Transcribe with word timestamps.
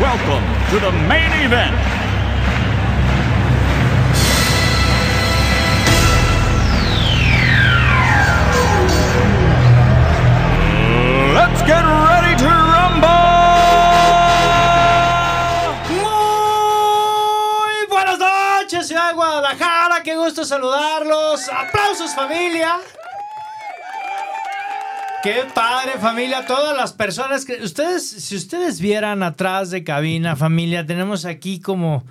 welcome 0.00 0.44
to 0.70 0.78
the 0.78 0.92
main 1.08 1.32
event. 1.44 1.74
Let's 11.34 11.62
get 11.62 11.82
ready 11.82 12.36
to 12.36 12.46
rumble! 12.46 13.08
Muy 15.90 17.86
buenas 17.88 18.18
noches, 18.18 18.86
ciudad 18.86 19.08
de 19.08 19.14
Guadalajara. 19.14 20.02
Qué 20.04 20.16
gusto 20.16 20.44
saludarlos. 20.44 21.48
Aplausos, 21.48 22.14
familia. 22.14 22.78
Qué 25.22 25.44
padre, 25.52 25.98
familia. 26.00 26.46
Todas 26.46 26.76
las 26.76 26.92
personas 26.92 27.44
que. 27.44 27.60
Ustedes, 27.60 28.08
si 28.08 28.36
ustedes 28.36 28.80
vieran 28.80 29.24
atrás 29.24 29.70
de 29.70 29.82
cabina, 29.82 30.36
familia, 30.36 30.86
tenemos 30.86 31.24
aquí 31.24 31.60
como 31.60 32.04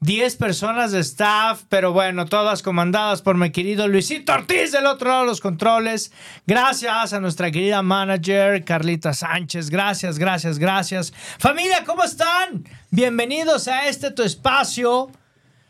10 0.00 0.36
personas 0.36 0.90
de 0.92 1.00
staff, 1.00 1.64
pero 1.68 1.92
bueno, 1.92 2.24
todas 2.24 2.62
comandadas 2.62 3.20
por 3.20 3.36
mi 3.36 3.50
querido 3.50 3.86
Luisito 3.86 4.32
Ortiz 4.32 4.72
del 4.72 4.86
otro 4.86 5.10
lado 5.10 5.22
de 5.22 5.26
los 5.28 5.42
controles. 5.42 6.10
Gracias 6.46 7.12
a 7.12 7.20
nuestra 7.20 7.50
querida 7.50 7.82
manager 7.82 8.64
Carlita 8.64 9.12
Sánchez. 9.12 9.68
Gracias, 9.68 10.18
gracias, 10.18 10.58
gracias. 10.58 11.12
Familia, 11.38 11.84
¿cómo 11.84 12.02
están? 12.02 12.64
Bienvenidos 12.90 13.68
a 13.68 13.88
este 13.88 14.10
tu 14.10 14.22
espacio 14.22 15.10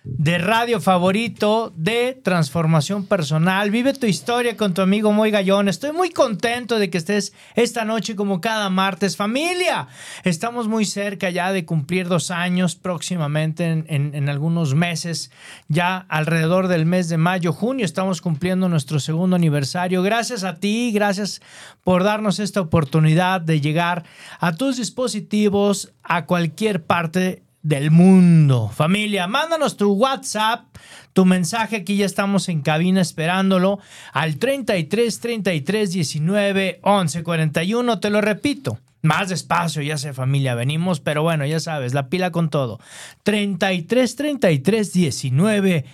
de 0.06 0.36
radio 0.36 0.82
favorito 0.82 1.72
de 1.76 2.20
transformación 2.22 3.06
personal. 3.06 3.70
Vive 3.70 3.94
tu 3.94 4.04
historia 4.04 4.54
con 4.54 4.74
tu 4.74 4.82
amigo 4.82 5.12
Moy 5.12 5.30
Gallón. 5.30 5.66
Estoy 5.66 5.92
muy 5.92 6.10
contento 6.10 6.78
de 6.78 6.90
que 6.90 6.98
estés 6.98 7.32
esta 7.54 7.86
noche 7.86 8.14
como 8.14 8.42
cada 8.42 8.68
martes. 8.68 9.16
Familia, 9.16 9.88
estamos 10.22 10.68
muy 10.68 10.84
cerca 10.84 11.30
ya 11.30 11.52
de 11.52 11.64
cumplir 11.64 12.06
dos 12.06 12.30
años 12.30 12.76
próximamente 12.76 13.64
en, 13.64 13.86
en- 13.88 14.28
algunos 14.28 14.74
meses. 14.74 15.30
Ya 15.68 16.04
alrededor 16.10 16.68
del 16.68 16.84
mes 16.84 17.08
de 17.08 17.16
mayo, 17.16 17.54
junio, 17.54 17.86
estamos 17.86 18.20
cumpliendo 18.20 18.68
nuestro 18.68 19.00
segundo 19.00 19.36
aniversario. 19.36 20.02
Gracias 20.02 20.44
a 20.44 20.56
ti, 20.60 20.92
gracias 20.92 21.40
por 21.82 22.04
darnos 22.04 22.40
esta 22.40 22.60
oportunidad 22.60 23.40
de 23.40 23.62
llegar 23.62 24.04
a 24.38 24.52
tus 24.54 24.76
dispositivos 24.76 25.94
a 26.02 26.26
cualquier 26.26 26.84
parte 26.84 27.43
del 27.64 27.90
mundo. 27.90 28.70
Familia, 28.72 29.26
mándanos 29.26 29.76
tu 29.76 29.92
WhatsApp, 29.94 30.66
tu 31.12 31.24
mensaje. 31.24 31.76
Aquí 31.76 31.96
ya 31.96 32.06
estamos 32.06 32.48
en 32.48 32.60
cabina 32.60 33.00
esperándolo 33.00 33.80
al 34.12 34.36
33 34.36 35.18
33 35.18 35.90
19 35.90 36.80
11 36.82 37.22
41. 37.24 37.98
Te 37.98 38.10
lo 38.10 38.20
repito. 38.20 38.78
Más 39.02 39.28
despacio, 39.28 39.82
ya 39.82 39.98
sé 39.98 40.14
familia, 40.14 40.54
venimos, 40.54 41.00
pero 41.00 41.22
bueno, 41.22 41.44
ya 41.44 41.60
sabes, 41.60 41.92
la 41.92 42.08
pila 42.08 42.30
con 42.30 42.48
todo. 42.48 42.80
33 43.24 44.16
33 44.16 44.92
19 44.94 45.84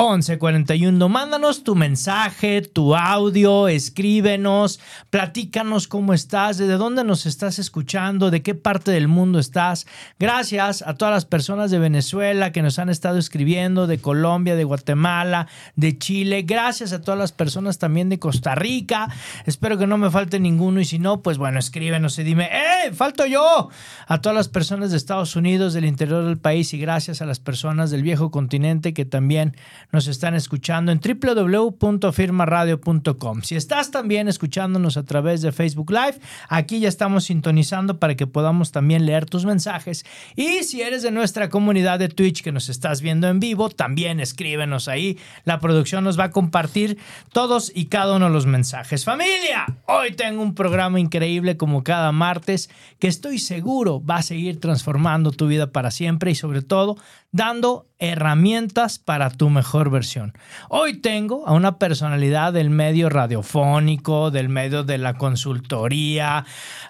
1141. 0.00 1.08
Mándanos 1.08 1.64
tu 1.64 1.74
mensaje, 1.74 2.62
tu 2.62 2.94
audio, 2.94 3.66
escríbenos, 3.66 4.78
platícanos 5.10 5.88
cómo 5.88 6.14
estás, 6.14 6.56
de 6.56 6.68
dónde 6.68 7.02
nos 7.02 7.26
estás 7.26 7.58
escuchando, 7.58 8.30
de 8.30 8.40
qué 8.40 8.54
parte 8.54 8.92
del 8.92 9.08
mundo 9.08 9.40
estás. 9.40 9.88
Gracias 10.20 10.82
a 10.82 10.94
todas 10.94 11.12
las 11.12 11.24
personas 11.24 11.72
de 11.72 11.80
Venezuela 11.80 12.52
que 12.52 12.62
nos 12.62 12.78
han 12.78 12.90
estado 12.90 13.18
escribiendo, 13.18 13.88
de 13.88 13.98
Colombia, 13.98 14.54
de 14.54 14.62
Guatemala, 14.62 15.48
de 15.74 15.98
Chile. 15.98 16.42
Gracias 16.42 16.92
a 16.92 17.00
todas 17.00 17.18
las 17.18 17.32
personas 17.32 17.78
también 17.78 18.08
de 18.08 18.20
Costa 18.20 18.54
Rica. 18.54 19.08
Espero 19.46 19.78
que 19.78 19.88
no 19.88 19.98
me 19.98 20.12
falte 20.12 20.38
ninguno 20.38 20.80
y 20.80 20.84
si 20.84 21.00
no, 21.00 21.22
pues 21.22 21.38
bueno, 21.38 21.58
escríbenos 21.58 22.16
y 22.20 22.22
dime, 22.22 22.48
¡eh! 22.52 22.92
¡Falto 22.92 23.26
yo! 23.26 23.68
A 24.06 24.20
todas 24.20 24.36
las 24.36 24.48
personas 24.48 24.92
de 24.92 24.96
Estados 24.96 25.34
Unidos, 25.34 25.74
del 25.74 25.86
interior 25.86 26.24
del 26.24 26.38
país 26.38 26.72
y 26.72 26.78
gracias 26.78 27.20
a 27.20 27.26
las 27.26 27.40
personas 27.40 27.90
del 27.90 28.04
viejo 28.04 28.30
continente 28.30 28.94
que 28.94 29.04
también 29.04 29.56
nos 29.90 30.06
están 30.06 30.34
escuchando 30.34 30.92
en 30.92 31.00
www.firmaradio.com. 31.00 33.42
Si 33.42 33.56
estás 33.56 33.90
también 33.90 34.28
escuchándonos 34.28 34.96
a 34.96 35.04
través 35.04 35.42
de 35.42 35.52
Facebook 35.52 35.90
Live, 35.90 36.20
aquí 36.48 36.80
ya 36.80 36.88
estamos 36.88 37.24
sintonizando 37.24 37.98
para 37.98 38.14
que 38.14 38.26
podamos 38.26 38.72
también 38.72 39.06
leer 39.06 39.24
tus 39.26 39.46
mensajes. 39.46 40.04
Y 40.36 40.64
si 40.64 40.82
eres 40.82 41.02
de 41.02 41.10
nuestra 41.10 41.48
comunidad 41.48 41.98
de 41.98 42.08
Twitch 42.08 42.42
que 42.42 42.52
nos 42.52 42.68
estás 42.68 43.00
viendo 43.00 43.28
en 43.28 43.40
vivo, 43.40 43.70
también 43.70 44.20
escríbenos 44.20 44.88
ahí. 44.88 45.18
La 45.44 45.58
producción 45.58 46.04
nos 46.04 46.18
va 46.18 46.24
a 46.24 46.30
compartir 46.30 46.98
todos 47.32 47.72
y 47.74 47.86
cada 47.86 48.16
uno 48.16 48.26
de 48.26 48.32
los 48.32 48.46
mensajes. 48.46 49.04
Familia, 49.04 49.66
hoy 49.86 50.12
tengo 50.12 50.42
un 50.42 50.54
programa 50.54 51.00
increíble 51.00 51.56
como 51.56 51.82
cada 51.82 52.12
martes 52.12 52.68
que 52.98 53.08
estoy 53.08 53.38
seguro 53.38 54.04
va 54.04 54.16
a 54.16 54.22
seguir 54.22 54.60
transformando 54.60 55.30
tu 55.30 55.46
vida 55.46 55.72
para 55.72 55.90
siempre 55.90 56.30
y 56.30 56.34
sobre 56.34 56.62
todo 56.62 56.96
dando 57.32 57.86
herramientas 57.98 58.98
para 58.98 59.30
tu 59.30 59.50
mejor 59.50 59.90
versión. 59.90 60.32
Hoy 60.68 60.98
tengo 60.98 61.46
a 61.46 61.52
una 61.52 61.78
personalidad 61.78 62.52
del 62.52 62.70
medio 62.70 63.08
radiofónico, 63.08 64.30
del 64.30 64.48
medio 64.48 64.84
de 64.84 64.98
la 64.98 65.14
consultoría, 65.14 66.44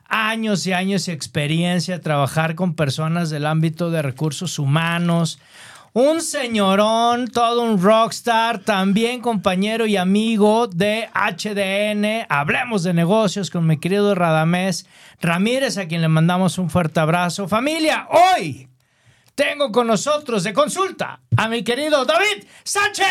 años 0.06 0.66
y 0.66 0.72
años 0.72 1.06
de 1.06 1.12
experiencia 1.12 2.00
trabajar 2.00 2.54
con 2.54 2.74
personas 2.74 3.30
del 3.30 3.46
ámbito 3.46 3.90
de 3.90 4.02
recursos 4.02 4.58
humanos. 4.58 5.38
Un 5.94 6.20
señorón, 6.20 7.28
todo 7.28 7.62
un 7.62 7.82
rockstar, 7.82 8.58
también 8.58 9.22
compañero 9.22 9.86
y 9.86 9.96
amigo 9.96 10.66
de 10.66 11.08
HDN. 11.14 12.26
Hablemos 12.28 12.82
de 12.82 12.92
negocios 12.92 13.50
con 13.50 13.66
mi 13.66 13.78
querido 13.78 14.14
Radamés 14.14 14.86
Ramírez, 15.20 15.78
a 15.78 15.88
quien 15.88 16.02
le 16.02 16.08
mandamos 16.08 16.58
un 16.58 16.68
fuerte 16.68 17.00
abrazo. 17.00 17.48
Familia, 17.48 18.06
hoy 18.10 18.68
tengo 19.38 19.70
con 19.70 19.86
nosotros 19.86 20.42
de 20.42 20.52
consulta 20.52 21.20
a 21.36 21.46
mi 21.46 21.62
querido 21.62 22.04
David 22.04 22.42
Sánchez. 22.64 23.06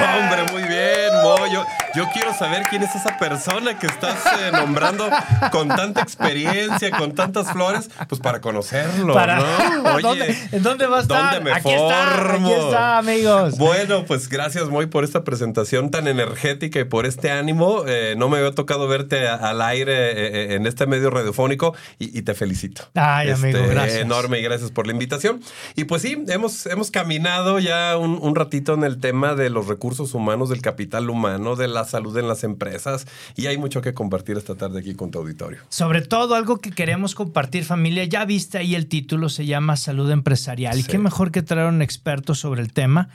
Hombre, 0.00 0.42
muy 0.50 0.64
bien, 0.64 1.10
Mo. 1.22 1.36
Yo, 1.46 1.64
yo 1.94 2.08
quiero 2.12 2.34
saber 2.34 2.64
quién 2.68 2.82
es 2.82 2.92
esa 2.96 3.16
persona 3.20 3.78
que 3.78 3.86
estás 3.86 4.16
eh, 4.40 4.50
nombrando 4.50 5.08
con 5.52 5.68
tanta 5.68 6.00
experiencia, 6.02 6.90
con 6.90 7.14
tantas 7.14 7.52
flores, 7.52 7.88
pues 8.08 8.20
para 8.20 8.40
conocerlo, 8.40 9.14
Para- 9.14 9.36
¿no? 9.38 9.84
Oye, 9.94 10.02
¿Dónde, 10.02 10.38
¿en 10.50 10.62
dónde 10.64 10.86
va 10.88 10.98
a 10.98 11.02
estar? 11.02 11.34
¿dónde 11.34 11.50
me 11.52 11.56
aquí 11.56 11.70
está, 11.70 12.06
formo? 12.16 12.48
aquí 12.48 12.60
está, 12.64 12.98
amigos. 12.98 13.56
Bueno, 13.56 14.04
pues 14.06 14.28
gracias, 14.28 14.64
Moy, 14.68 14.86
por 14.86 15.04
esta 15.04 15.22
presentación 15.22 15.92
tan 15.92 16.08
energética 16.08 16.80
y 16.80 16.84
por 16.84 17.06
este 17.06 17.30
ánimo. 17.30 17.84
Eh, 17.86 18.14
no 18.18 18.28
me 18.28 18.38
había 18.38 18.50
tocado 18.56 18.88
verte 18.88 19.28
al 19.28 19.62
aire 19.62 19.92
eh, 19.92 20.54
en 20.56 20.66
este 20.66 20.88
medio 20.88 21.10
radiofónico 21.10 21.76
y, 22.00 22.18
y 22.18 22.22
te 22.22 22.34
felicito. 22.34 22.82
Este, 22.82 23.00
Ay, 23.00 23.30
amigo, 23.30 23.60
gracias. 23.68 24.00
Enorme 24.00 24.40
y 24.40 24.42
gracias 24.42 24.72
por 24.72 24.88
la 24.88 24.92
invitación. 24.92 25.40
Y 25.76 25.84
pues 25.84 26.02
sí, 26.02 26.16
hemos, 26.28 26.66
hemos 26.66 26.90
caminado 26.90 27.58
ya 27.58 27.96
un, 27.96 28.18
un 28.20 28.34
ratito 28.34 28.74
en 28.74 28.84
el 28.84 28.98
tema 28.98 29.34
de 29.34 29.50
los 29.50 29.66
recursos 29.66 30.14
humanos, 30.14 30.48
del 30.48 30.62
capital 30.62 31.10
humano, 31.10 31.56
de 31.56 31.68
la 31.68 31.84
salud 31.84 32.16
en 32.16 32.28
las 32.28 32.44
empresas 32.44 33.06
y 33.36 33.46
hay 33.46 33.58
mucho 33.58 33.82
que 33.82 33.94
compartir 33.94 34.36
esta 34.36 34.54
tarde 34.54 34.80
aquí 34.80 34.94
con 34.94 35.10
tu 35.10 35.18
auditorio. 35.18 35.60
Sobre 35.68 36.02
todo 36.02 36.34
algo 36.34 36.58
que 36.58 36.70
queremos 36.70 37.14
compartir 37.14 37.64
familia, 37.64 38.04
ya 38.04 38.24
viste 38.24 38.58
ahí 38.58 38.74
el 38.74 38.86
título, 38.86 39.28
se 39.28 39.46
llama 39.46 39.76
Salud 39.76 40.10
Empresarial. 40.10 40.78
Y 40.78 40.84
qué 40.84 40.98
mejor 40.98 41.30
que 41.30 41.42
traer 41.42 41.68
un 41.68 41.82
experto 41.82 42.34
sobre 42.34 42.62
el 42.62 42.72
tema 42.72 43.08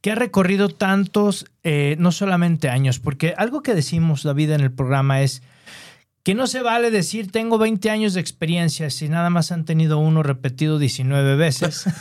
que 0.00 0.12
ha 0.12 0.14
recorrido 0.14 0.68
tantos, 0.68 1.46
eh, 1.64 1.96
no 1.98 2.12
solamente 2.12 2.68
años, 2.68 3.00
porque 3.00 3.34
algo 3.36 3.62
que 3.62 3.74
decimos, 3.74 4.22
David, 4.22 4.52
en 4.52 4.60
el 4.60 4.70
programa 4.70 5.22
es 5.22 5.42
que 6.28 6.34
no 6.34 6.46
se 6.46 6.60
vale 6.60 6.90
decir 6.90 7.32
tengo 7.32 7.56
20 7.56 7.88
años 7.88 8.12
de 8.12 8.20
experiencia 8.20 8.90
si 8.90 9.08
nada 9.08 9.30
más 9.30 9.50
han 9.50 9.64
tenido 9.64 9.98
uno 9.98 10.22
repetido 10.22 10.78
19 10.78 11.36
veces. 11.36 11.86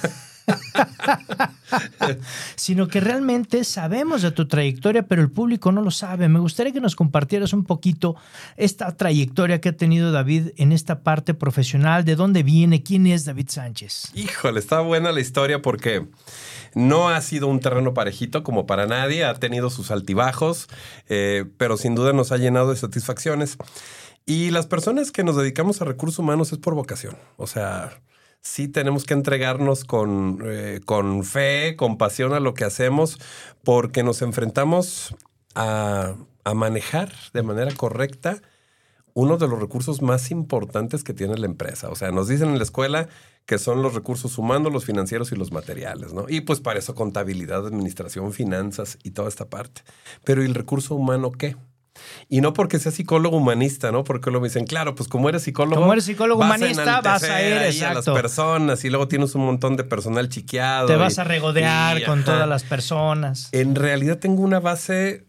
sino 2.58 2.90
que 2.90 3.00
realmente 3.00 3.64
sabemos 3.64 4.22
de 4.22 4.32
tu 4.32 4.46
trayectoria, 4.46 5.04
pero 5.04 5.22
el 5.22 5.32
público 5.32 5.72
no 5.72 5.82
lo 5.82 5.92
sabe. 5.92 6.28
Me 6.28 6.40
gustaría 6.40 6.74
que 6.74 6.82
nos 6.82 6.98
compartieras 6.98 7.54
un 7.54 7.64
poquito 7.64 8.18
esta 8.58 8.98
trayectoria 8.98 9.62
que 9.62 9.70
ha 9.70 9.78
tenido 9.78 10.12
David 10.12 10.50
en 10.58 10.74
esta 10.74 11.04
parte 11.04 11.34
profesional, 11.34 12.04
de 12.04 12.18
dónde 12.18 12.44
viene, 12.44 12.84
quién 12.84 13.08
es 13.08 13.24
David 13.24 13.48
Sánchez. 13.48 14.12
Híjole, 14.14 14.60
está 14.60 14.82
buena 14.82 15.14
la 15.14 15.22
historia 15.22 15.62
porque 15.62 16.06
no 16.76 17.08
ha 17.08 17.22
sido 17.22 17.48
un 17.48 17.62
terreno 17.62 17.94
parejito 17.94 18.44
como 18.44 18.66
para 18.66 18.88
nadie, 18.88 19.24
ha 19.24 19.36
tenido 19.36 19.70
sus 19.70 19.90
altibajos, 19.90 20.68
eh, 21.08 21.46
pero 21.58 21.78
sin 21.78 21.96
duda 21.96 22.12
nos 22.12 22.34
ha 22.34 22.38
llenado 22.38 22.72
de 22.72 22.76
satisfacciones. 22.76 23.58
Y 24.30 24.52
las 24.52 24.68
personas 24.68 25.14
que 25.14 25.24
nos 25.24 25.38
dedicamos 25.38 25.82
a 25.82 25.86
recursos 25.86 26.20
humanos 26.20 26.52
es 26.52 26.58
por 26.60 26.76
vocación. 26.76 27.16
O 27.38 27.48
sea, 27.48 28.02
sí 28.42 28.68
tenemos 28.68 29.06
que 29.06 29.14
entregarnos 29.14 29.86
con, 29.86 30.40
eh, 30.44 30.82
con 30.84 31.24
fe, 31.24 31.78
con 31.78 31.98
pasión 31.98 32.34
a 32.34 32.42
lo 32.42 32.54
que 32.54 32.66
hacemos, 32.66 33.20
porque 33.64 34.04
nos 34.04 34.22
enfrentamos 34.22 35.16
a, 35.56 36.16
a 36.44 36.54
manejar 36.54 37.14
de 37.34 37.42
manera 37.42 37.74
correcta 37.74 38.42
uno 39.14 39.38
de 39.38 39.48
los 39.48 39.60
recursos 39.60 40.02
más 40.02 40.30
importantes 40.30 41.06
que 41.06 41.14
tiene 41.14 41.38
la 41.38 41.46
empresa. 41.46 41.90
O 41.90 41.96
sea, 41.96 42.12
nos 42.12 42.28
dicen 42.28 42.50
en 42.50 42.58
la 42.58 42.66
escuela 42.66 43.08
que 43.46 43.58
son 43.58 43.82
los 43.82 43.96
recursos 43.96 44.38
humanos, 44.38 44.74
los 44.74 44.84
financieros 44.84 45.32
y 45.32 45.38
los 45.38 45.54
materiales, 45.54 46.12
¿no? 46.12 46.26
Y 46.28 46.42
pues 46.42 46.60
para 46.60 46.80
eso 46.80 46.96
contabilidad, 46.96 47.66
administración, 47.66 48.34
finanzas 48.34 49.00
y 49.04 49.12
toda 49.12 49.30
esta 49.30 49.50
parte. 49.50 49.84
Pero 50.26 50.44
¿y 50.44 50.48
el 50.48 50.54
recurso 50.54 50.96
humano 50.96 51.32
qué? 51.32 51.56
Y 52.30 52.42
no 52.42 52.54
porque 52.54 52.80
sea 52.80 52.92
psicólogo 52.92 53.38
humanista, 53.38 53.92
¿no? 53.92 54.04
Porque 54.04 54.30
luego 54.30 54.44
me 54.44 54.50
dicen, 54.50 54.66
claro, 54.66 54.96
pues 54.96 55.08
como 55.10 55.30
eres 55.30 55.44
psicólogo. 55.44 55.82
Como 55.82 55.94
eres 55.94 56.06
psicólogo 56.06 56.40
vas 56.40 56.58
humanista, 56.58 57.02
vas 57.02 57.24
a 57.24 57.42
ir 57.42 57.84
a 57.86 57.94
las 57.94 58.06
personas 58.06 58.84
y 58.84 58.90
luego 58.90 59.08
tienes 59.08 59.34
un 59.36 59.46
montón 59.46 59.78
de 59.78 59.84
personal 59.84 60.30
chiqueado. 60.30 60.88
Te 60.88 60.94
y- 60.94 60.98
vas 60.98 61.20
a 61.20 61.24
regodear 61.24 62.00
y, 62.00 62.04
con 62.04 62.20
ajá. 62.20 62.34
todas 62.34 62.50
las 62.50 62.64
personas. 62.64 63.50
En 63.52 63.76
realidad 63.76 64.18
tengo 64.20 64.42
una 64.42 64.60
base 64.60 65.26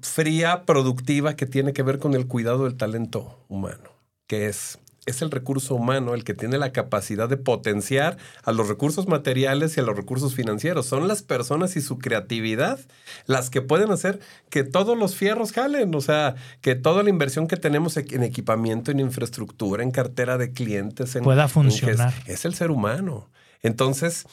fría, 0.00 0.64
productiva, 0.66 1.34
que 1.34 1.46
tiene 1.46 1.72
que 1.72 1.82
ver 1.82 1.98
con 1.98 2.14
el 2.14 2.26
cuidado 2.26 2.64
del 2.64 2.76
talento 2.76 3.44
humano, 3.48 3.90
que 4.26 4.46
es, 4.48 4.78
es 5.06 5.22
el 5.22 5.30
recurso 5.30 5.74
humano 5.74 6.14
el 6.14 6.24
que 6.24 6.34
tiene 6.34 6.58
la 6.58 6.72
capacidad 6.72 7.28
de 7.28 7.36
potenciar 7.36 8.16
a 8.42 8.52
los 8.52 8.68
recursos 8.68 9.08
materiales 9.08 9.76
y 9.76 9.80
a 9.80 9.82
los 9.82 9.96
recursos 9.96 10.34
financieros. 10.34 10.86
Son 10.86 11.08
las 11.08 11.22
personas 11.22 11.76
y 11.76 11.80
su 11.80 11.98
creatividad 11.98 12.78
las 13.26 13.50
que 13.50 13.62
pueden 13.62 13.90
hacer 13.90 14.20
que 14.50 14.64
todos 14.64 14.96
los 14.96 15.16
fierros 15.16 15.52
jalen, 15.52 15.94
o 15.94 16.00
sea, 16.00 16.34
que 16.60 16.74
toda 16.74 17.02
la 17.02 17.10
inversión 17.10 17.46
que 17.46 17.56
tenemos 17.56 17.96
en 17.96 18.22
equipamiento, 18.22 18.90
en 18.90 19.00
infraestructura, 19.00 19.82
en 19.82 19.90
cartera 19.90 20.38
de 20.38 20.52
clientes, 20.52 21.14
en, 21.16 21.24
Pueda 21.24 21.44
en 21.44 21.48
funcionar. 21.48 22.14
es, 22.26 22.40
es 22.40 22.44
el 22.44 22.54
ser 22.54 22.70
humano. 22.70 23.28
Entonces, 23.62 24.26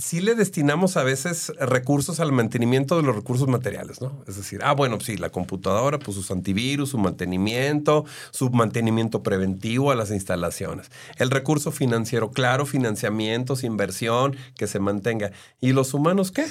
sí 0.00 0.20
le 0.20 0.34
destinamos 0.34 0.96
a 0.96 1.04
veces 1.04 1.52
recursos 1.58 2.20
al 2.20 2.32
mantenimiento 2.32 2.96
de 2.96 3.02
los 3.02 3.14
recursos 3.14 3.48
materiales, 3.48 4.00
¿no? 4.00 4.24
Es 4.26 4.36
decir, 4.36 4.60
ah, 4.64 4.72
bueno, 4.72 4.98
sí, 5.00 5.16
la 5.16 5.30
computadora, 5.30 5.98
pues 5.98 6.16
sus 6.16 6.30
antivirus, 6.30 6.90
su 6.90 6.98
mantenimiento, 6.98 8.04
su 8.30 8.50
mantenimiento 8.50 9.22
preventivo 9.22 9.90
a 9.90 9.94
las 9.94 10.10
instalaciones. 10.10 10.90
El 11.16 11.30
recurso 11.30 11.70
financiero, 11.70 12.30
claro, 12.30 12.66
financiamientos, 12.66 13.62
inversión, 13.62 14.36
que 14.56 14.66
se 14.66 14.80
mantenga. 14.80 15.32
¿Y 15.60 15.72
los 15.72 15.94
humanos 15.94 16.30
qué? 16.30 16.46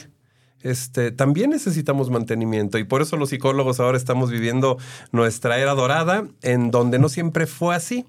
Este, 0.61 1.11
también 1.11 1.51
necesitamos 1.51 2.09
mantenimiento 2.09 2.77
y 2.77 2.83
por 2.83 3.01
eso 3.01 3.15
los 3.15 3.29
psicólogos 3.29 3.79
ahora 3.79 3.97
estamos 3.97 4.29
viviendo 4.29 4.77
nuestra 5.11 5.57
era 5.57 5.73
dorada, 5.73 6.27
en 6.41 6.69
donde 6.69 6.99
no 6.99 7.07
siempre 7.07 7.47
fue 7.47 7.75
así. 7.75 8.05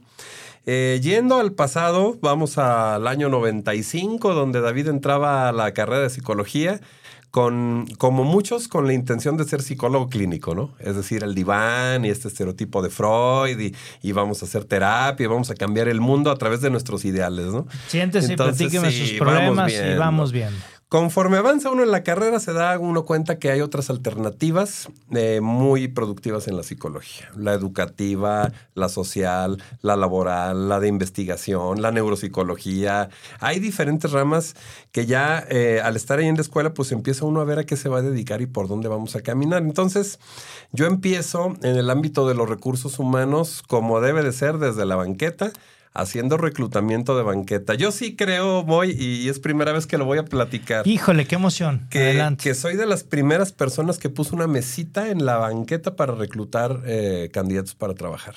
Eh, 0.66 1.00
yendo 1.02 1.38
al 1.38 1.52
pasado, 1.52 2.18
vamos 2.20 2.58
al 2.58 3.06
año 3.06 3.28
95, 3.28 4.34
donde 4.34 4.60
David 4.60 4.88
entraba 4.88 5.48
a 5.48 5.52
la 5.52 5.72
carrera 5.72 6.02
de 6.02 6.10
psicología, 6.10 6.80
con, 7.30 7.86
como 7.98 8.24
muchos, 8.24 8.68
con 8.68 8.86
la 8.86 8.92
intención 8.92 9.36
de 9.36 9.44
ser 9.44 9.62
psicólogo 9.62 10.08
clínico, 10.08 10.54
¿no? 10.54 10.74
Es 10.80 10.96
decir, 10.96 11.22
el 11.22 11.34
diván 11.34 12.04
y 12.04 12.08
este 12.08 12.28
estereotipo 12.28 12.82
de 12.82 12.90
Freud, 12.90 13.58
y, 13.58 13.74
y 14.02 14.12
vamos 14.12 14.42
a 14.42 14.46
hacer 14.46 14.64
terapia, 14.64 15.24
y 15.24 15.26
vamos 15.28 15.50
a 15.50 15.54
cambiar 15.54 15.88
el 15.88 16.00
mundo 16.00 16.30
a 16.30 16.36
través 16.36 16.60
de 16.60 16.70
nuestros 16.70 17.04
ideales, 17.04 17.46
¿no? 17.46 17.66
Siéntese 17.86 18.28
y 18.28 18.30
Entonces, 18.32 18.58
platíqueme 18.58 18.90
sí, 18.90 19.06
sus 19.06 19.18
vamos 19.20 19.32
problemas 19.32 19.72
y 19.72 19.98
vamos 19.98 20.32
viendo. 20.32 20.58
Conforme 20.90 21.36
avanza 21.36 21.70
uno 21.70 21.84
en 21.84 21.92
la 21.92 22.02
carrera, 22.02 22.40
se 22.40 22.52
da 22.52 22.76
uno 22.76 23.04
cuenta 23.04 23.38
que 23.38 23.48
hay 23.52 23.60
otras 23.60 23.90
alternativas 23.90 24.88
eh, 25.12 25.40
muy 25.40 25.86
productivas 25.86 26.48
en 26.48 26.56
la 26.56 26.64
psicología. 26.64 27.30
La 27.36 27.52
educativa, 27.52 28.50
la 28.74 28.88
social, 28.88 29.62
la 29.82 29.94
laboral, 29.94 30.68
la 30.68 30.80
de 30.80 30.88
investigación, 30.88 31.80
la 31.80 31.92
neuropsicología. 31.92 33.08
Hay 33.38 33.60
diferentes 33.60 34.10
ramas 34.10 34.56
que 34.90 35.06
ya 35.06 35.46
eh, 35.48 35.80
al 35.80 35.94
estar 35.94 36.18
ahí 36.18 36.26
en 36.26 36.34
la 36.34 36.42
escuela, 36.42 36.74
pues 36.74 36.90
empieza 36.90 37.24
uno 37.24 37.40
a 37.40 37.44
ver 37.44 37.60
a 37.60 37.64
qué 37.66 37.76
se 37.76 37.88
va 37.88 37.98
a 37.98 38.02
dedicar 38.02 38.42
y 38.42 38.46
por 38.46 38.66
dónde 38.66 38.88
vamos 38.88 39.14
a 39.14 39.20
caminar. 39.20 39.62
Entonces, 39.62 40.18
yo 40.72 40.86
empiezo 40.86 41.54
en 41.62 41.76
el 41.76 41.88
ámbito 41.88 42.26
de 42.26 42.34
los 42.34 42.48
recursos 42.48 42.98
humanos 42.98 43.62
como 43.68 44.00
debe 44.00 44.24
de 44.24 44.32
ser 44.32 44.58
desde 44.58 44.84
la 44.86 44.96
banqueta 44.96 45.52
haciendo 45.92 46.36
reclutamiento 46.36 47.16
de 47.16 47.22
banqueta. 47.22 47.74
Yo 47.74 47.92
sí 47.92 48.16
creo, 48.16 48.62
voy, 48.62 48.92
y 48.98 49.28
es 49.28 49.38
primera 49.40 49.72
vez 49.72 49.86
que 49.86 49.98
lo 49.98 50.04
voy 50.04 50.18
a 50.18 50.24
platicar. 50.24 50.86
Híjole, 50.86 51.26
qué 51.26 51.34
emoción. 51.34 51.86
Que, 51.90 52.00
Adelante. 52.00 52.44
que 52.44 52.54
soy 52.54 52.76
de 52.76 52.86
las 52.86 53.04
primeras 53.04 53.52
personas 53.52 53.98
que 53.98 54.08
puso 54.08 54.34
una 54.34 54.46
mesita 54.46 55.10
en 55.10 55.24
la 55.24 55.36
banqueta 55.36 55.96
para 55.96 56.14
reclutar 56.14 56.82
eh, 56.86 57.30
candidatos 57.32 57.74
para 57.74 57.94
trabajar. 57.94 58.34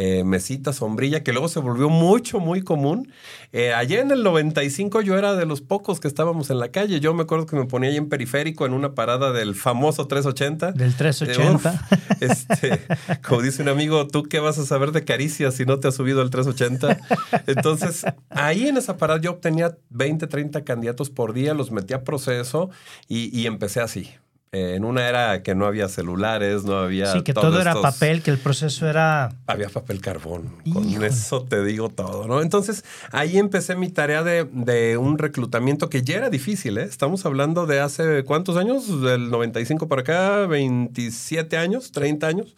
Eh, 0.00 0.22
mesita, 0.22 0.72
sombrilla, 0.72 1.24
que 1.24 1.32
luego 1.32 1.48
se 1.48 1.58
volvió 1.58 1.88
mucho, 1.88 2.38
muy 2.38 2.62
común. 2.62 3.10
Eh, 3.50 3.74
allá 3.74 4.00
en 4.00 4.12
el 4.12 4.22
95 4.22 5.00
yo 5.00 5.18
era 5.18 5.34
de 5.34 5.44
los 5.44 5.60
pocos 5.60 5.98
que 5.98 6.06
estábamos 6.06 6.50
en 6.50 6.60
la 6.60 6.68
calle. 6.68 7.00
Yo 7.00 7.14
me 7.14 7.24
acuerdo 7.24 7.46
que 7.46 7.56
me 7.56 7.64
ponía 7.64 7.90
ahí 7.90 7.96
en 7.96 8.08
periférico 8.08 8.64
en 8.64 8.74
una 8.74 8.94
parada 8.94 9.32
del 9.32 9.56
famoso 9.56 10.06
380. 10.06 10.70
Del 10.70 10.94
380. 10.94 11.72
Eh, 11.72 12.06
uf, 12.12 12.22
este, 12.22 12.80
como 13.26 13.42
dice 13.42 13.60
un 13.62 13.70
amigo, 13.70 14.06
¿tú 14.06 14.22
qué 14.22 14.38
vas 14.38 14.56
a 14.58 14.64
saber 14.64 14.92
de 14.92 15.04
caricias 15.04 15.54
si 15.54 15.64
no 15.64 15.80
te 15.80 15.88
has 15.88 15.96
subido 15.96 16.20
al 16.20 16.30
380? 16.30 17.00
Entonces, 17.48 18.04
ahí 18.30 18.68
en 18.68 18.76
esa 18.76 18.98
parada 18.98 19.20
yo 19.20 19.32
obtenía 19.32 19.78
20, 19.90 20.28
30 20.28 20.62
candidatos 20.62 21.10
por 21.10 21.32
día, 21.32 21.54
los 21.54 21.72
metía 21.72 21.96
a 21.96 22.04
proceso 22.04 22.70
y, 23.08 23.36
y 23.36 23.48
empecé 23.48 23.80
así. 23.80 24.12
Eh, 24.50 24.76
en 24.76 24.84
una 24.86 25.06
era 25.06 25.42
que 25.42 25.54
no 25.54 25.66
había 25.66 25.88
celulares, 25.88 26.64
no 26.64 26.78
había. 26.78 27.12
Sí, 27.12 27.22
que 27.22 27.34
todo 27.34 27.60
era 27.60 27.72
estos- 27.72 27.82
papel, 27.82 28.22
que 28.22 28.30
el 28.30 28.38
proceso 28.38 28.88
era. 28.88 29.30
Había 29.46 29.68
papel 29.68 30.00
carbón. 30.00 30.54
Con 30.72 31.04
eso 31.04 31.42
te 31.42 31.62
digo 31.64 31.90
todo, 31.90 32.26
¿no? 32.26 32.40
Entonces, 32.40 32.82
ahí 33.12 33.36
empecé 33.36 33.76
mi 33.76 33.90
tarea 33.90 34.22
de, 34.22 34.44
de 34.50 34.96
un 34.96 35.18
reclutamiento 35.18 35.90
que 35.90 36.02
ya 36.02 36.16
era 36.16 36.30
difícil, 36.30 36.78
¿eh? 36.78 36.84
Estamos 36.84 37.26
hablando 37.26 37.66
de 37.66 37.80
hace 37.80 38.24
cuántos 38.24 38.56
años? 38.56 39.02
Del 39.02 39.28
95 39.30 39.86
para 39.86 40.00
acá, 40.00 40.46
27 40.46 41.58
años, 41.58 41.92
30 41.92 42.26
años. 42.26 42.56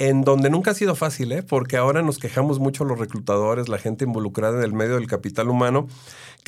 En 0.00 0.22
donde 0.22 0.48
nunca 0.48 0.70
ha 0.70 0.74
sido 0.74 0.94
fácil, 0.94 1.32
¿eh? 1.32 1.42
Porque 1.42 1.76
ahora 1.76 2.02
nos 2.02 2.18
quejamos 2.18 2.60
mucho 2.60 2.84
los 2.84 3.00
reclutadores, 3.00 3.68
la 3.68 3.78
gente 3.78 4.04
involucrada 4.04 4.56
en 4.58 4.62
el 4.62 4.72
medio 4.72 4.94
del 4.94 5.08
capital 5.08 5.48
humano, 5.48 5.88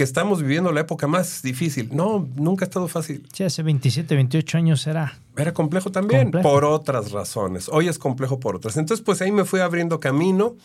que 0.01 0.05
estamos 0.05 0.41
viviendo 0.41 0.73
la 0.73 0.81
época 0.81 1.07
más 1.07 1.43
difícil. 1.43 1.91
No, 1.93 2.27
nunca 2.35 2.65
ha 2.65 2.69
estado 2.69 2.89
fácil. 2.89 3.29
Sí, 3.35 3.45
hace 3.45 3.63
27, 3.63 4.15
28 4.15 4.57
años 4.57 4.87
era. 4.87 5.19
Era 5.37 5.53
complejo 5.53 5.93
también, 5.93 6.23
Complejo. 6.23 6.49
por 6.49 6.65
otras 6.65 7.13
razones. 7.13 7.69
Hoy 7.69 7.87
es 7.87 7.99
complejo 7.99 8.41
por 8.41 8.57
otras. 8.57 8.79
Entonces, 8.79 9.05
pues 9.05 9.21
ahí 9.21 9.31
me 9.31 9.45
fui 9.45 9.61
abriendo 9.61 10.01
camino. 10.01 10.57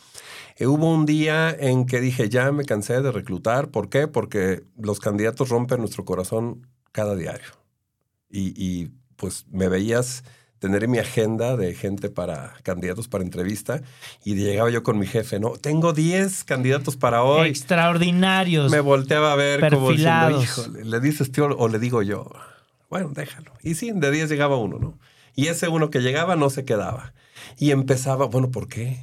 Eh, 0.56 0.68
hubo 0.68 0.90
un 0.90 1.06
día 1.06 1.50
en 1.52 1.86
que 1.86 2.00
dije, 2.00 2.30
ya 2.30 2.50
me 2.54 2.64
cansé 2.64 3.02
de 3.02 3.12
reclutar. 3.12 3.72
¿Por 3.72 3.90
qué? 3.90 4.08
Porque 4.08 4.64
los 4.78 5.02
candidatos 5.02 5.50
rompen 5.50 5.82
nuestro 5.82 6.06
corazón 6.06 6.66
cada 6.94 7.18
diario. 7.18 7.50
Y, 8.30 8.54
y, 8.56 8.94
pues 9.18 9.48
me 9.52 9.68
veías 9.68 10.24
tener 10.60 10.84
en 10.84 10.92
mi 10.92 11.00
agenda 11.00 11.58
de 11.58 11.74
gente 11.74 12.10
para 12.10 12.54
candidatos 12.64 13.08
para 13.08 13.24
entrevista 13.24 13.82
y 14.24 14.36
llegaba 14.36 14.70
yo 14.70 14.84
con 14.84 14.98
mi 14.98 15.06
jefe, 15.06 15.40
¿no? 15.40 15.52
Tengo 15.52 15.94
10 15.94 16.44
candidatos 16.44 16.96
para 16.96 17.24
hoy. 17.24 17.50
Extraordinarios. 17.50 18.72
Me 18.72 18.80
volteaba 18.80 19.34
a 19.34 19.36
ver 19.36 19.60
como 19.70 19.92
diciendo, 19.92 20.28
Perfilados. 20.28 20.44
híjole, 20.44 20.86
le 20.86 21.00
dices 21.00 21.32
tío 21.32 21.46
o 21.46 21.68
le 21.68 21.80
digo 21.80 22.02
yo. 22.02 22.32
Bueno, 22.90 23.12
déjalo. 23.14 23.52
Y 23.62 23.76
sí, 23.76 23.92
de 23.94 24.12
10 24.12 24.30
llegaba 24.30 24.58
uno, 24.58 24.80
¿no? 24.80 24.98
Y 25.36 25.48
ese 25.48 25.68
uno 25.68 25.90
que 25.90 26.00
llegaba 26.00 26.36
no 26.36 26.50
se 26.50 26.64
quedaba. 26.64 27.14
Y 27.58 27.72
empezaba, 27.72 28.26
bueno, 28.26 28.52
¿por 28.52 28.68
qué? 28.68 29.00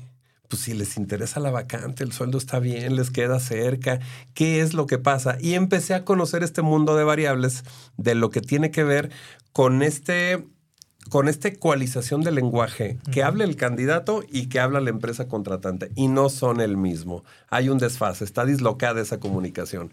Pues 0.49 0.63
si 0.63 0.75
les 0.75 0.97
interesa 0.97 1.41
la 1.41 1.51
vacante, 1.51 2.05
el 2.05 2.13
sueldo 2.13 2.39
está 2.39 2.59
bien, 2.59 2.97
les 2.97 3.11
queda 3.11 3.41
cerca, 3.41 4.01
¿qué 4.35 4.61
es 4.61 4.75
lo 4.75 4.87
que 4.87 4.99
pasa? 4.99 5.37
Y 5.41 5.55
empecé 5.55 5.95
a 5.95 6.05
conocer 6.05 6.43
este 6.43 6.63
mundo 6.63 6.97
de 6.97 7.05
variables 7.05 7.65
de 7.97 8.15
lo 8.15 8.31
que 8.31 8.41
tiene 8.41 8.71
que 8.71 8.85
ver 8.85 9.11
con 9.53 9.83
este 9.83 10.47
con 11.11 11.29
esta 11.29 11.49
ecualización 11.49 12.23
del 12.23 12.37
lenguaje 12.37 12.97
que 13.11 13.23
habla 13.23 13.45
el 13.45 13.57
candidato 13.57 14.23
y 14.31 14.47
que 14.49 14.61
habla 14.61 14.81
la 14.81 14.91
empresa 14.91 15.29
contratante 15.29 15.91
y 15.95 16.09
no 16.09 16.29
son 16.31 16.61
el 16.61 16.77
mismo. 16.77 17.23
Hay 17.51 17.69
un 17.69 17.79
desfase, 17.79 18.25
está 18.25 18.45
dislocada 18.47 19.01
esa 19.03 19.19
comunicación 19.21 19.91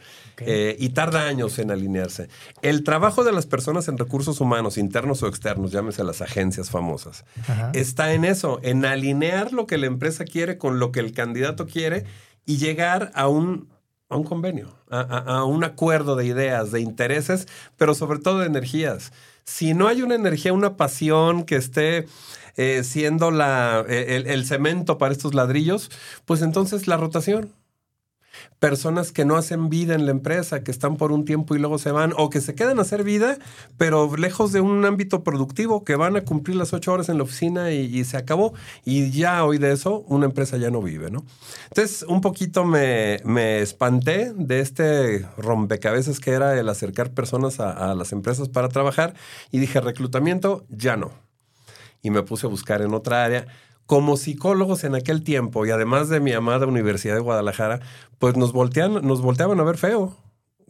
Eh, 0.48 0.78
y 0.80 0.90
tarda 0.90 1.26
años 1.28 1.60
en 1.60 1.72
alinearse. 1.72 2.30
El 2.62 2.84
trabajo 2.86 3.24
de 3.26 3.34
las 3.34 3.46
personas 3.46 3.88
en 3.90 3.98
recursos 3.98 4.40
humanos, 4.40 4.78
internos 4.78 5.22
o 5.24 5.28
externos, 5.28 5.72
llámese 5.72 6.04
las 6.06 6.22
agencias 6.22 6.70
famosas, 6.70 7.26
está 7.74 8.14
en 8.14 8.24
eso, 8.24 8.60
en 8.64 8.86
alinear 8.86 9.52
lo 9.52 9.66
que 9.68 9.78
la 9.78 9.88
empresa 9.88 10.24
quiere 10.24 10.58
con 10.58 10.80
lo 10.80 10.92
que 10.94 11.02
el 11.02 11.12
candidato 11.12 11.66
quiere 11.68 12.06
y 12.46 12.58
llegar 12.58 13.12
a 13.16 13.28
un, 13.28 13.68
a 14.10 14.16
un 14.16 14.24
convenio, 14.24 14.70
a, 14.90 15.02
a- 15.02 15.40
a 15.40 15.44
un 15.44 15.64
acuerdo 15.66 16.16
de 16.16 16.26
ideas, 16.26 16.72
de 16.72 16.80
intereses, 16.80 17.48
pero 17.78 17.94
sobre 17.94 18.20
todo 18.20 18.40
de 18.40 18.46
energías. 18.48 19.12
Si 19.50 19.74
no 19.74 19.88
hay 19.88 20.04
una 20.04 20.14
energía, 20.14 20.54
una 20.54 20.78
pasión 20.78 21.44
que 21.44 21.56
esté 21.56 22.06
eh, 22.56 22.84
siendo 22.84 23.32
la, 23.32 23.84
el, 23.90 24.28
el 24.28 24.46
cemento 24.46 25.00
para 25.00 25.12
estos 25.12 25.34
ladrillos, 25.34 25.90
pues 26.26 26.44
entonces 26.44 26.88
la 26.88 26.98
rotación. 26.98 27.52
Personas 28.60 29.12
que 29.12 29.26
no 29.26 29.38
hacen 29.38 29.70
vida 29.70 29.96
en 29.96 30.06
la 30.06 30.12
empresa, 30.12 30.64
que 30.64 30.72
están 30.72 30.98
por 30.98 31.12
un 31.12 31.26
tiempo 31.26 31.56
y 31.56 31.60
luego 31.60 31.78
se 31.78 31.92
van, 31.92 32.14
o 32.18 32.30
que 32.30 32.42
se 32.42 32.56
quedan 32.56 32.80
a 32.80 32.82
hacer 32.82 33.04
vida, 33.04 33.38
pero 33.78 34.16
lejos 34.18 34.52
de 34.52 34.62
un 34.62 34.84
ámbito 34.86 35.24
productivo, 35.24 35.84
que 35.84 35.96
van 35.96 36.16
a 36.18 36.22
cumplir 36.22 36.58
las 36.58 36.74
ocho 36.74 36.92
horas 36.92 37.10
en 37.10 37.18
la 37.18 37.24
oficina 37.24 37.72
y, 37.72 38.04
se 38.04 38.18
acabó. 38.18 38.54
Y 38.86 39.12
ya 39.12 39.44
hoy 39.46 39.58
de 39.58 39.72
eso, 39.72 40.04
una 40.08 40.26
empresa 40.26 40.58
ya 40.58 40.72
no 40.72 40.82
vive, 40.82 41.10
¿no? 41.12 41.24
Entonces, 41.70 42.04
un 42.08 42.22
poquito 42.22 42.66
me, 42.66 43.20
me 43.24 43.60
espanté 43.62 44.34
de 44.36 44.60
este 44.60 45.26
rompecabezas 45.38 46.20
que 46.20 46.32
era 46.32 46.60
el 46.60 46.68
acercar 46.70 47.12
personas 47.12 47.60
a, 47.60 47.92
a 47.92 47.96
las 47.96 48.12
empresas 48.12 48.50
para 48.50 48.70
trabajar 48.70 49.14
y 49.52 49.60
dije, 49.60 49.80
reclutamiento, 49.80 50.66
ya 50.70 50.98
no. 50.98 51.12
Y 52.02 52.12
me 52.12 52.24
puse 52.24 52.48
a 52.48 52.50
buscar 52.50 52.82
en 52.82 52.94
otra 52.94 53.26
área 53.26 53.48
como 53.90 54.18
psicólogos 54.18 54.84
en 54.84 54.94
aquel 54.94 55.24
tiempo, 55.24 55.66
y 55.66 55.72
además 55.72 56.10
de 56.10 56.20
mi 56.20 56.32
amada 56.32 56.68
Universidad 56.68 57.16
de 57.16 57.22
Guadalajara, 57.22 57.80
pues 58.20 58.38
nos, 58.38 58.54
voltean, 58.54 59.04
nos 59.04 59.24
volteaban 59.24 59.60
a 59.60 59.64
ver 59.64 59.78
feo. 59.78 60.16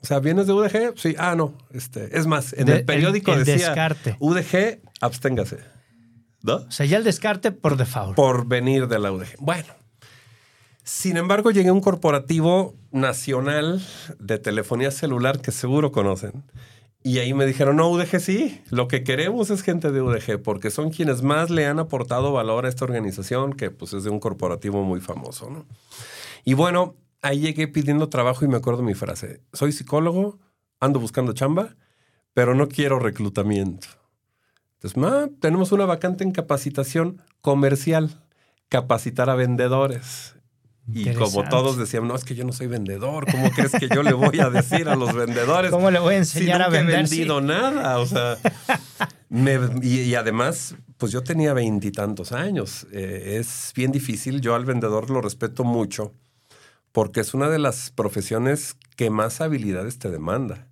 O 0.02 0.06
sea, 0.06 0.20
¿vienes 0.20 0.48
de 0.48 0.54
UDG? 0.54 0.98
Sí, 0.98 1.16
ah, 1.18 1.36
no. 1.36 1.54
Este, 1.72 2.18
es 2.18 2.28
más, 2.28 2.54
en 2.54 2.70
el 2.70 2.86
periódico 2.86 3.36
decía 3.36 3.56
descarte. 3.56 4.16
UDG, 4.20 4.80
absténgase. 5.02 5.58
¿No? 6.44 6.56
O 6.56 6.72
sea, 6.72 6.86
ya 6.86 6.96
el 6.96 7.04
descarte 7.04 7.52
por 7.52 7.76
default. 7.76 8.16
Por 8.16 8.48
venir 8.48 8.88
de 8.88 9.00
la 9.00 9.12
UDG. 9.12 9.36
Bueno. 9.40 9.74
Sin 10.86 11.18
embargo, 11.18 11.52
llegué 11.52 11.68
a 11.68 11.74
un 11.74 11.82
corporativo 11.82 12.78
nacional 12.94 13.86
de 14.18 14.40
telefonía 14.40 14.92
celular 14.92 15.42
que 15.42 15.52
seguro 15.52 15.92
conocen 15.92 16.46
y 17.02 17.20
ahí 17.20 17.34
me 17.34 17.46
dijeron, 17.46 17.78
no, 17.78 17.90
UDG 17.90 18.20
sí, 18.20 18.62
lo 18.70 18.88
que 18.90 19.04
queremos 19.04 19.50
es 19.52 19.62
gente 19.62 19.92
de 19.92 20.02
UDG, 20.02 20.42
porque 20.44 20.70
son 20.70 20.90
quienes 20.90 21.22
más 21.22 21.50
le 21.50 21.66
han 21.66 21.80
aportado 21.80 22.34
valor 22.34 22.66
a 22.66 22.70
esta 22.70 22.84
organización, 22.84 23.54
que 23.54 23.72
pues 23.72 23.94
es 23.94 24.04
de 24.04 24.10
un 24.10 24.20
corporativo 24.20 24.84
muy 24.84 25.00
famoso, 25.00 25.50
¿no? 25.50 25.66
Y 26.44 26.56
bueno, 26.56 26.96
ahí 27.22 27.40
llegué 27.40 27.68
pidiendo 27.68 28.10
trabajo 28.10 28.44
y 28.44 28.50
me 28.50 28.58
acuerdo 28.58 28.84
mi 28.84 28.96
frase, 28.96 29.42
soy 29.54 29.72
psicólogo, 29.72 30.40
ando 30.82 31.00
buscando 31.00 31.34
chamba, 31.34 31.76
pero 32.34 32.54
no 32.54 32.68
quiero 32.68 33.00
reclutamiento. 33.00 33.88
Entonces, 34.82 35.32
tenemos 35.40 35.72
una 35.72 35.86
vacante 35.86 36.24
en 36.24 36.32
capacitación 36.32 37.22
comercial, 37.42 38.24
capacitar 38.70 39.30
a 39.30 39.36
vendedores. 39.36 40.36
Y 40.94 41.14
como 41.14 41.44
todos 41.48 41.78
decían, 41.78 42.08
no, 42.08 42.16
es 42.16 42.24
que 42.24 42.36
yo 42.36 42.44
no 42.46 42.52
soy 42.52 42.68
vendedor, 42.68 43.26
¿cómo 43.30 43.52
crees 43.52 43.72
que 43.72 43.90
yo 43.90 44.04
le 44.04 44.14
voy 44.14 44.40
a 44.40 44.50
decir 44.50 44.90
a 44.90 44.96
los 44.96 45.14
vendedores? 45.14 45.72
¿Cómo 45.72 45.92
le 45.92 46.00
voy 46.00 46.16
a 46.16 46.18
enseñar 46.18 46.62
a 46.62 46.70
vender? 46.70 46.94
No 46.94 47.00
he 47.00 47.02
vendido 47.04 47.42
nada, 47.42 48.00
o 48.00 48.06
sea, 48.06 48.38
y, 49.82 50.16
además, 50.16 50.76
pues 50.98 51.12
yo 51.12 51.22
tenía 51.22 51.54
veintitantos 51.54 52.32
años. 52.32 52.88
Eh, 52.92 53.38
es 53.40 53.72
bien 53.76 53.92
difícil, 53.92 54.42
yo 54.42 54.56
al 54.56 54.66
vendedor 54.66 55.10
lo 55.10 55.22
respeto 55.22 55.64
mucho, 55.64 56.14
porque 56.92 57.20
es 57.20 57.34
una 57.34 57.50
de 57.50 57.60
las 57.60 57.92
profesiones 57.92 58.76
que 58.96 59.10
más 59.10 59.42
habilidades 59.42 60.00
te 60.00 60.10
demanda 60.10 60.70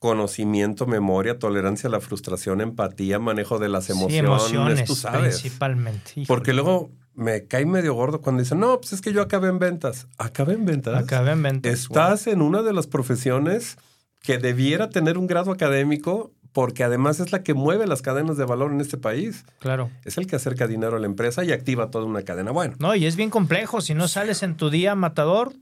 conocimiento, 0.00 0.86
memoria, 0.86 1.38
tolerancia 1.38 1.88
a 1.88 1.90
la 1.90 2.00
frustración, 2.00 2.62
empatía, 2.62 3.18
manejo 3.18 3.58
de 3.58 3.68
las 3.68 3.90
emociones, 3.90 4.18
emociones 4.24 4.84
tú 4.86 4.96
sabes. 4.96 5.40
Principalmente. 5.40 6.24
Porque 6.26 6.54
luego 6.54 6.90
me 7.14 7.46
cae 7.46 7.66
medio 7.66 7.94
gordo 7.94 8.20
cuando 8.20 8.42
dicen, 8.42 8.60
no, 8.60 8.80
pues 8.80 8.92
es 8.92 9.00
que 9.00 9.12
yo 9.12 9.22
acabé 9.22 9.48
en 9.48 9.58
ventas. 9.58 10.06
Acabé 10.18 10.54
en 10.54 10.64
ventas. 10.64 11.02
Acabé 11.02 11.32
en 11.32 11.42
ventas. 11.42 11.72
Estás 11.72 12.26
en 12.26 12.42
una 12.42 12.62
de 12.62 12.72
las 12.72 12.86
profesiones 12.86 13.76
que 14.22 14.38
debiera 14.38 14.90
tener 14.90 15.18
un 15.18 15.26
grado 15.26 15.50
académico 15.50 16.32
porque 16.52 16.82
además 16.84 17.20
es 17.20 17.32
la 17.32 17.42
que 17.42 17.54
mueve 17.54 17.86
las 17.86 18.02
cadenas 18.02 18.36
de 18.36 18.44
valor 18.44 18.72
en 18.72 18.80
este 18.80 18.96
país. 18.96 19.44
Claro. 19.60 19.90
Es 20.04 20.18
el 20.18 20.26
que 20.26 20.36
acerca 20.36 20.66
dinero 20.66 20.96
a 20.96 21.00
la 21.00 21.06
empresa 21.06 21.44
y 21.44 21.52
activa 21.52 21.90
toda 21.90 22.04
una 22.04 22.22
cadena. 22.22 22.50
Bueno. 22.50 22.74
No, 22.78 22.94
y 22.94 23.06
es 23.06 23.16
bien 23.16 23.30
complejo. 23.30 23.80
Si 23.80 23.94
no 23.94 24.08
sales 24.08 24.42
en 24.42 24.56
tu 24.56 24.70
día 24.70 24.94
matador, 24.94 25.52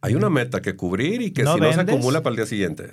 hay 0.00 0.14
una 0.14 0.30
meta 0.30 0.60
que 0.60 0.76
cubrir 0.76 1.22
y 1.22 1.32
que 1.32 1.46
si 1.46 1.60
no 1.60 1.72
se 1.72 1.80
acumula 1.80 2.22
para 2.22 2.32
el 2.32 2.36
día 2.36 2.46
siguiente. 2.46 2.92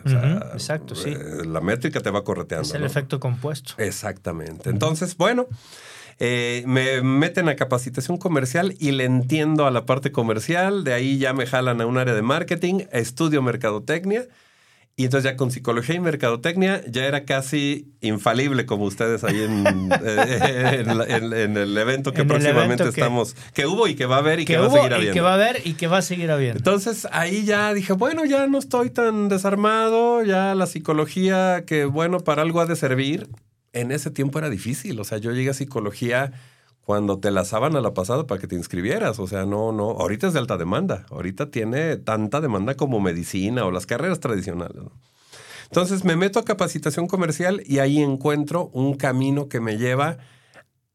exacto, 0.53 0.95
sí. 0.95 1.09
Eh, 1.09 1.45
la 1.45 1.61
métrica 1.61 1.99
te 2.01 2.09
va 2.09 2.23
correteando. 2.23 2.67
Es 2.67 2.73
el 2.73 2.83
efecto 2.83 3.19
compuesto. 3.19 3.73
Exactamente. 3.77 4.69
Entonces, 4.69 5.17
bueno, 5.17 5.47
eh, 6.19 6.63
me 6.67 7.01
meten 7.01 7.49
a 7.49 7.55
capacitación 7.55 8.17
comercial 8.17 8.75
y 8.79 8.91
le 8.91 9.05
entiendo 9.05 9.65
a 9.65 9.71
la 9.71 9.85
parte 9.85 10.11
comercial. 10.11 10.83
De 10.83 10.93
ahí 10.93 11.17
ya 11.17 11.33
me 11.33 11.45
jalan 11.45 11.81
a 11.81 11.85
un 11.85 11.97
área 11.97 12.13
de 12.13 12.21
marketing, 12.21 12.85
estudio 12.91 13.41
mercadotecnia 13.41 14.27
y 14.97 15.05
entonces 15.05 15.31
ya 15.31 15.37
con 15.37 15.51
psicología 15.51 15.95
y 15.95 15.99
mercadotecnia 15.99 16.83
ya 16.87 17.05
era 17.05 17.23
casi 17.23 17.87
infalible 18.01 18.65
como 18.65 18.83
ustedes 18.83 19.23
ahí 19.23 19.41
en, 19.41 19.65
en, 19.91 21.57
el 21.57 21.77
evento 21.77 22.11
que 22.11 22.25
próximamente 22.25 22.87
estamos, 22.87 23.35
que, 23.53 23.65
hubo 23.65 23.87
y 23.87 23.95
que 23.95 24.05
va 24.05 24.17
a 24.17 24.19
haber 24.19 24.41
y 24.41 24.45
que, 24.45 24.57
va 24.57 24.67
a 24.67 24.69
seguir 24.69 24.93
habiendo. 24.93 25.11
Y 25.11 25.13
que 25.13 25.21
va 25.21 25.31
a 25.31 25.35
haber 25.35 25.61
y 25.65 25.73
que 25.73 25.87
va 25.87 25.97
a 25.97 26.01
seguir 26.01 26.29
habiendo. 26.29 26.57
Entonces 26.57 27.07
ahí 27.11 27.45
ya 27.45 27.73
dije, 27.73 27.93
bueno, 27.93 28.25
ya 28.25 28.45
no 28.47 28.59
estoy 28.59 28.89
tan 28.89 29.29
desarmado, 29.29 30.23
ya 30.23 30.53
la 30.55 30.67
psicología 30.67 31.63
que 31.65 31.85
bueno, 31.85 32.19
para 32.19 32.41
algo 32.41 32.59
ha 32.59 32.65
de 32.65 32.75
servir. 32.75 33.27
En 33.73 33.91
ese 33.91 34.11
tiempo 34.11 34.39
era 34.39 34.49
difícil, 34.49 34.99
o 34.99 35.03
sea, 35.03 35.17
yo 35.17 35.31
llegué 35.31 35.49
a 35.49 35.53
psicología 35.53 36.33
cuando 36.81 37.19
te 37.19 37.31
la 37.31 37.41
a 37.41 37.69
la 37.69 37.93
pasada 37.93 38.27
para 38.27 38.41
que 38.41 38.47
te 38.47 38.55
inscribieras. 38.55 39.19
O 39.19 39.27
sea, 39.27 39.45
no, 39.45 39.71
no, 39.71 39.91
ahorita 39.91 40.27
es 40.27 40.33
de 40.33 40.39
alta 40.39 40.57
demanda. 40.57 41.05
Ahorita 41.09 41.51
tiene 41.51 41.97
tanta 41.97 42.41
demanda 42.41 42.75
como 42.75 42.99
medicina 42.99 43.65
o 43.65 43.71
las 43.71 43.85
carreras 43.85 44.19
tradicionales. 44.19 44.83
Entonces 45.65 46.03
me 46.03 46.17
meto 46.17 46.39
a 46.39 46.43
capacitación 46.43 47.07
comercial 47.07 47.63
y 47.65 47.79
ahí 47.79 47.99
encuentro 47.99 48.69
un 48.73 48.95
camino 48.95 49.47
que 49.47 49.61
me 49.61 49.77
lleva 49.77 50.17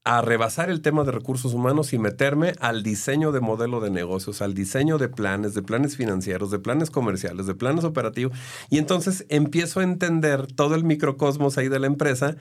a 0.04 0.20
rebasar 0.20 0.70
el 0.70 0.82
tema 0.82 1.02
de 1.02 1.12
recursos 1.12 1.54
humanos 1.54 1.92
y 1.92 1.98
meterme 1.98 2.52
al 2.60 2.82
diseño 2.82 3.32
de 3.32 3.40
modelo 3.40 3.80
de 3.80 3.90
negocios, 3.90 4.42
al 4.42 4.54
diseño 4.54 4.98
de 4.98 5.08
planes, 5.08 5.54
de 5.54 5.62
planes 5.62 5.96
financieros, 5.96 6.50
de 6.50 6.58
planes 6.58 6.90
comerciales, 6.90 7.46
de 7.46 7.54
planes 7.54 7.84
operativos. 7.84 8.36
Y 8.70 8.78
entonces 8.78 9.24
empiezo 9.30 9.80
a 9.80 9.84
entender 9.84 10.46
todo 10.46 10.74
el 10.74 10.84
microcosmos 10.84 11.58
ahí 11.58 11.68
de 11.68 11.80
la 11.80 11.86
empresa 11.86 12.36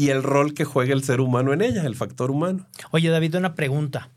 y 0.00 0.08
el 0.08 0.22
rol 0.22 0.54
que 0.54 0.64
juega 0.64 0.94
el 0.94 1.04
ser 1.04 1.20
humano 1.20 1.52
en 1.52 1.60
ella, 1.60 1.84
el 1.84 1.94
factor 1.94 2.30
humano. 2.30 2.66
Oye, 2.90 3.10
David, 3.10 3.34
una 3.34 3.54
pregunta. 3.54 4.08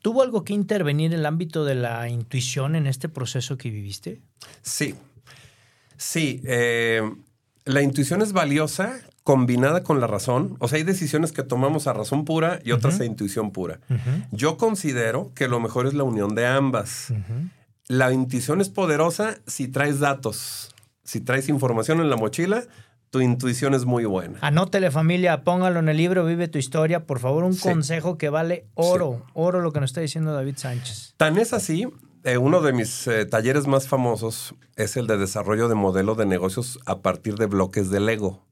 ¿Tuvo 0.00 0.22
algo 0.22 0.44
que 0.44 0.52
intervenir 0.52 1.12
en 1.12 1.18
el 1.18 1.26
ámbito 1.26 1.64
de 1.64 1.74
la 1.74 2.08
intuición 2.08 2.76
en 2.76 2.86
este 2.86 3.08
proceso 3.08 3.58
que 3.58 3.68
viviste? 3.70 4.20
Sí, 4.62 4.94
sí. 5.96 6.40
Eh, 6.44 7.02
la 7.64 7.82
intuición 7.82 8.22
es 8.22 8.32
valiosa 8.32 9.00
combinada 9.24 9.82
con 9.82 10.00
la 10.00 10.06
razón. 10.06 10.54
O 10.60 10.68
sea, 10.68 10.76
hay 10.76 10.84
decisiones 10.84 11.32
que 11.32 11.42
tomamos 11.42 11.88
a 11.88 11.92
razón 11.92 12.24
pura 12.24 12.60
y 12.62 12.70
otras 12.70 13.00
a 13.00 13.04
intuición 13.04 13.50
pura. 13.50 13.80
Yo 14.30 14.56
considero 14.56 15.32
que 15.34 15.48
lo 15.48 15.58
mejor 15.58 15.88
es 15.88 15.94
la 15.94 16.04
unión 16.04 16.36
de 16.36 16.46
ambas. 16.46 17.12
La 17.88 18.12
intuición 18.12 18.60
es 18.60 18.68
poderosa 18.68 19.38
si 19.48 19.66
traes 19.66 19.98
datos, 19.98 20.72
si 21.02 21.20
traes 21.20 21.48
información 21.48 22.00
en 22.00 22.10
la 22.10 22.16
mochila, 22.16 22.62
tu 23.16 23.22
intuición 23.22 23.72
es 23.72 23.86
muy 23.86 24.04
buena. 24.04 24.38
Anótele 24.42 24.90
familia, 24.90 25.42
póngalo 25.42 25.78
en 25.78 25.88
el 25.88 25.96
libro, 25.96 26.26
vive 26.26 26.48
tu 26.48 26.58
historia. 26.58 27.06
Por 27.06 27.18
favor, 27.18 27.44
un 27.44 27.56
consejo 27.56 28.18
que 28.18 28.28
vale 28.28 28.66
oro, 28.74 29.24
oro 29.32 29.62
lo 29.62 29.72
que 29.72 29.80
nos 29.80 29.88
está 29.88 30.02
diciendo 30.02 30.34
David 30.34 30.58
Sánchez. 30.58 31.14
Tan 31.16 31.38
es 31.38 31.54
así, 31.54 31.88
eh, 32.24 32.36
uno 32.36 32.60
de 32.60 32.74
mis 32.74 33.06
eh, 33.06 33.24
talleres 33.24 33.66
más 33.66 33.88
famosos 33.88 34.54
es 34.76 34.98
el 34.98 35.06
de 35.06 35.16
desarrollo 35.16 35.68
de 35.68 35.74
modelo 35.74 36.14
de 36.14 36.26
negocios 36.26 36.78
a 36.84 36.98
partir 37.00 37.36
de 37.36 37.46
bloques 37.46 37.88
de 37.88 38.00
Lego. 38.00 38.46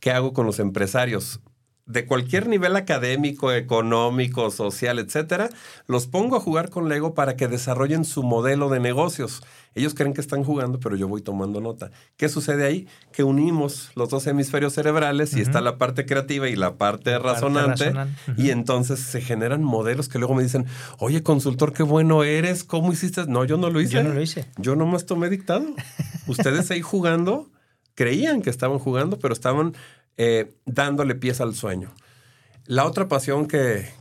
¿Qué 0.00 0.10
hago 0.10 0.32
con 0.32 0.46
los 0.46 0.58
empresarios? 0.58 1.40
De 1.88 2.04
cualquier 2.04 2.48
nivel 2.48 2.76
académico, 2.76 3.50
económico, 3.50 4.50
social, 4.50 4.98
etcétera, 4.98 5.48
los 5.86 6.06
pongo 6.06 6.36
a 6.36 6.40
jugar 6.40 6.68
con 6.68 6.88
Lego 6.88 7.14
para 7.14 7.34
que 7.34 7.48
desarrollen 7.48 8.04
su 8.04 8.22
modelo 8.22 8.68
de 8.68 8.78
negocios. 8.78 9.42
Ellos 9.74 9.94
creen 9.94 10.12
que 10.12 10.20
están 10.20 10.44
jugando, 10.44 10.80
pero 10.80 10.96
yo 10.96 11.08
voy 11.08 11.22
tomando 11.22 11.60
nota. 11.60 11.90
¿Qué 12.16 12.28
sucede 12.28 12.66
ahí? 12.66 12.88
Que 13.10 13.22
unimos 13.22 13.90
los 13.94 14.10
dos 14.10 14.26
hemisferios 14.26 14.74
cerebrales 14.74 15.34
y 15.34 15.40
está 15.40 15.60
la 15.60 15.78
parte 15.78 16.04
creativa 16.04 16.48
y 16.48 16.56
la 16.56 16.76
parte 16.76 17.18
razonante. 17.18 17.92
Y 18.36 18.50
entonces 18.50 19.00
se 19.00 19.20
generan 19.22 19.62
modelos 19.62 20.08
que 20.08 20.18
luego 20.18 20.34
me 20.34 20.42
dicen, 20.42 20.66
oye, 20.98 21.22
consultor, 21.22 21.72
qué 21.72 21.84
bueno 21.84 22.22
eres, 22.22 22.64
¿cómo 22.64 22.92
hiciste? 22.92 23.26
No, 23.26 23.44
yo 23.44 23.56
no 23.56 23.70
lo 23.70 23.80
hice. 23.80 23.94
Yo 23.94 24.02
no 24.02 24.12
lo 24.12 24.20
hice. 24.20 24.46
Yo 24.58 24.76
nomás 24.76 25.06
tomé 25.06 25.30
dictado. 25.30 25.64
Ustedes 26.26 26.70
ahí 26.70 26.82
jugando 26.82 27.48
creían 27.98 28.42
que 28.42 28.50
estaban 28.50 28.78
jugando, 28.78 29.18
pero 29.18 29.34
estaban 29.34 29.74
eh, 30.18 30.52
dándole 30.66 31.14
pies 31.14 31.40
al 31.40 31.54
sueño. 31.54 31.92
La 32.66 32.84
otra 32.84 33.08
pasión 33.08 33.46
que, 33.46 33.96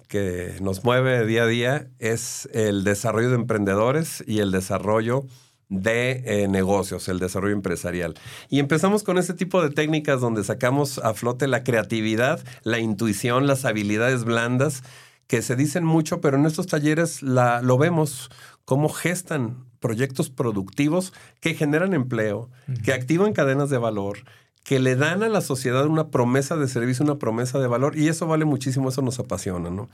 nos 0.62 0.84
mueve 0.84 1.26
día 1.26 1.44
a 1.44 1.48
día 1.48 1.88
es 2.00 2.50
el 2.54 2.84
desarrollo 2.84 3.30
de 3.30 3.36
emprendedores 3.36 4.24
y 4.28 4.40
el 4.40 4.52
desarrollo 4.52 5.26
de 5.70 6.24
eh, 6.26 6.48
negocios, 6.48 7.08
el 7.08 7.20
desarrollo 7.20 7.54
empresarial. 7.54 8.16
Y 8.50 8.60
empezamos 8.60 9.04
con 9.04 9.18
ese 9.18 9.34
tipo 9.34 9.62
de 9.62 9.70
técnicas 9.70 10.20
donde 10.20 10.44
sacamos 10.44 10.98
a 10.98 11.14
flote 11.14 11.48
la 11.48 11.64
creatividad, 11.64 12.44
la 12.64 12.80
intuición, 12.80 13.48
las 13.48 13.64
habilidades 13.64 14.24
blandas, 14.24 14.84
que 15.28 15.42
se 15.42 15.56
dicen 15.56 15.86
mucho, 15.86 16.20
pero 16.20 16.38
en 16.38 16.46
estos 16.46 16.68
talleres 16.68 17.22
la, 17.22 17.62
lo 17.62 17.78
vemos, 17.78 18.30
cómo 18.66 18.90
gestan 18.90 19.66
proyectos 19.80 20.30
productivos 20.30 21.14
que 21.40 21.54
generan 21.54 21.94
empleo, 21.94 22.50
que 22.84 22.94
activan 22.94 23.34
cadenas 23.34 23.70
de 23.70 23.78
valor, 23.78 24.20
que 24.68 24.82
le 24.82 24.98
dan 24.98 25.24
a 25.24 25.30
la 25.30 25.40
sociedad 25.40 25.86
una 25.86 26.10
promesa 26.10 26.58
de 26.58 26.68
servicio, 26.68 27.06
una 27.06 27.18
promesa 27.18 27.58
de 27.58 27.68
valor, 27.68 27.98
y 27.98 28.10
eso 28.10 28.28
vale 28.28 28.44
muchísimo, 28.44 28.90
eso 28.90 29.02
nos 29.02 29.18
apasiona, 29.18 29.70
¿no? 29.70 29.88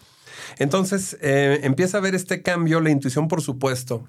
Entonces, 0.57 1.15
eh, 1.21 1.59
empieza 1.61 1.99
a 1.99 2.01
ver 2.01 2.15
este 2.15 2.41
cambio, 2.41 2.81
la 2.81 2.89
intuición, 2.89 3.27
por 3.27 3.43
supuesto, 3.43 4.07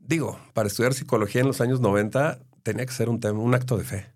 digo, 0.00 0.40
para 0.54 0.66
estudiar 0.66 0.92
psicología 0.92 1.42
en 1.42 1.46
los 1.46 1.60
años 1.60 1.78
90 1.78 2.40
tenía 2.64 2.84
que 2.84 2.92
ser 2.92 3.08
un, 3.08 3.20
tema, 3.20 3.38
un 3.38 3.54
acto 3.54 3.78
de 3.78 3.84
fe. 3.84 4.06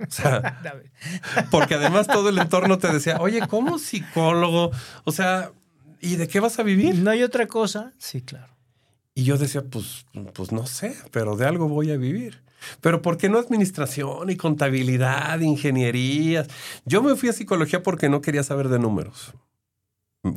O 0.00 0.10
sea, 0.10 0.62
porque 1.50 1.74
además 1.74 2.06
todo 2.06 2.30
el 2.30 2.38
entorno 2.38 2.78
te 2.78 2.90
decía, 2.90 3.18
oye, 3.20 3.46
¿cómo 3.48 3.78
psicólogo? 3.78 4.70
O 5.04 5.12
sea, 5.12 5.52
¿y 6.00 6.16
de 6.16 6.26
qué 6.26 6.40
vas 6.40 6.58
a 6.58 6.62
vivir? 6.62 6.94
¿No 7.00 7.10
hay 7.10 7.22
otra 7.22 7.46
cosa? 7.48 7.92
Sí, 7.98 8.22
claro. 8.22 8.50
Y 9.14 9.24
yo 9.24 9.36
decía, 9.36 9.60
pues, 9.60 10.06
pues 10.32 10.52
no 10.52 10.66
sé, 10.66 10.96
pero 11.10 11.36
de 11.36 11.46
algo 11.46 11.68
voy 11.68 11.90
a 11.90 11.98
vivir. 11.98 12.40
Pero 12.80 13.02
¿por 13.02 13.16
qué 13.16 13.28
no 13.28 13.38
administración 13.38 14.30
y 14.30 14.36
contabilidad, 14.36 15.40
ingenierías? 15.40 16.48
Yo 16.84 17.02
me 17.02 17.16
fui 17.16 17.28
a 17.28 17.32
psicología 17.32 17.82
porque 17.82 18.08
no 18.08 18.20
quería 18.20 18.42
saber 18.42 18.68
de 18.68 18.78
números. 18.78 19.34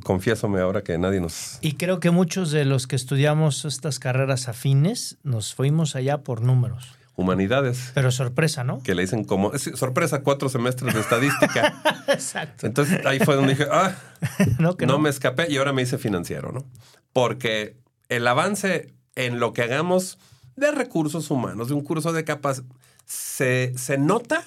Confiésome 0.03 0.61
ahora 0.61 0.81
que 0.81 0.97
nadie 0.97 1.19
nos... 1.19 1.57
Y 1.61 1.73
creo 1.73 1.99
que 1.99 2.09
muchos 2.09 2.51
de 2.51 2.63
los 2.63 2.87
que 2.87 2.95
estudiamos 2.95 3.65
estas 3.65 3.99
carreras 3.99 4.47
afines 4.47 5.17
nos 5.23 5.53
fuimos 5.53 5.95
allá 5.95 6.19
por 6.19 6.41
números. 6.41 6.97
Humanidades. 7.15 7.91
Pero 7.93 8.09
sorpresa, 8.11 8.63
¿no? 8.63 8.81
Que 8.81 8.95
le 8.95 9.03
dicen 9.03 9.23
como, 9.23 9.55
sorpresa, 9.57 10.23
cuatro 10.23 10.49
semestres 10.49 10.93
de 10.93 11.01
estadística. 11.01 11.81
Exacto. 12.07 12.65
Entonces 12.65 13.05
ahí 13.05 13.19
fue 13.19 13.35
donde 13.35 13.53
dije, 13.53 13.67
ah, 13.71 13.95
no, 14.59 14.75
no, 14.79 14.99
me 14.99 15.09
escapé 15.09 15.51
y 15.51 15.57
ahora 15.57 15.73
me 15.73 15.83
hice 15.83 15.97
financiero, 15.97 16.51
¿no? 16.51 16.65
Porque 17.11 17.75
el 18.09 18.25
avance 18.25 18.93
en 19.15 19.39
lo 19.39 19.53
que 19.53 19.61
hagamos 19.61 20.17
de 20.55 20.71
recursos 20.71 21.29
humanos, 21.31 21.67
de 21.67 21.73
un 21.73 21.81
curso 21.81 22.13
de 22.13 22.23
capacidad, 22.23 22.65
se, 23.05 23.73
se 23.77 23.97
nota 23.97 24.43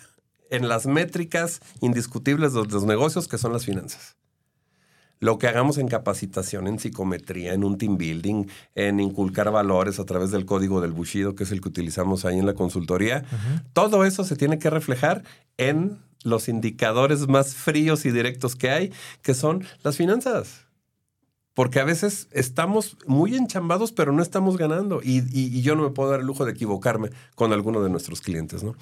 en 0.50 0.68
las 0.68 0.86
métricas 0.86 1.60
indiscutibles 1.80 2.52
de 2.52 2.64
los 2.64 2.84
negocios 2.84 3.28
que 3.28 3.38
son 3.38 3.52
las 3.52 3.64
finanzas. 3.64 4.16
Lo 5.18 5.38
que 5.38 5.48
hagamos 5.48 5.78
en 5.78 5.88
capacitación, 5.88 6.66
en 6.66 6.78
psicometría, 6.78 7.54
en 7.54 7.64
un 7.64 7.78
team 7.78 7.96
building, 7.96 8.46
en 8.74 9.00
inculcar 9.00 9.50
valores 9.50 9.98
a 9.98 10.04
través 10.04 10.30
del 10.30 10.44
código 10.44 10.82
del 10.82 10.92
Bushido, 10.92 11.34
que 11.34 11.44
es 11.44 11.52
el 11.52 11.62
que 11.62 11.68
utilizamos 11.68 12.26
ahí 12.26 12.38
en 12.38 12.44
la 12.44 12.52
consultoría, 12.52 13.24
todo 13.72 14.04
eso 14.04 14.24
se 14.24 14.36
tiene 14.36 14.58
que 14.58 14.68
reflejar 14.68 15.24
en 15.56 15.98
los 16.22 16.48
indicadores 16.48 17.28
más 17.28 17.54
fríos 17.54 18.04
y 18.04 18.10
directos 18.10 18.56
que 18.56 18.70
hay, 18.70 18.92
que 19.22 19.32
son 19.32 19.64
las 19.82 19.96
finanzas 19.96 20.65
porque 21.56 21.80
a 21.80 21.84
veces 21.84 22.28
estamos 22.32 22.98
muy 23.06 23.34
enchambados, 23.34 23.90
pero 23.90 24.12
no 24.12 24.22
estamos 24.22 24.58
ganando. 24.58 25.00
Y, 25.02 25.62
yo 25.62 25.74
no 25.74 25.84
me 25.84 25.88
puedo 25.88 26.10
dar 26.10 26.20
el 26.20 26.26
lujo 26.26 26.44
de 26.44 26.52
equivocarme 26.52 27.08
con 27.34 27.54
alguno 27.54 27.82
de 27.82 27.88
nuestros 27.88 28.20
clientes, 28.20 28.62
¿no? 28.62 28.74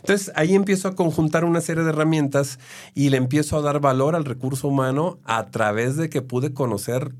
Entonces 0.00 0.30
ahí 0.34 0.54
empiezo 0.54 0.88
a 0.88 0.94
conjuntar 0.94 1.46
una 1.46 1.62
serie 1.62 1.84
de 1.84 1.88
herramientas 1.88 2.58
y 2.94 3.08
le 3.08 3.16
empiezo 3.16 3.56
a 3.56 3.62
dar 3.62 3.80
valor 3.80 4.14
al 4.14 4.26
recurso 4.26 4.68
humano 4.68 5.18
a 5.24 5.46
través 5.46 5.96
de 5.96 6.10
que 6.10 6.20
pude 6.20 6.52
conocer 6.52 7.14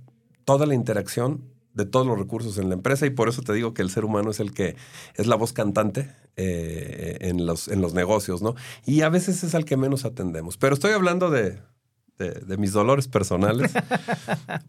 toda 0.44 0.66
la 0.66 0.74
interacción 0.74 1.42
de 1.72 1.86
todos 1.86 2.06
los 2.06 2.18
recursos 2.18 2.58
en 2.58 2.68
la 2.68 2.74
empresa 2.74 3.06
y 3.06 3.10
por 3.10 3.30
eso 3.30 3.40
te 3.40 3.54
digo 3.54 3.72
que 3.72 3.80
el 3.80 3.88
ser 3.88 4.04
humano 4.04 4.30
es 4.30 4.40
el 4.40 4.52
que 4.52 4.76
es 5.14 5.26
la 5.26 5.36
voz 5.36 5.54
cantante 5.54 6.10
eh, 6.36 7.16
en, 7.22 7.46
los, 7.46 7.68
en 7.68 7.80
los 7.80 7.94
negocios, 7.94 8.42
¿no? 8.42 8.56
Y 8.84 9.00
a 9.00 9.08
veces 9.08 9.42
es 9.42 9.54
al 9.54 9.64
que 9.64 9.78
menos 9.78 10.04
atendemos. 10.04 10.58
Pero 10.58 10.74
estoy 10.74 10.92
hablando 10.92 11.30
de, 11.30 11.60
de, 12.18 12.56
mis 12.56 12.72
dolores 12.72 13.08
personales, 13.08 13.72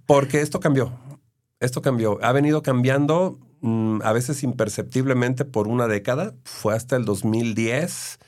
porque 0.05 0.41
esto 0.41 0.59
cambió. 0.59 0.93
Esto 1.59 1.81
cambió. 1.81 2.19
Ha 2.21 2.31
venido 2.31 2.61
cambiando 2.61 3.39
mm, 3.61 4.01
a 4.03 4.13
veces 4.13 4.43
imperceptiblemente 4.43 5.45
por 5.45 5.67
una 5.67 5.87
década. 5.87 6.33
Fue 6.45 6.75
hasta 6.75 6.95
el 6.95 7.05
2010 7.05 8.19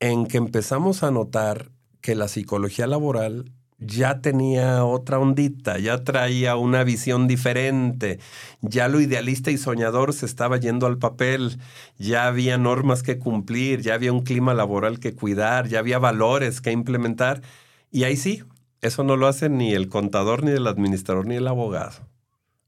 en 0.00 0.26
que 0.26 0.38
empezamos 0.38 1.02
a 1.02 1.10
notar 1.10 1.70
que 2.00 2.14
la 2.14 2.28
psicología 2.28 2.86
laboral 2.86 3.52
ya 3.80 4.20
tenía 4.20 4.84
otra 4.84 5.18
ondita, 5.18 5.78
ya 5.78 6.04
traía 6.04 6.56
una 6.56 6.84
visión 6.84 7.26
diferente, 7.26 8.20
ya 8.60 8.88
lo 8.88 9.00
idealista 9.00 9.50
y 9.50 9.56
soñador 9.56 10.12
se 10.12 10.26
estaba 10.26 10.58
yendo 10.58 10.86
al 10.86 10.98
papel, 10.98 11.58
ya 11.98 12.26
había 12.26 12.58
normas 12.58 13.02
que 13.02 13.18
cumplir, 13.18 13.80
ya 13.80 13.94
había 13.94 14.12
un 14.12 14.22
clima 14.22 14.52
laboral 14.52 15.00
que 15.00 15.14
cuidar, 15.14 15.68
ya 15.68 15.78
había 15.78 15.98
valores 15.98 16.60
que 16.60 16.72
implementar 16.72 17.40
y 17.90 18.04
ahí 18.04 18.16
sí, 18.16 18.44
eso 18.80 19.04
no 19.04 19.16
lo 19.16 19.26
hace 19.26 19.48
ni 19.48 19.72
el 19.72 19.88
contador, 19.88 20.42
ni 20.42 20.52
el 20.52 20.66
administrador, 20.66 21.26
ni 21.26 21.36
el 21.36 21.46
abogado. 21.46 22.08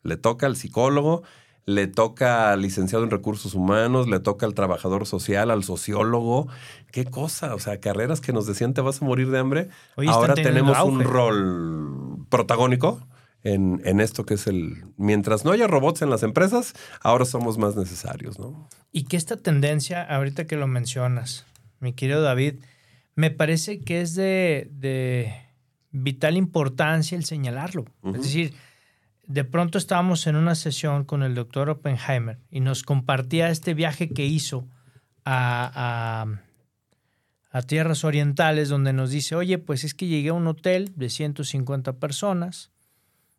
Le 0.03 0.17
toca 0.17 0.47
al 0.47 0.57
psicólogo, 0.57 1.23
le 1.65 1.87
toca 1.87 2.53
al 2.53 2.63
licenciado 2.63 3.05
en 3.05 3.11
recursos 3.11 3.55
humanos, 3.55 4.09
le 4.09 4.21
toca 4.21 4.47
al 4.47 4.55
trabajador 4.55 5.07
social, 5.07 5.51
al 5.51 5.65
sociólogo. 5.65 6.49
Qué 6.91 7.05
cosa, 7.05 7.55
o 7.55 7.59
sea, 7.59 7.81
carreras 7.81 8.21
que 8.21 8.33
nos 8.33 8.47
decían 8.47 8.75
te 8.75 8.81
vas 8.81 9.01
a 9.01 9.05
morir 9.05 9.31
de 9.31 9.39
hambre. 9.39 9.69
Ahora 10.09 10.35
tenemos 10.35 10.79
un 10.83 11.03
rol 11.03 12.27
protagónico 12.29 13.01
en, 13.43 13.81
en, 13.85 14.01
esto 14.01 14.27
que 14.27 14.35
es 14.35 14.47
el... 14.47 14.85
Mientras 14.97 15.45
no 15.45 15.53
haya 15.53 15.67
robots 15.67 16.03
en 16.03 16.11
las 16.11 16.23
empresas, 16.23 16.75
ahora 17.01 17.25
somos 17.25 17.59
más 17.59 17.77
necesarios, 17.77 18.39
¿no? 18.39 18.69
Y 18.91 19.05
que 19.05 19.17
esta 19.17 19.37
tendencia, 19.37 20.03
ahorita 20.03 20.47
que 20.47 20.57
lo 20.57 20.67
mencionas, 20.67 21.47
mi 21.81 21.93
querido 21.93 22.23
David, 22.23 22.57
me 23.15 23.31
parece 23.31 23.81
que 23.81 24.01
es 24.01 24.15
de, 24.15 24.71
vital 25.91 26.37
importancia 26.37 27.17
el 27.17 27.25
señalarlo. 27.25 27.85
Es 28.05 28.23
decir, 28.23 28.55
de 29.27 29.45
pronto 29.45 29.79
estábamos 29.79 30.27
en 30.27 30.37
una 30.37 30.55
sesión 30.55 31.05
con 31.05 31.23
el 31.23 31.35
doctor 31.35 31.71
Oppenheimer 31.71 32.39
y 32.51 32.61
nos 32.61 32.83
compartía 32.83 33.51
este 33.51 33.75
viaje 33.75 34.09
que 34.09 34.25
hizo 34.25 34.67
a, 35.25 36.27
a, 37.51 37.63
tierras 37.63 38.05
orientales 38.05 38.69
donde 38.69 38.93
nos 38.93 39.11
dice, 39.11 39.35
oye, 39.37 39.59
pues 39.59 39.85
es 39.85 39.95
que 39.95 40.07
llegué 40.07 40.31
a 40.31 40.35
un 40.35 40.47
hotel 40.47 40.93
de 40.97 41.11
150 41.11 41.95
personas 41.95 42.73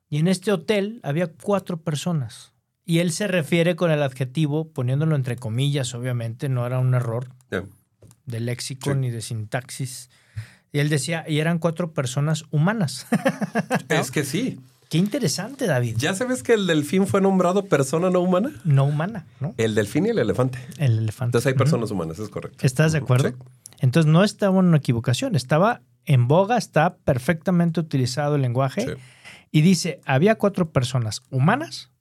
y 0.09 0.19
en 0.19 0.27
este 0.27 0.51
hotel 0.51 0.99
había 1.03 1.27
cuatro 1.27 1.77
personas. 1.81 2.53
Y 2.85 2.99
él 2.99 3.11
se 3.11 3.27
refiere 3.27 3.75
con 3.75 3.91
el 3.91 4.03
adjetivo, 4.03 4.69
poniéndolo 4.69 5.15
entre 5.15 5.37
comillas, 5.37 5.95
obviamente, 5.95 6.49
no 6.49 6.65
era 6.67 6.79
un 6.79 6.93
error 6.93 7.29
de 8.25 8.39
léxico 8.39 8.95
ni 8.95 9.09
de 9.09 9.21
sintaxis. 9.21 10.09
Y 10.71 10.79
él 10.79 10.89
decía, 10.89 11.23
y 11.27 11.39
eran 11.39 11.59
cuatro 11.59 11.93
personas 11.93 12.45
humanas. 12.51 13.05
Es 13.89 14.11
que 14.11 14.23
sí. 14.23 14.59
Qué 14.89 14.97
interesante, 14.97 15.65
David. 15.65 15.95
¿Ya 15.97 16.13
sabes 16.13 16.43
que 16.43 16.53
el 16.53 16.67
delfín 16.67 17.07
fue 17.07 17.19
nombrado 17.19 17.65
persona 17.65 18.11
no 18.11 18.19
humana? 18.19 18.51
No 18.63 18.85
humana, 18.85 19.25
¿no? 19.39 19.55
El 19.57 19.73
delfín 19.73 20.05
y 20.05 20.09
el 20.09 20.19
elefante. 20.19 20.59
El 20.77 20.99
elefante. 20.99 21.29
Entonces 21.29 21.47
hay 21.47 21.57
personas 21.57 21.89
humanas, 21.89 22.19
es 22.19 22.29
correcto. 22.29 22.65
¿Estás 22.65 22.91
de 22.91 22.99
acuerdo? 22.99 23.33
Entonces 23.79 24.11
no 24.11 24.23
estaba 24.23 24.59
en 24.59 24.65
una 24.65 24.77
equivocación, 24.77 25.35
estaba 25.35 25.81
en 26.05 26.27
boga, 26.27 26.57
está 26.57 26.97
perfectamente 26.97 27.79
utilizado 27.79 28.35
el 28.35 28.43
lenguaje. 28.43 28.97
Y 29.51 29.61
dice, 29.61 29.99
había 30.05 30.35
cuatro 30.35 30.71
personas 30.71 31.23
humanas 31.31 31.91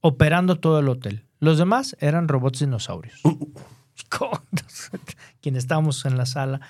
operando 0.00 0.58
todo 0.58 0.78
el 0.78 0.88
hotel. 0.88 1.26
Los 1.40 1.58
demás 1.58 1.96
eran 2.00 2.28
robots 2.28 2.60
dinosaurios. 2.60 3.20
quienes 5.40 5.64
estábamos 5.64 6.04
en 6.04 6.16
la 6.16 6.26
sala 6.26 6.60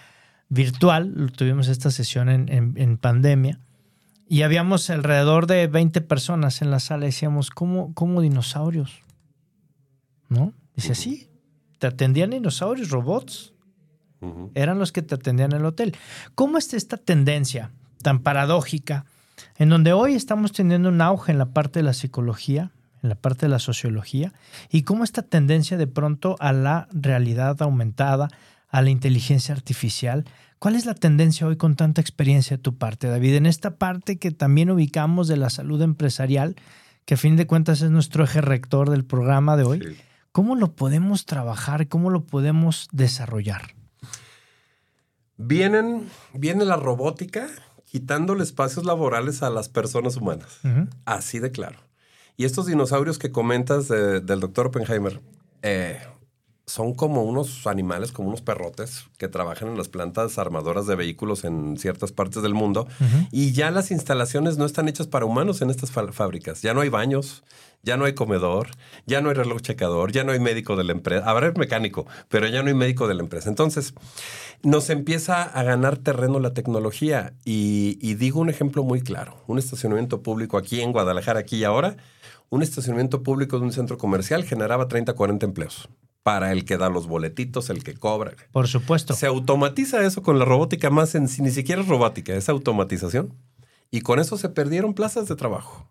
virtual, 0.49 1.33
tuvimos 1.37 1.69
esta 1.69 1.91
sesión 1.91 2.29
en, 2.29 2.97
pandemia, 2.99 3.59
y 4.29 4.43
habíamos 4.43 4.91
alrededor 4.91 5.47
de 5.47 5.67
20 5.67 6.01
personas 6.01 6.63
en 6.63 6.71
la 6.71 6.81
sala 6.81 7.05
y 7.05 7.09
decíamos, 7.09 7.51
¿cómo, 7.51 7.95
cómo 7.95 8.21
dinosaurios? 8.21 9.03
¿No? 10.29 10.53
Dice, 10.75 10.95
sí, 10.95 11.29
te 11.79 11.87
atendían 11.87 12.31
dinosaurios, 12.31 12.91
robots. 12.91 13.53
Eran 14.55 14.79
los 14.79 14.91
que 14.91 15.03
te 15.03 15.15
atendían 15.15 15.53
en 15.53 15.61
el 15.61 15.67
hotel. 15.67 15.97
¿Cómo 16.35 16.59
está 16.59 16.77
esta 16.77 16.97
tendencia 16.97 17.71
tan 18.03 18.21
paradójica 18.21 19.05
en 19.57 19.69
donde 19.69 19.93
hoy 19.93 20.15
estamos 20.15 20.53
teniendo 20.53 20.89
un 20.89 21.01
auge 21.01 21.33
en 21.33 21.39
la 21.39 21.47
parte 21.47 21.79
de 21.79 21.85
la 21.85 21.93
psicología, 21.93 22.73
en 23.07 23.11
la 23.11 23.15
parte 23.15 23.47
de 23.47 23.51
la 23.51 23.59
sociología 23.61 24.33
y 24.71 24.83
cómo 24.83 25.05
esta 25.05 25.23
tendencia 25.23 25.77
de 25.77 25.87
pronto 25.87 26.37
a 26.41 26.53
la 26.53 26.89
realidad 26.93 27.63
aumentada, 27.63 28.29
a 28.69 28.83
la 28.83 28.91
inteligencia 28.91 29.55
artificial. 29.55 30.25
¿Cuál 30.59 30.75
es 30.75 30.87
la 30.87 30.95
tendencia 30.95 31.47
hoy 31.47 31.57
con 31.57 31.77
tanta 31.77 32.01
experiencia 32.01 32.57
de 32.57 32.63
tu 32.63 32.77
parte, 32.77 33.07
David? 33.07 33.35
En 33.35 33.47
esta 33.47 33.77
parte 33.77 34.19
que 34.19 34.33
también 34.33 34.71
ubicamos 34.71 35.29
de 35.29 35.37
la 35.37 35.51
salud 35.51 35.81
empresarial, 35.83 36.57
que 37.05 37.15
a 37.15 37.17
fin 37.17 37.37
de 37.37 37.47
cuentas 37.47 37.81
es 37.83 37.91
nuestro 37.91 38.25
eje 38.25 38.41
rector 38.41 38.91
del 38.91 39.05
programa 39.05 39.57
de 39.57 39.63
hoy, 39.63 39.97
¿cómo 40.33 40.57
lo 40.57 40.75
podemos 40.75 41.25
trabajar? 41.27 41.87
¿Cómo 41.89 42.11
lo 42.11 42.25
podemos 42.25 42.89
desarrollar? 42.91 43.75
Vienen, 45.37 46.09
viene 46.35 46.65
la 46.65 46.77
robótica 46.77 47.47
quitándole 47.85 48.43
espacios 48.43 48.85
laborales 48.85 49.43
a 49.43 49.51
las 49.51 49.69
personas 49.69 50.17
humanas. 50.17 50.59
Así 51.05 51.39
de 51.39 51.53
claro. 51.53 51.86
Y 52.37 52.45
estos 52.45 52.67
dinosaurios 52.67 53.19
que 53.19 53.31
comentas 53.31 53.89
del 53.89 54.41
doctor 54.41 54.67
Oppenheimer, 54.67 55.21
eh, 55.63 55.99
son 56.67 56.95
como 56.95 57.23
unos 57.23 57.67
animales, 57.69 58.11
como 58.11 58.29
unos 58.29 58.41
perrotes 58.43 59.05
que 59.19 59.29
trabajan 59.29 59.69
en 59.69 59.79
las 59.79 59.89
plantas 59.89 60.37
armadoras 60.37 60.87
de 60.89 60.97
vehículos 60.97 61.45
en 61.45 61.77
ciertas 61.77 62.11
partes 62.11 62.43
del 62.43 62.55
mundo 62.55 62.89
y 63.31 63.53
ya 63.53 63.71
las 63.71 63.93
instalaciones 63.93 64.59
no 64.59 64.65
están 64.65 64.89
hechas 64.89 65.07
para 65.07 65.25
humanos 65.25 65.63
en 65.63 65.71
estas 65.71 65.93
fábricas. 65.93 66.63
Ya 66.63 66.75
no 66.75 66.81
hay 66.81 66.89
baños, 66.89 67.45
ya 67.85 67.97
no 67.97 68.05
hay 68.05 68.15
comedor, 68.15 68.71
ya 69.07 69.21
no 69.21 69.29
hay 69.29 69.37
reloj 69.37 69.61
checador, 69.61 70.11
ya 70.11 70.25
no 70.25 70.33
hay 70.33 70.41
médico 70.41 70.75
de 70.75 70.83
la 70.83 70.91
empresa. 70.91 71.25
Habrá 71.31 71.53
mecánico, 71.53 72.05
pero 72.29 72.49
ya 72.49 72.63
no 72.65 72.69
hay 72.69 72.75
médico 72.75 73.07
de 73.07 73.15
la 73.15 73.23
empresa. 73.23 73.49
Entonces, 73.49 73.95
nos 74.65 74.91
empieza 74.91 75.45
a 75.45 75.63
ganar 75.63 75.97
terreno 75.99 76.41
la 76.41 76.53
tecnología 76.53 77.35
y, 77.45 77.97
y 78.01 78.15
digo 78.15 78.41
un 78.41 78.51
ejemplo 78.51 78.83
muy 78.83 79.03
claro. 79.03 79.37
Un 79.47 79.61
estacionamiento 79.61 80.21
público 80.21 80.59
aquí 80.59 80.81
en 80.81 80.91
Guadalajara, 80.91 81.39
aquí 81.39 81.59
y 81.59 81.65
ahora, 81.65 81.97
un 82.49 82.63
estacionamiento 82.63 83.23
público 83.23 83.59
de 83.59 83.65
un 83.65 83.73
centro 83.73 83.99
comercial 83.99 84.45
generaba 84.45 84.89
30, 84.89 85.13
40 85.15 85.47
empleos 85.47 85.89
para 86.23 86.51
el 86.51 86.65
que 86.65 86.77
da 86.77 86.89
los 86.89 87.07
boletitos, 87.07 87.71
el 87.71 87.85
que 87.85 87.95
cobra. 87.95 88.33
Por 88.51 88.67
supuesto. 88.67 89.15
Se 89.15 89.27
automatiza 89.27 90.05
eso 90.05 90.25
con 90.25 90.41
la 90.41 90.45
robótica 90.45 90.91
más 90.91 91.15
en 91.15 91.29
ni 91.39 91.53
siquiera 91.53 91.81
es 91.83 91.87
robótica, 91.87 92.35
es 92.35 92.49
automatización. 92.49 93.33
Y 93.93 94.01
con 94.01 94.19
eso 94.19 94.37
se 94.37 94.49
perdieron 94.49 94.93
plazas 94.93 95.29
de 95.29 95.37
trabajo. 95.37 95.89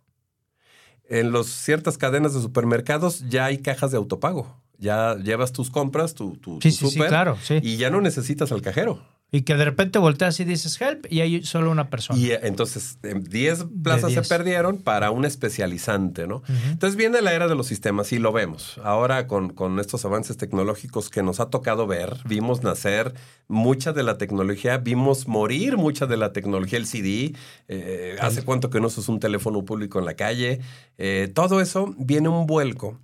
En 1.07 1.31
los, 1.31 1.47
ciertas 1.47 1.97
cadenas 1.97 2.33
de 2.33 2.41
supermercados 2.41 3.23
ya 3.29 3.45
hay 3.45 3.59
cajas 3.59 3.91
de 3.91 3.97
autopago. 3.97 4.61
Ya 4.77 5.15
llevas 5.15 5.53
tus 5.53 5.69
compras, 5.69 6.15
tu, 6.15 6.35
tu, 6.35 6.59
sí, 6.61 6.71
sí, 6.71 6.99
claro, 6.99 7.37
y 7.61 7.77
ya 7.77 7.89
no 7.89 8.01
necesitas 8.01 8.51
al 8.51 8.61
cajero. 8.61 9.01
Y 9.35 9.41
que 9.41 9.55
de 9.55 9.65
repente 9.65 9.99
volteas 9.99 10.39
y 10.39 10.45
dices 10.45 10.79
help 10.79 11.05
y 11.11 11.19
hay 11.19 11.43
solo 11.43 11.69
una 11.69 11.89
persona. 11.89 12.17
Y 12.17 12.31
eh, 12.31 12.39
entonces 12.43 12.99
10 13.01 13.59
em, 13.59 13.83
plazas 13.83 14.13
se 14.13 14.21
perdieron 14.21 14.77
para 14.77 15.11
un 15.11 15.25
especializante, 15.25 16.25
¿no? 16.25 16.41
Entonces 16.69 16.95
viene 16.95 17.21
la 17.21 17.33
era 17.33 17.47
de 17.47 17.55
los 17.55 17.67
sistemas 17.67 18.13
y 18.13 18.19
lo 18.19 18.31
vemos. 18.31 18.79
Ahora 18.83 19.27
con, 19.27 19.49
con, 19.49 19.79
estos 19.79 20.05
avances 20.05 20.37
tecnológicos 20.37 21.09
que 21.09 21.21
nos 21.21 21.39
ha 21.39 21.49
tocado 21.49 21.85
ver, 21.85 22.15
vimos 22.25 22.63
nacer 22.63 23.13
mucha 23.47 23.91
de 23.91 24.03
la 24.03 24.17
tecnología, 24.17 24.77
vimos 24.77 25.27
morir 25.27 25.75
mucha 25.77 26.05
de 26.05 26.17
la 26.17 26.31
tecnología, 26.31 26.79
el 26.79 26.85
CD, 26.85 27.33
eh, 27.67 28.15
hace 28.21 28.43
cuánto 28.43 28.69
que 28.69 28.79
no 28.79 28.87
usas 28.87 29.09
un 29.09 29.19
teléfono 29.19 29.65
público 29.65 29.99
en 29.99 30.05
la 30.05 30.13
calle, 30.13 30.61
eh, 30.97 31.29
todo 31.33 31.59
eso 31.59 31.93
viene 31.97 32.29
un 32.29 32.45
vuelco. 32.47 32.99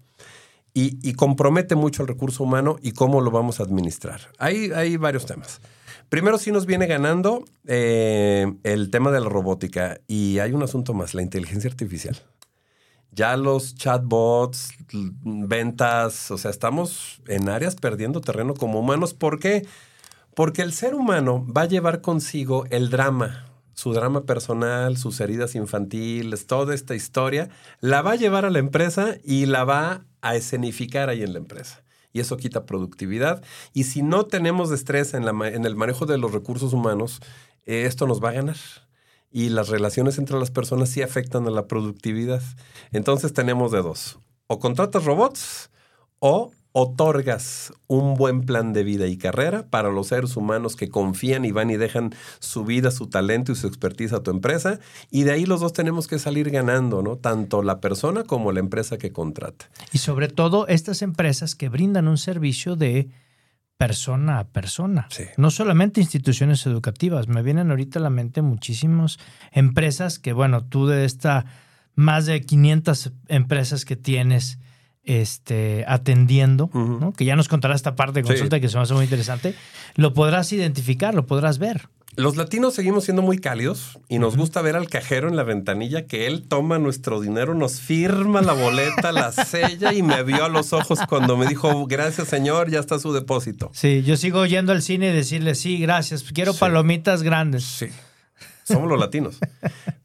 Y, 0.74 1.14
compromete 1.14 1.76
mucho 1.76 2.02
el 2.04 2.08
recurso 2.08 2.44
humano 2.44 2.78
y 2.82 2.94
cómo 2.94 3.20
lo 3.20 3.30
vamos 3.30 3.60
a 3.60 3.64
administrar. 3.64 4.22
Hay, 4.38 4.72
hay 4.72 4.96
varios 4.96 5.26
temas. 5.26 5.60
Primero 6.12 6.38
sí 6.38 6.52
nos 6.52 6.66
viene 6.66 6.88
ganando 6.88 7.46
eh, 7.68 8.54
el 8.64 8.90
tema 8.90 9.12
de 9.12 9.22
la 9.22 9.30
robótica 9.30 10.02
y 10.08 10.40
hay 10.40 10.52
un 10.52 10.62
asunto 10.62 10.94
más, 10.94 11.14
la 11.14 11.22
inteligencia 11.22 11.70
artificial. 11.70 12.18
Ya 13.12 13.38
los 13.38 13.76
chatbots, 13.76 14.74
ventas, 15.24 16.32
o 16.32 16.38
sea, 16.38 16.52
estamos 16.52 17.22
en 17.28 17.48
áreas 17.48 17.76
perdiendo 17.76 18.22
terreno 18.22 18.54
como 18.54 18.80
humanos. 18.80 19.14
¿Por 19.14 19.40
qué? 19.40 19.66
Porque 20.36 20.62
el 20.62 20.74
ser 20.74 20.96
humano 20.96 21.46
va 21.46 21.62
a 21.62 21.68
llevar 21.68 22.02
consigo 22.02 22.66
el 22.70 22.90
drama, 22.90 23.46
su 23.74 23.94
drama 23.94 24.26
personal, 24.26 24.98
sus 24.98 25.20
heridas 25.22 25.56
infantiles, 25.56 26.46
toda 26.46 26.76
esta 26.76 26.94
historia, 26.94 27.50
la 27.80 28.02
va 28.02 28.12
a 28.12 28.16
llevar 28.16 28.46
a 28.46 28.50
la 28.50 28.60
empresa 28.60 29.16
y 29.24 29.46
la 29.46 29.64
va 29.64 30.06
a 30.22 30.36
escenificar 30.36 31.10
ahí 31.10 31.24
en 31.24 31.34
la 31.34 31.40
empresa 31.40 31.84
y 32.14 32.20
eso 32.20 32.38
quita 32.38 32.66
productividad. 32.66 33.44
Y 33.74 33.86
si 33.86 34.02
no 34.02 34.26
tenemos 34.26 34.72
estrés 34.72 35.14
en, 35.14 35.26
la, 35.26 35.32
en 35.48 35.66
el 35.66 35.76
manejo 35.76 36.06
de 36.06 36.18
los 36.18 36.32
recursos 36.32 36.74
humanos, 36.74 37.22
eh, 37.66 37.86
esto 37.86 38.08
nos 38.08 38.24
va 38.24 38.30
a 38.30 38.34
ganar. 38.34 38.58
Y 39.32 39.50
las 39.50 39.70
relaciones 39.70 40.18
entre 40.18 40.38
las 40.38 40.52
personas 40.52 40.90
sí 40.90 41.02
afectan 41.02 41.48
a 41.48 41.52
la 41.52 41.68
productividad. 41.68 42.42
Entonces 42.92 43.34
tenemos 43.34 43.72
de 43.72 43.82
dos. 43.82 44.20
O 44.48 44.60
contratas 44.60 45.06
robots 45.06 45.72
o 46.20 46.52
otorgas 46.74 47.74
un 47.88 48.16
buen 48.16 48.42
plan 48.42 48.72
de 48.74 48.84
vida 48.84 49.08
y 49.08 49.18
carrera 49.18 49.66
para 49.70 49.90
los 49.90 50.08
seres 50.08 50.38
humanos 50.38 50.76
que 50.76 50.90
confían 50.90 51.44
y 51.44 51.52
van 51.52 51.70
y 51.70 51.78
dejan 51.78 52.14
su 52.40 52.64
vida, 52.64 52.92
su 52.92 53.08
talento 53.08 53.52
y 53.52 53.56
su 53.56 53.68
expertise 53.68 54.14
a 54.14 54.24
tu 54.24 54.32
empresa. 54.32 54.80
Y 55.10 55.24
de 55.24 55.32
ahí 55.32 55.46
los 55.46 55.60
dos 55.60 55.74
tenemos 55.74 56.08
que 56.08 56.20
salir 56.20 56.50
ganando, 56.50 57.02
¿no? 57.02 57.18
Tanto 57.18 57.62
la 57.64 57.82
persona 57.82 58.24
como 58.24 58.52
la 58.52 58.62
empresa 58.62 58.98
que 58.98 59.12
contrata. 59.12 59.70
Y 59.92 59.98
sobre 59.98 60.28
todo 60.30 60.68
estas 60.68 61.02
empresas 61.02 61.56
que 61.56 61.70
brindan 61.70 62.08
un 62.08 62.18
servicio 62.18 62.76
de 62.76 63.10
persona 63.82 64.38
a 64.38 64.48
persona. 64.48 65.08
No 65.38 65.50
solamente 65.50 66.02
instituciones 66.02 66.68
educativas. 66.68 67.28
Me 67.28 67.42
vienen 67.42 67.72
ahorita 67.72 67.98
a 67.98 68.02
la 68.04 68.12
mente 68.12 68.44
muchísimas 68.44 69.18
empresas 69.52 70.20
que, 70.20 70.34
bueno, 70.34 70.64
tú 70.64 70.86
de 70.86 71.04
esta 71.04 71.46
más 71.96 72.28
de 72.28 72.42
500 72.42 73.12
empresas 73.28 73.84
que 73.84 73.96
tienes, 73.96 74.60
este, 75.04 75.84
atendiendo, 75.88 76.70
que 77.18 77.26
ya 77.26 77.36
nos 77.36 77.48
contará 77.48 77.76
esta 77.76 77.96
parte 77.96 78.22
de 78.22 78.28
consulta 78.28 78.60
que 78.60 78.70
se 78.70 78.78
me 78.78 78.84
hace 78.84 78.94
muy 78.94 79.04
interesante, 79.04 79.56
lo 79.96 80.14
podrás 80.14 80.52
identificar, 80.54 81.16
lo 81.16 81.26
podrás 81.26 81.58
ver. 81.58 81.90
Los 82.18 82.36
latinos 82.36 82.74
seguimos 82.74 83.06
siendo 83.06 83.22
muy 83.22 83.38
cálidos 83.38 83.98
y 84.10 84.20
nos 84.20 84.36
gusta 84.36 84.62
ver 84.62 84.76
al 84.76 84.90
cajero 84.90 85.30
en 85.30 85.38
la 85.38 85.44
ventanilla 85.44 86.08
que 86.08 86.28
él 86.28 86.46
toma 86.46 86.78
nuestro 86.78 87.22
dinero, 87.22 87.56
nos 87.56 87.80
firma 87.80 88.42
la 88.42 88.52
boleta, 88.52 89.14
la 89.14 89.32
sella 89.46 89.94
y 89.94 90.04
me 90.04 90.22
vio 90.24 90.44
a 90.44 90.50
los 90.50 90.74
ojos 90.74 91.00
cuando 91.08 91.38
me 91.38 91.48
dijo, 91.48 91.86
gracias 91.88 92.28
señor, 92.28 92.70
ya 92.70 92.80
está 92.80 93.00
su 93.00 93.14
depósito. 93.14 93.72
Sí, 93.74 94.04
yo 94.04 94.18
sigo 94.18 94.46
yendo 94.46 94.74
al 94.74 94.82
cine 94.82 95.12
y 95.12 95.14
decirle, 95.14 95.56
sí, 95.56 95.78
gracias, 95.78 96.24
quiero 96.34 96.54
palomitas 96.54 97.24
grandes. 97.24 97.64
Sí. 97.64 97.88
Somos 98.72 98.90
los 98.90 99.00
latinos. 99.00 99.40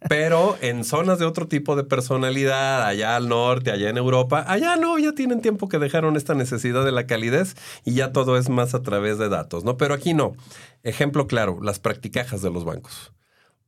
Pero 0.09 0.57
en 0.61 0.85
zonas 0.85 1.19
de 1.19 1.25
otro 1.25 1.49
tipo 1.49 1.77
de 1.77 1.85
personalidad, 1.85 2.85
allá 2.85 3.17
al 3.17 3.29
norte, 3.29 3.71
allá 3.71 3.91
en 3.91 3.97
Europa, 3.97 4.45
allá 4.47 4.77
no, 4.77 4.99
ya 4.99 5.13
tienen 5.13 5.41
tiempo 5.41 5.69
que 5.69 5.79
dejaron 5.79 6.17
esta 6.17 6.35
necesidad 6.35 6.85
de 6.85 6.93
la 6.93 7.07
calidez 7.07 7.57
y 7.85 7.95
ya 7.95 8.13
todo 8.13 8.37
es 8.37 8.49
más 8.49 8.75
a 8.75 8.83
través 8.83 9.19
de 9.19 9.29
datos, 9.29 9.65
¿no? 9.65 9.77
Pero 9.77 9.95
aquí 9.95 10.15
no. 10.15 10.35
Ejemplo 10.83 11.27
claro, 11.27 11.59
las 11.63 11.79
practicajas 11.79 12.43
de 12.43 12.51
los 12.51 12.65
bancos. 12.65 13.13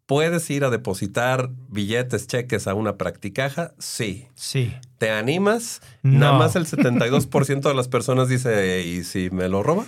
¿Puedes 0.06 0.48
ir 0.48 0.64
a 0.64 0.70
depositar 0.70 1.50
billetes, 1.68 2.26
cheques 2.26 2.66
a 2.66 2.72
una 2.72 2.96
practicaja? 2.96 3.74
Sí. 3.78 4.26
Sí. 4.34 4.74
¿Te 4.96 5.10
animas? 5.10 5.82
Nada 6.02 6.32
más 6.38 6.56
el 6.56 6.64
72% 6.64 7.60
de 7.60 7.74
las 7.74 7.88
personas 7.88 8.28
dice, 8.28 8.82
¿y 8.86 9.04
si 9.04 9.28
me 9.28 9.50
lo 9.50 9.62
roba? 9.62 9.84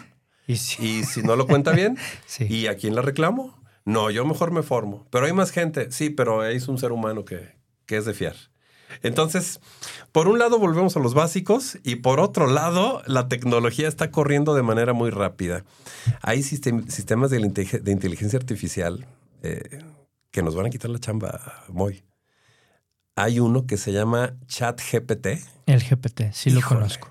¿Y 0.46 0.56
si, 0.56 0.84
¿Y 0.84 1.04
si 1.04 1.22
no 1.22 1.36
lo 1.36 1.46
cuenta 1.46 1.72
bien? 1.72 1.96
sí. 2.26 2.44
¿Y 2.50 2.66
a 2.66 2.76
quién 2.76 2.94
la 2.94 3.00
reclamo? 3.00 3.59
No, 3.90 4.08
yo 4.10 4.24
mejor 4.24 4.52
me 4.52 4.62
formo. 4.62 5.06
Pero 5.10 5.26
hay 5.26 5.32
más 5.32 5.50
gente. 5.50 5.90
Sí, 5.90 6.10
pero 6.10 6.44
es 6.44 6.68
un 6.68 6.78
ser 6.78 6.92
humano 6.92 7.24
que, 7.24 7.56
es 7.88 8.04
de 8.04 8.14
fiar. 8.14 8.36
Entonces, 9.02 9.60
por 10.12 10.28
un 10.28 10.38
lado 10.38 10.60
volvemos 10.60 10.96
a 10.96 11.00
los 11.00 11.12
básicos 11.12 11.78
y 11.82 11.96
por 11.96 12.20
otro 12.20 12.46
lado 12.46 13.02
la 13.06 13.28
tecnología 13.28 13.88
está 13.88 14.12
corriendo 14.12 14.54
de 14.54 14.62
manera 14.62 14.92
muy 14.92 15.10
rápida. 15.10 15.64
Hay 16.22 16.42
sistemas 16.44 17.30
de, 17.30 17.38
inteligencia 17.86 18.38
artificial 18.38 19.06
eh, 19.42 19.82
que 20.30 20.42
nos 20.42 20.54
van 20.54 20.66
a 20.66 20.70
quitar 20.70 20.90
la 20.90 21.00
chamba 21.00 21.64
muy. 21.68 22.04
Hay 23.16 23.40
uno 23.40 23.66
que 23.66 23.76
se 23.76 23.92
llama 23.92 24.36
ChatGPT. 24.46 25.26
El 25.66 25.82
GPT, 25.82 26.32
sí 26.32 26.50
lo 26.50 26.60
conozco. 26.62 27.10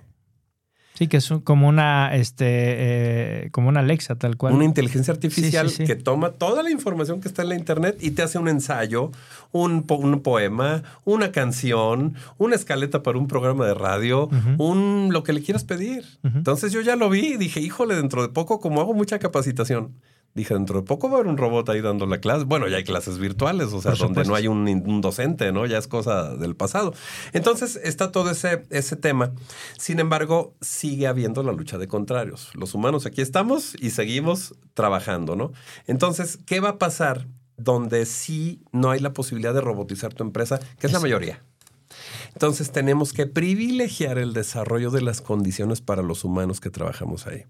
Sí, 1.00 1.08
que 1.08 1.16
es 1.16 1.34
como 1.46 1.70
una, 1.70 2.14
este, 2.14 2.46
eh, 2.46 3.50
como 3.52 3.70
una 3.70 3.80
Alexa, 3.80 4.16
tal 4.16 4.36
cual. 4.36 4.54
Una 4.54 4.66
inteligencia 4.66 5.14
artificial 5.14 5.72
que 5.74 5.96
toma 5.96 6.32
toda 6.32 6.62
la 6.62 6.72
información 6.72 7.22
que 7.22 7.30
está 7.30 7.44
en 7.44 7.48
la 7.48 7.56
internet 7.56 7.98
y 8.02 8.12
te 8.12 8.22
hace 8.22 8.38
un 8.38 8.50
ensayo, 8.50 9.10
un, 9.54 9.86
un 9.88 10.20
poema, 10.20 10.84
una 11.06 11.32
canción, 11.32 12.16
una 12.38 12.56
escaleta 12.56 13.02
para 13.02 13.18
un 13.18 13.30
programa 13.30 13.66
de 13.66 13.76
radio, 13.76 14.28
un 14.58 15.08
lo 15.14 15.24
que 15.24 15.32
le 15.32 15.42
quieras 15.42 15.64
pedir. 15.64 16.04
Entonces 16.22 16.74
yo 16.74 16.82
ya 16.82 16.98
lo 16.98 17.10
vi 17.10 17.28
y 17.28 17.38
dije, 17.38 17.62
híjole, 17.62 17.96
dentro 17.96 18.22
de 18.22 18.28
poco, 18.28 18.60
como 18.60 18.82
hago 18.82 18.94
mucha 18.94 19.20
capacitación, 19.20 19.94
Dije, 20.36 20.54
dentro 20.54 20.80
de 20.82 20.86
poco 20.86 21.10
va 21.10 21.18
a 21.18 21.20
haber 21.20 21.32
un 21.32 21.38
robot 21.38 21.68
ahí 21.70 21.82
dando 21.82 22.06
la 22.06 22.20
clase. 22.20 22.46
Bueno, 22.46 22.68
ya 22.68 22.78
hay 22.78 22.84
clases 22.84 23.18
virtuales, 23.18 23.74
o 23.74 23.82
sea, 23.82 23.94
donde 23.94 24.24
no 24.26 24.36
hay 24.36 24.48
un, 24.48 25.02
docente, 25.02 25.52
¿no? 25.52 25.66
Ya 25.66 25.78
es 25.78 25.88
cosa 25.88 26.36
del 26.36 26.56
pasado. 26.56 26.94
Entonces 27.34 27.80
está 27.84 28.12
todo 28.12 28.30
ese, 28.30 28.66
ese 28.70 28.96
tema. 28.96 29.32
Sin 29.78 30.00
embargo, 30.00 30.54
sigue 30.62 31.08
habiendo 31.08 31.42
la 31.42 31.52
lucha 31.52 31.78
de 31.78 31.88
contrarios. 31.88 32.52
Los 32.54 32.76
humanos 32.76 33.06
aquí 33.06 33.22
estamos 33.22 33.76
y 33.80 33.90
seguimos 33.90 34.56
trabajando, 34.76 35.36
¿no? 35.36 35.52
Entonces, 35.88 36.38
¿qué 36.46 36.60
va 36.60 36.70
a 36.70 36.78
pasar 36.78 37.28
donde 37.58 38.06
sí 38.06 38.62
no 38.72 38.92
hay 38.92 39.00
la 39.00 39.14
posibilidad 39.14 39.54
de 39.54 39.62
robotizar 39.62 40.14
tu 40.14 40.24
empresa, 40.24 40.60
que 40.80 40.88
es 40.88 40.94
la 40.94 41.00
mayoría? 41.00 41.44
Entonces 42.34 42.72
tenemos 42.72 43.14
que 43.14 43.26
privilegiar 43.26 44.18
el 44.18 44.34
desarrollo 44.34 44.92
de 44.92 45.02
las 45.02 45.22
condiciones 45.22 45.82
para 45.82 46.02
los 46.02 46.24
humanos 46.24 46.60
que 46.60 46.70
trabajamos 46.70 47.28
ahí. 47.28 47.46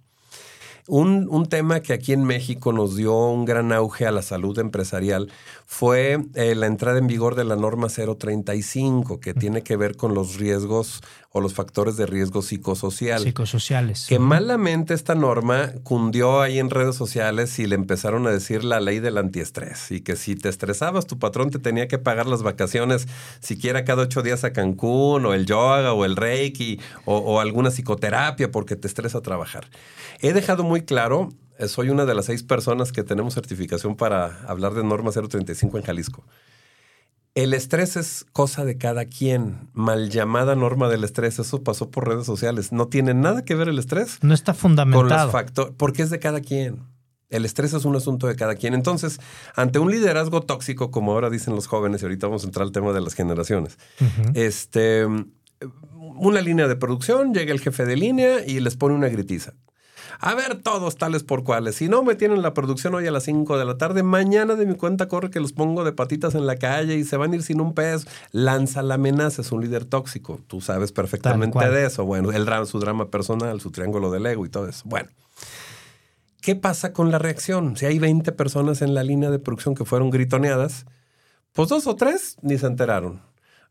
Un, 0.87 1.45
tema 1.47 1.81
que 1.81 1.93
aquí 1.93 2.13
en 2.13 2.23
México 2.23 2.73
nos 2.73 2.95
dio 2.95 3.15
un 3.29 3.45
gran 3.45 3.71
auge 3.71 4.05
a 4.05 4.11
la 4.11 4.21
salud 4.21 4.57
empresarial 4.59 5.31
fue 5.65 6.19
eh, 6.35 6.55
la 6.55 6.67
entrada 6.67 6.97
en 6.97 7.07
vigor 7.07 7.35
de 7.35 7.43
la 7.43 7.55
norma 7.55 7.87
035, 7.89 9.19
que 9.19 9.33
tiene 9.33 9.61
que 9.61 9.77
ver 9.77 9.95
con 9.95 10.13
los 10.13 10.37
riesgos 10.37 11.01
o 11.31 11.41
los 11.41 11.53
factores 11.53 11.95
de 11.95 12.07
riesgo 12.07 12.41
psicosocial. 12.41 13.21
Psicosociales. 13.21 14.07
Que 14.07 14.17
malamente 14.17 14.95
esta 14.95 15.13
norma 15.13 15.73
cundió 15.83 16.41
ahí 16.41 16.57
en 16.57 16.71
redes 16.71 16.95
sociales 16.95 17.59
y 17.59 17.67
le 17.67 17.75
empezaron 17.75 18.25
a 18.25 18.31
decir 18.31 18.63
la 18.63 18.79
ley 18.79 18.99
del 18.99 19.17
antiestrés. 19.17 19.91
Y 19.91 20.01
que 20.01 20.15
si 20.15 20.35
te 20.35 20.49
estresabas, 20.49 21.05
tu 21.05 21.19
patrón 21.19 21.51
te 21.51 21.59
tenía 21.59 21.87
que 21.87 21.99
pagar 21.99 22.25
las 22.25 22.41
vacaciones 22.41 23.07
siquiera 23.41 23.85
cada 23.85 24.03
ocho 24.03 24.23
días 24.23 24.43
a 24.43 24.53
Cancún, 24.53 25.25
o 25.25 25.33
el 25.33 25.45
yoga, 25.45 25.93
o 25.93 26.03
el 26.03 26.15
reiki, 26.15 26.79
o, 27.05 27.17
o 27.17 27.39
alguna 27.39 27.69
psicoterapia 27.69 28.51
porque 28.51 28.75
te 28.75 28.87
estresa 28.87 29.21
trabajar. 29.21 29.69
He 30.21 30.33
dejado 30.33 30.63
muy 30.63 30.81
claro, 30.81 31.29
eh, 31.59 31.67
soy 31.67 31.89
una 31.89 32.05
de 32.05 32.15
las 32.15 32.25
seis 32.25 32.41
personas 32.41 32.91
que 32.91 33.03
tenemos 33.03 33.35
certificación 33.35 33.95
para 33.95 34.41
hablar 34.47 34.73
de 34.73 34.83
norma 34.83 35.11
035 35.11 35.77
en 35.77 35.83
Jalisco. 35.83 36.23
El 37.39 37.53
estrés 37.53 37.95
es 37.95 38.25
cosa 38.33 38.65
de 38.65 38.77
cada 38.77 39.05
quien. 39.05 39.69
Mal 39.71 40.09
llamada 40.09 40.55
norma 40.55 40.89
del 40.89 41.05
estrés. 41.05 41.39
Eso 41.39 41.63
pasó 41.63 41.89
por 41.89 42.05
redes 42.05 42.25
sociales. 42.25 42.73
No 42.73 42.87
tiene 42.89 43.13
nada 43.13 43.45
que 43.45 43.55
ver 43.55 43.69
el 43.69 43.79
estrés 43.79 44.17
No 44.21 44.33
está 44.33 44.51
con 44.51 44.59
fundamentado. 44.59 45.23
los 45.23 45.31
factores, 45.31 45.73
porque 45.77 46.01
es 46.01 46.09
de 46.09 46.19
cada 46.19 46.41
quien. 46.41 46.79
El 47.29 47.45
estrés 47.45 47.73
es 47.73 47.85
un 47.85 47.95
asunto 47.95 48.27
de 48.27 48.35
cada 48.35 48.55
quien. 48.55 48.73
Entonces, 48.73 49.21
ante 49.55 49.79
un 49.79 49.89
liderazgo 49.89 50.41
tóxico, 50.41 50.91
como 50.91 51.13
ahora 51.13 51.29
dicen 51.29 51.55
los 51.55 51.67
jóvenes, 51.67 52.01
y 52.01 52.05
ahorita 52.05 52.27
vamos 52.27 52.43
a 52.43 52.47
entrar 52.47 52.65
al 52.65 52.73
tema 52.73 52.91
de 52.91 52.99
las 52.99 53.13
generaciones, 53.13 53.77
este, 54.33 55.05
una 56.17 56.41
línea 56.41 56.67
de 56.67 56.75
producción, 56.75 57.33
llega 57.33 57.53
el 57.53 57.61
jefe 57.61 57.85
de 57.85 57.95
línea 57.95 58.45
y 58.45 58.59
les 58.59 58.75
pone 58.75 58.95
una 58.95 59.07
gritiza. 59.07 59.53
A 60.21 60.35
ver, 60.35 60.61
todos 60.61 60.97
tales 60.97 61.23
por 61.23 61.45
cuales. 61.45 61.75
Si 61.75 61.87
no 61.87 62.03
me 62.03 62.13
tienen 62.13 62.41
la 62.41 62.53
producción 62.53 62.93
hoy 62.93 63.07
a 63.07 63.11
las 63.11 63.23
5 63.23 63.57
de 63.57 63.63
la 63.63 63.77
tarde, 63.77 64.03
mañana 64.03 64.55
de 64.55 64.65
mi 64.65 64.75
cuenta 64.75 65.07
corre 65.07 65.29
que 65.29 65.39
los 65.39 65.53
pongo 65.53 65.85
de 65.85 65.93
patitas 65.93 66.35
en 66.35 66.45
la 66.45 66.57
calle 66.57 66.97
y 66.97 67.05
se 67.05 67.15
van 67.15 67.31
a 67.31 67.35
ir 67.37 67.43
sin 67.43 67.61
un 67.61 67.73
peso. 67.73 68.05
Lanza 68.33 68.81
la 68.81 68.95
amenaza, 68.95 69.41
es 69.41 69.51
un 69.53 69.61
líder 69.61 69.85
tóxico. 69.85 70.41
Tú 70.47 70.59
sabes 70.59 70.91
perfectamente 70.91 71.57
de 71.69 71.85
eso. 71.85 72.03
Bueno, 72.03 72.33
el 72.33 72.45
drama, 72.45 72.65
su 72.65 72.79
drama 72.79 73.09
personal, 73.09 73.61
su 73.61 73.71
triángulo 73.71 74.11
del 74.11 74.25
ego 74.25 74.45
y 74.45 74.49
todo 74.49 74.67
eso. 74.67 74.83
Bueno. 74.85 75.09
¿Qué 76.41 76.55
pasa 76.55 76.93
con 76.93 77.11
la 77.11 77.19
reacción? 77.19 77.77
Si 77.77 77.85
hay 77.85 77.99
20 77.99 78.31
personas 78.33 78.81
en 78.81 78.93
la 78.93 79.03
línea 79.03 79.29
de 79.29 79.39
producción 79.39 79.75
que 79.75 79.85
fueron 79.85 80.09
gritoneadas, 80.09 80.85
pues 81.53 81.69
dos 81.69 81.87
o 81.87 81.95
tres 81.95 82.37
ni 82.41 82.57
se 82.57 82.67
enteraron. 82.67 83.21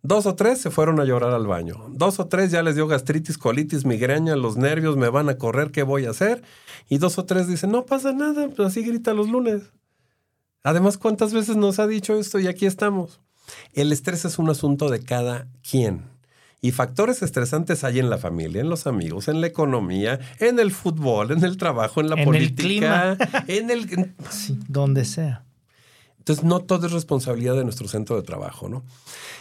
Dos 0.02 0.26
o 0.26 0.34
tres 0.37 0.61
se 0.61 0.70
fueron 0.70 1.00
a 1.00 1.04
llorar 1.04 1.32
al 1.32 1.46
baño. 1.46 1.87
Dos 1.90 2.20
o 2.20 2.26
tres 2.26 2.50
ya 2.50 2.62
les 2.62 2.76
dio 2.76 2.87
gastritis, 2.87 3.37
colitis, 3.37 3.84
migraña, 3.84 4.37
los 4.37 4.56
nervios 4.56 4.96
me 4.96 5.08
van 5.08 5.28
a 5.28 5.38
correr, 5.38 5.70
¿qué 5.72 5.82
voy 5.82 6.06
a 6.06 6.11
hacer? 6.11 6.42
Y 6.88 6.98
dos 6.98 7.18
o 7.18 7.24
tres 7.24 7.48
dicen, 7.48 7.72
no 7.72 7.84
pasa 7.84 8.12
nada, 8.12 8.48
pues 8.48 8.68
así 8.68 8.82
grita 8.82 9.12
los 9.12 9.28
lunes. 9.28 9.62
Además, 10.62 10.98
¿cuántas 10.98 11.32
veces 11.32 11.56
nos 11.56 11.78
ha 11.78 11.87
dicho 11.87 12.16
esto 12.16 12.38
y 12.38 12.46
aquí 12.46 12.66
estamos? 12.66 13.20
El 13.72 13.92
estrés 13.92 14.24
es 14.24 14.38
un 14.38 14.50
asunto 14.50 14.88
de 14.88 15.00
cada 15.00 15.48
quien. 15.68 16.04
Y 16.61 16.72
factores 16.72 17.22
estresantes 17.22 17.84
hay 17.84 18.00
en 18.00 18.11
la 18.11 18.18
familia, 18.18 18.61
en 18.61 18.68
los 18.68 18.87
amigos, 18.87 19.28
en 19.28 19.40
la 19.40 19.46
economía, 19.46 20.18
en 20.40 20.58
el 20.58 20.72
fútbol, 20.72 21.30
en 21.30 21.44
el 21.44 21.56
trabajo, 21.56 22.00
en 22.00 22.11
la 22.11 22.14
En 22.14 22.20
el 22.20 22.24
política, 22.24 23.16
en 23.46 23.70
el... 23.70 24.14
Sí, 24.30 24.58
donde 24.68 25.04
sea. 25.04 25.44
Entonces, 26.29 26.45
no 26.45 26.61
todo 26.61 26.87
es 26.87 26.93
responsabilidad 26.93 27.55
de 27.55 27.64
nuestro 27.64 27.88
centro 27.88 28.17
de 28.17 28.23
trabajo, 28.23 28.69
¿no? 28.69 28.85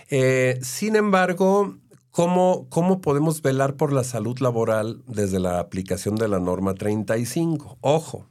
Eh, 0.10 0.58
sin 0.62 0.96
embargo, 0.96 1.76
¿cómo, 2.12 2.68
¿cómo 2.70 3.02
podemos 3.02 3.42
velar 3.42 3.76
por 3.76 3.92
la 3.92 4.06
salud 4.06 4.40
laboral 4.40 5.02
desde 5.06 5.40
la 5.40 5.60
aplicación 5.60 6.16
de 6.16 6.30
la 6.30 6.40
norma 6.40 6.76
35? 6.76 7.78
Ojo, 7.82 8.26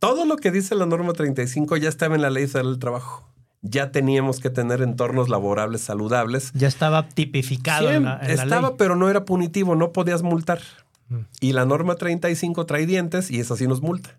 todo 0.00 0.24
lo 0.24 0.36
que 0.36 0.50
dice 0.50 0.74
la 0.74 0.86
norma 0.86 1.12
35 1.12 1.76
ya 1.76 1.88
estaba 1.88 2.16
en 2.16 2.22
la 2.22 2.30
ley 2.30 2.48
federal 2.48 2.72
del 2.72 2.80
trabajo. 2.80 3.28
Ya 3.62 3.92
teníamos 3.92 4.40
que 4.40 4.50
tener 4.50 4.82
entornos 4.82 5.28
laborables 5.28 5.80
saludables. 5.80 6.50
Ya 6.54 6.66
estaba 6.66 7.08
tipificado 7.08 7.92
en 7.92 8.04
la, 8.04 8.18
en 8.20 8.36
la 8.36 8.42
estaba, 8.42 8.68
ley. 8.68 8.76
pero 8.78 8.96
no 8.96 9.08
era 9.08 9.24
punitivo, 9.24 9.76
no 9.76 9.92
podías 9.92 10.22
multar. 10.22 10.60
Y 11.40 11.52
la 11.52 11.64
norma 11.64 11.94
35 11.94 12.66
trae 12.66 12.84
dientes 12.84 13.30
y 13.30 13.38
esa 13.38 13.56
sí 13.56 13.68
nos 13.68 13.80
multa. 13.80 14.18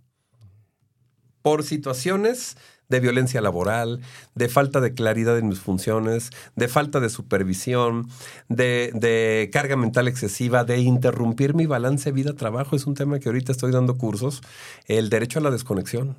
Por 1.42 1.64
situaciones 1.64 2.56
de 2.90 3.00
violencia 3.00 3.42
laboral, 3.42 4.00
de 4.36 4.50
falta 4.50 4.80
de 4.80 4.94
claridad 4.94 5.38
en 5.38 5.48
mis 5.50 5.60
funciones, 5.60 6.30
de 6.56 6.68
falta 6.68 7.00
de 7.00 7.10
supervisión, 7.10 8.08
de, 8.50 8.92
de 8.94 9.50
carga 9.52 9.76
mental 9.76 10.08
excesiva, 10.08 10.64
de 10.64 10.80
interrumpir 10.80 11.54
mi 11.54 11.66
balance 11.66 12.12
vida-trabajo. 12.12 12.76
Es 12.76 12.88
un 12.88 12.94
tema 12.94 13.20
que 13.20 13.30
ahorita 13.30 13.52
estoy 13.52 13.72
dando 13.72 13.98
cursos. 13.98 14.42
El 14.86 15.10
derecho 15.10 15.40
a 15.40 15.42
la 15.42 15.52
desconexión. 15.52 16.16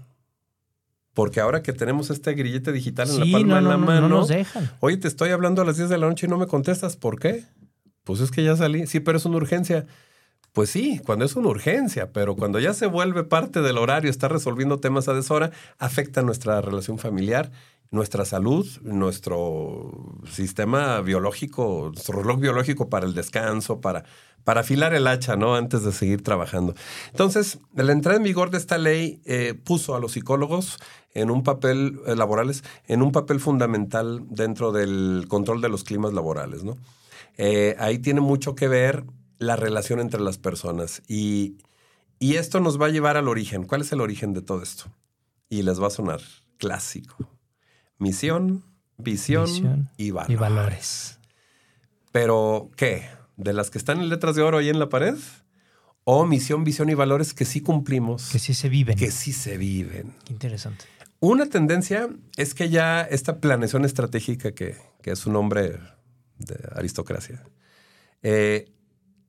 Porque 1.15 1.41
ahora 1.41 1.63
que 1.63 1.73
tenemos 1.73 2.11
este 2.11 2.35
grillete 2.35 2.71
digital 2.71 3.09
en 3.09 3.15
Sí, 3.15 3.33
la 3.33 3.39
palma 3.39 3.57
de 3.57 3.63
no, 3.63 3.69
la 3.71 3.77
no, 3.77 3.87
mano, 3.87 4.09
no 4.09 4.17
nos 4.19 4.29
dejan. 4.29 4.71
Oye, 4.79 4.99
te 4.99 5.09
estoy 5.09 5.31
hablando 5.31 5.63
a 5.63 5.65
las 5.65 5.77
10 5.77 5.89
de 5.89 5.99
la 5.99 6.07
noche 6.07 6.27
y 6.27 6.31
no 6.31 6.39
me 6.39 6.47
contestas. 6.47 6.97
¿Por 6.97 7.19
qué? 7.19 7.45
Pues 8.05 8.21
es 8.21 8.31
que 8.31 8.45
ya 8.45 8.57
salí. 8.57 8.87
Sí, 8.87 9.01
pero 9.01 9.19
es 9.19 9.25
una 9.25 9.37
urgencia. 9.39 9.87
Pues 10.59 10.71
sí, 10.71 11.01
cuando 11.07 11.25
es 11.25 11.37
una 11.37 11.51
urgencia, 11.51 12.11
pero 12.11 12.35
cuando 12.35 12.59
ya 12.59 12.75
se 12.75 12.87
vuelve 12.87 13.23
parte 13.23 13.63
del 13.63 13.79
horario, 13.79 14.11
está 14.11 14.27
resolviendo 14.27 14.81
temas 14.81 15.07
a 15.07 15.15
deshora, 15.15 15.53
afecta 15.79 16.23
nuestra 16.23 16.61
relación 16.61 16.99
familiar, 16.99 17.53
nuestra 17.93 18.25
salud, 18.25 18.67
nuestro 18.83 20.19
sistema 20.29 21.01
biológico, 21.01 21.91
nuestro 21.95 22.23
reloj 22.23 22.41
biológico 22.41 22.89
para 22.89 23.07
el 23.07 23.15
descanso, 23.15 23.81
para, 23.81 24.03
para 24.43 24.63
afilar 24.63 24.95
el 24.95 25.07
hacha, 25.07 25.37
¿no? 25.37 25.55
Antes 25.55 25.85
de 25.85 25.93
seguir 25.93 26.25
trabajando. 26.25 26.75
Entonces, 27.13 27.61
la 27.77 27.93
entrada 27.93 28.17
en 28.17 28.25
vigor 28.25 28.51
de 28.51 28.59
esta 28.59 28.79
ley 28.79 29.23
eh, 29.27 29.55
puso 29.55 29.95
a 29.95 30.01
los 30.01 30.11
psicólogos 30.11 30.81
en 31.15 31.31
un 31.31 31.45
papel 31.45 32.01
eh, 32.05 32.17
laborales, 32.17 32.65
en 32.89 33.03
un 33.03 33.13
papel 33.13 33.39
fundamental 33.39 34.25
dentro 34.29 34.73
del 34.73 35.27
control 35.29 35.61
de 35.61 35.69
los 35.69 35.85
climas 35.85 36.15
laborales, 36.15 36.65
¿no? 36.65 36.77
Eh, 37.37 37.77
ahí 37.79 38.01
tiene 38.01 38.21
mucho 38.21 38.57
que 38.57 38.67
ver 38.67 39.05
la 39.39 39.57
relación 39.57 40.01
entre 40.01 40.21
las 40.21 40.39
personas 40.39 41.03
y, 41.09 41.59
y 42.19 42.35
esto 42.35 42.61
nos 42.61 42.81
va 42.81 42.87
a 42.87 42.91
llevar 42.91 43.17
al 43.17 43.29
origen. 43.29 43.65
¿Cuál 43.65 43.83
es 43.83 43.93
el 43.93 44.01
origen 44.01 44.33
de 44.33 44.43
todo 44.43 44.63
esto? 44.63 44.93
Y 45.49 45.63
les 45.63 45.81
va 45.81 45.87
a 45.87 45.91
sonar 45.91 46.21
clásico. 46.59 47.31
Misión, 47.99 48.65
visión, 48.97 49.91
y 49.97 50.11
valores. 50.11 50.35
Y 50.35 50.37
valores. 50.37 51.19
Pero, 52.13 52.71
¿qué? 52.77 53.09
¿De 53.37 53.53
las 53.53 53.71
que 53.71 53.79
están 53.79 54.01
en 54.01 54.09
letras 54.09 54.35
de 54.35 54.43
oro 54.43 54.59
ahí 54.59 54.69
en 54.69 54.79
la 54.79 54.89
pared? 54.89 55.17
¿O 56.05 56.27
misión, 56.27 56.65
visión 56.65 56.89
y 56.89 56.95
valores 56.95 57.35
que 57.35 57.45
sí 57.45 57.61
cumplimos? 57.61 58.31
Que 58.31 58.39
sí 58.39 58.55
se 58.55 58.69
viven. 58.69 58.97
que 58.97 59.11
sí 59.11 59.33
se 59.33 59.59
viven. 59.59 60.15
Qué 60.25 60.33
interesante. 60.33 60.85
Una 61.21 61.47
tendencia 61.47 62.09
es 62.37 62.55
que 62.55 62.71
ya 62.71 63.03
esta 63.03 63.41
planeación 63.41 63.85
estratégica, 63.85 64.53
que, 64.53 64.77
que 65.03 65.11
es 65.11 65.27
un 65.27 65.33
nombre 65.35 65.79
de 66.39 66.57
aristocracia, 66.73 67.45
eh, 68.23 68.73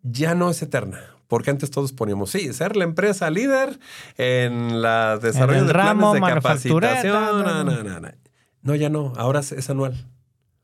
ya 0.04 0.36
no 0.36 0.50
es 0.50 0.62
eterna. 0.62 1.00
Porque 1.28 1.52
antes 1.52 1.70
todos 1.70 1.94
poníamos, 1.94 2.32
sí, 2.32 2.52
ser 2.54 2.76
la 2.76 2.86
empresa 2.86 3.30
líder 3.30 3.80
en 4.18 4.82
la 4.82 5.20
desarrollo 5.20 5.60
el 5.60 5.68
de 5.68 5.74
ramo, 5.74 6.12
planes 6.14 6.28
de 6.28 6.34
capacitación. 6.34 7.44
no, 7.44 7.64
No, 8.64 8.76
ya 8.76 8.90
no. 8.90 9.14
Ahora 9.16 9.42
es, 9.42 9.52
es 9.52 9.70
anual. 9.70 10.08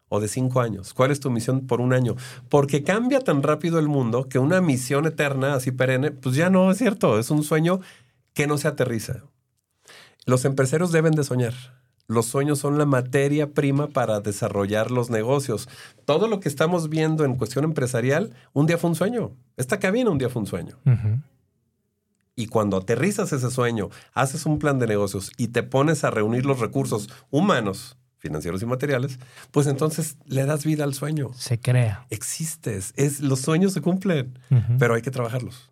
O 0.10 0.19
de 0.19 0.28
cinco 0.28 0.62
años. 0.62 0.95
¿Cuál 0.95 1.12
es 1.12 1.19
tu 1.19 1.30
misión 1.30 1.67
por 1.67 1.82
un 1.82 1.93
año? 1.93 2.15
Porque 2.50 2.84
cambia 2.84 3.19
tan 3.19 3.43
rápido 3.43 3.78
el 3.78 3.88
mundo 3.88 4.28
que 4.28 4.39
una 4.39 4.60
misión 4.60 5.06
eterna, 5.06 5.54
así 5.54 5.71
perenne, 5.71 6.10
pues 6.12 6.36
ya 6.36 6.50
no 6.50 6.71
es 6.71 6.80
cierto. 6.80 7.19
Es 7.19 7.30
un 7.30 7.43
sueño 7.43 7.82
que 8.34 8.48
no 8.48 8.58
se 8.58 8.67
aterriza. 8.67 9.24
Los 10.26 10.45
empresarios 10.45 10.91
deben 10.91 11.13
de 11.13 11.24
soñar. 11.24 11.54
Los 12.08 12.28
sueños 12.28 12.60
son 12.60 12.78
la 12.78 12.86
materia 12.86 13.52
prima 13.54 13.88
para 13.88 14.20
desarrollar 14.20 14.91
los 14.91 15.10
negocios. 15.10 15.68
Todo 16.06 16.28
lo 16.28 16.39
que 16.39 16.50
estamos 16.50 16.89
viendo 16.89 17.26
en 17.26 17.36
cuestión 17.36 17.65
empresarial, 17.65 18.34
un 18.54 18.68
día 18.68 18.78
fue 18.78 18.91
un 18.91 18.96
sueño. 18.96 19.32
Esta 19.58 19.80
cabina 19.80 20.12
un 20.12 20.20
día 20.20 20.30
fue 20.30 20.41
un 20.41 20.48
sueño. 20.48 20.78
Y 22.36 22.48
cuando 22.48 22.78
aterrizas 22.78 23.34
ese 23.34 23.50
sueño, 23.50 23.89
haces 24.13 24.46
un 24.46 24.60
plan 24.60 24.78
de 24.78 24.88
negocios 24.88 25.32
y 25.38 25.48
te 25.48 25.63
pones 25.63 26.04
a 26.04 26.12
reunir 26.12 26.46
los 26.46 26.60
recursos 26.60 27.10
humanos, 27.32 27.98
financieros 28.18 28.62
y 28.62 28.65
materiales, 28.65 29.20
pues 29.52 29.65
entonces 29.68 30.18
le 30.26 30.46
das 30.46 30.63
vida 30.63 30.84
al 30.84 30.94
sueño. 30.94 31.32
Se 31.34 31.60
crea. 31.60 32.06
Existes. 32.10 32.94
Es, 32.98 33.20
los 33.22 33.39
sueños 33.39 33.74
se 33.74 33.82
cumplen, 33.82 34.38
pero 34.78 34.94
hay 34.94 35.02
que 35.02 35.12
trabajarlos. 35.12 35.72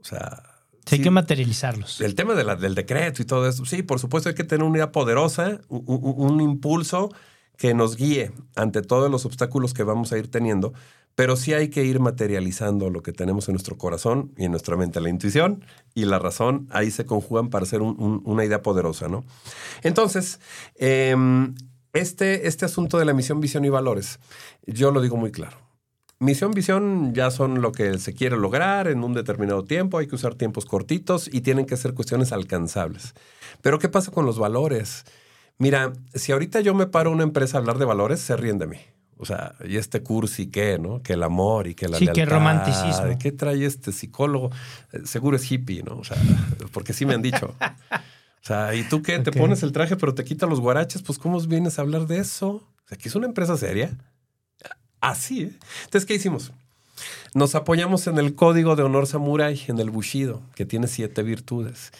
O 0.00 0.04
sea... 0.04 0.59
Sí, 0.90 0.96
hay 0.96 1.02
que 1.02 1.10
materializarlos. 1.10 2.00
el 2.00 2.14
tema 2.14 2.34
de 2.34 2.44
la- 2.44 2.56
del 2.56 2.74
decreto 2.74 3.22
y 3.22 3.24
todo 3.24 3.48
eso, 3.48 3.64
sí, 3.64 3.82
por 3.82 3.98
supuesto 3.98 4.28
hay 4.28 4.34
que 4.34 4.44
tener 4.44 4.64
una 4.66 4.76
idea 4.78 4.92
poderosa, 4.92 5.60
un, 5.68 5.84
un- 5.86 6.40
impulso 6.40 7.10
que 7.56 7.74
nos 7.74 7.96
guíe 7.96 8.32
ante 8.56 8.82
todos 8.82 9.10
los 9.10 9.24
obstáculos 9.26 9.74
que 9.74 9.82
vamos 9.82 10.12
a 10.12 10.18
ir 10.18 10.30
teniendo, 10.30 10.72
pero 11.14 11.36
sí 11.36 11.52
hay 11.52 11.68
que 11.68 11.84
ir 11.84 12.00
materializando 12.00 12.88
lo 12.88 13.02
que 13.02 13.12
tenemos 13.12 13.48
en 13.48 13.52
nuestro 13.54 13.76
corazón 13.76 14.32
y 14.38 14.44
en 14.46 14.50
nuestra 14.52 14.76
mente. 14.76 15.00
La 15.00 15.10
intuición 15.10 15.64
y 15.94 16.04
la 16.06 16.18
razón 16.18 16.66
ahí 16.70 16.90
se 16.90 17.04
conjugan 17.04 17.50
para 17.50 17.64
hacer 17.64 17.82
un- 17.82 17.96
un- 18.00 18.22
una 18.24 18.44
idea 18.44 18.62
poderosa, 18.62 19.08
¿no? 19.08 19.24
Entonces, 19.82 20.40
em, 20.76 21.54
este, 21.92 22.46
este 22.48 22.64
asunto 22.64 22.98
de 22.98 23.04
la 23.04 23.12
misión, 23.12 23.40
visión 23.40 23.64
y 23.64 23.68
valores, 23.68 24.20
yo 24.66 24.90
lo 24.92 25.00
digo 25.02 25.16
muy 25.16 25.30
claro. 25.32 25.58
Misión, 26.22 26.50
visión 26.50 27.14
ya 27.14 27.30
son 27.30 27.62
lo 27.62 27.72
que 27.72 27.98
se 27.98 28.12
quiere 28.12 28.36
lograr 28.36 28.88
en 28.88 29.02
un 29.02 29.14
determinado 29.14 29.64
tiempo, 29.64 29.96
hay 29.96 30.06
que 30.06 30.14
usar 30.16 30.34
tiempos 30.34 30.66
cortitos 30.66 31.30
y 31.32 31.40
tienen 31.40 31.64
que 31.64 31.78
ser 31.78 31.94
cuestiones 31.94 32.30
alcanzables. 32.32 33.14
Pero 33.62 33.78
¿qué 33.78 33.88
pasa 33.88 34.10
con 34.12 34.26
los 34.26 34.38
valores? 34.38 35.06
Mira, 35.56 35.94
si 36.14 36.32
ahorita 36.32 36.60
yo 36.60 36.74
me 36.74 36.86
paro 36.86 37.08
a 37.08 37.14
una 37.14 37.22
empresa 37.22 37.56
a 37.56 37.60
hablar 37.60 37.78
de 37.78 37.86
valores, 37.86 38.20
se 38.20 38.36
ríen 38.36 38.58
de 38.58 38.66
mí. 38.66 38.76
O 39.16 39.24
sea, 39.24 39.54
y 39.66 39.76
este 39.78 40.02
cursi 40.02 40.48
qué, 40.48 40.78
¿no? 40.78 41.02
Que 41.02 41.14
el 41.14 41.22
amor 41.22 41.66
y 41.66 41.74
que 41.74 41.88
la 41.88 41.96
Sí, 41.96 42.06
que 42.06 42.12
lealtad. 42.12 42.34
romanticismo. 42.36 43.18
¿Qué 43.18 43.32
trae 43.32 43.64
este 43.64 43.90
psicólogo? 43.92 44.50
Eh, 44.92 45.00
Seguro 45.04 45.36
es 45.36 45.50
hippie, 45.50 45.82
¿no? 45.82 45.96
O 45.96 46.04
sea, 46.04 46.18
porque 46.72 46.92
sí 46.92 47.06
me 47.06 47.14
han 47.14 47.22
dicho. 47.22 47.54
O 47.60 48.42
sea, 48.46 48.74
¿y 48.74 48.82
tú 48.82 49.02
qué? 49.02 49.18
Te 49.20 49.32
pones 49.32 49.62
el 49.62 49.72
traje 49.72 49.96
pero 49.96 50.14
te 50.14 50.24
quitas 50.24 50.48
los 50.50 50.60
guaraches, 50.60 51.00
pues 51.02 51.18
¿cómo 51.18 51.40
vienes 51.40 51.78
a 51.78 51.82
hablar 51.82 52.06
de 52.06 52.18
eso? 52.18 52.48
O 52.50 52.88
sea, 52.88 52.98
que 52.98 53.08
es 53.08 53.14
una 53.14 53.26
empresa 53.26 53.56
seria. 53.56 53.90
Así, 55.00 55.42
¿eh? 55.42 55.52
Entonces, 55.84 56.06
¿qué 56.06 56.14
hicimos? 56.14 56.52
Nos 57.34 57.54
apoyamos 57.54 58.06
en 58.06 58.18
el 58.18 58.34
código 58.34 58.76
de 58.76 58.82
honor 58.82 59.06
samurái, 59.06 59.62
en 59.68 59.78
el 59.78 59.90
Bushido, 59.90 60.42
que 60.54 60.64
tiene 60.64 60.88
siete 60.88 61.22
virtudes. 61.22 61.92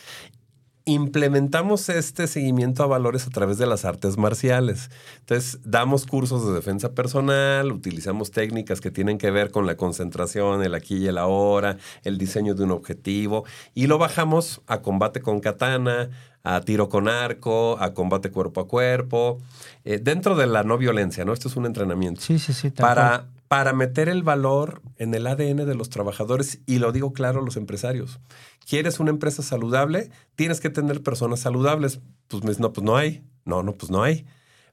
Implementamos 0.91 1.89
este 1.89 2.27
seguimiento 2.27 2.83
a 2.83 2.87
valores 2.89 3.25
a 3.25 3.31
través 3.31 3.59
de 3.59 3.67
las 3.67 3.85
artes 3.85 4.19
marciales. 4.19 4.91
Entonces, 5.21 5.61
damos 5.63 6.05
cursos 6.05 6.45
de 6.45 6.53
defensa 6.53 6.95
personal, 6.95 7.71
utilizamos 7.71 8.33
técnicas 8.33 8.81
que 8.81 8.91
tienen 8.91 9.17
que 9.17 9.31
ver 9.31 9.53
con 9.53 9.67
la 9.67 9.77
concentración, 9.77 10.65
el 10.65 10.75
aquí 10.75 10.97
y 10.97 11.07
el 11.07 11.19
ahora, 11.19 11.77
el 12.03 12.19
diseño 12.19 12.57
de 12.57 12.65
un 12.65 12.73
objetivo, 12.73 13.45
y 13.73 13.87
lo 13.87 13.99
bajamos 13.99 14.63
a 14.67 14.83
combate 14.83 15.21
con 15.21 15.39
katana, 15.39 16.11
a 16.43 16.61
tiro 16.63 16.89
con 16.89 17.07
arco, 17.07 17.79
a 17.79 17.95
combate 17.95 18.33
cuerpo 18.33 18.63
a 18.63 18.67
cuerpo, 18.67 19.39
eh, 19.85 20.01
dentro 20.03 20.35
de 20.35 20.49
la 20.49 20.65
no 20.65 20.77
violencia, 20.77 21.25
¿no? 21.25 21.33
Esto 21.33 21.47
es 21.47 21.55
un 21.55 21.67
entrenamiento 21.67 22.21
Sí, 22.21 22.41
sí, 22.41 22.53
sí. 22.53 22.71
para, 22.71 23.27
para 23.51 23.73
meter 23.73 24.09
el 24.09 24.23
valor 24.23 24.81
en 24.97 25.13
el 25.13 25.27
ADN 25.27 25.67
de 25.67 25.75
los 25.75 25.91
trabajadores 25.91 26.61
y 26.67 26.79
lo 26.79 26.93
digo 26.93 27.13
claro 27.13 27.43
los 27.43 27.57
empresarios. 27.57 28.21
¿Quieres 28.65 29.01
una 29.01 29.11
empresa 29.11 29.43
saludable? 29.43 30.13
Tienes 30.37 30.61
que 30.61 30.71
tener 30.71 31.03
personas 31.03 31.41
saludables. 31.41 31.99
Pues 32.29 32.45
dicen, 32.45 32.63
no, 32.63 32.73
pues 32.73 32.85
no 32.85 32.97
hay. 32.97 33.25
No, 33.45 33.65
no, 33.65 33.75
pues 33.75 33.91
no 33.91 34.05
hay. 34.05 34.25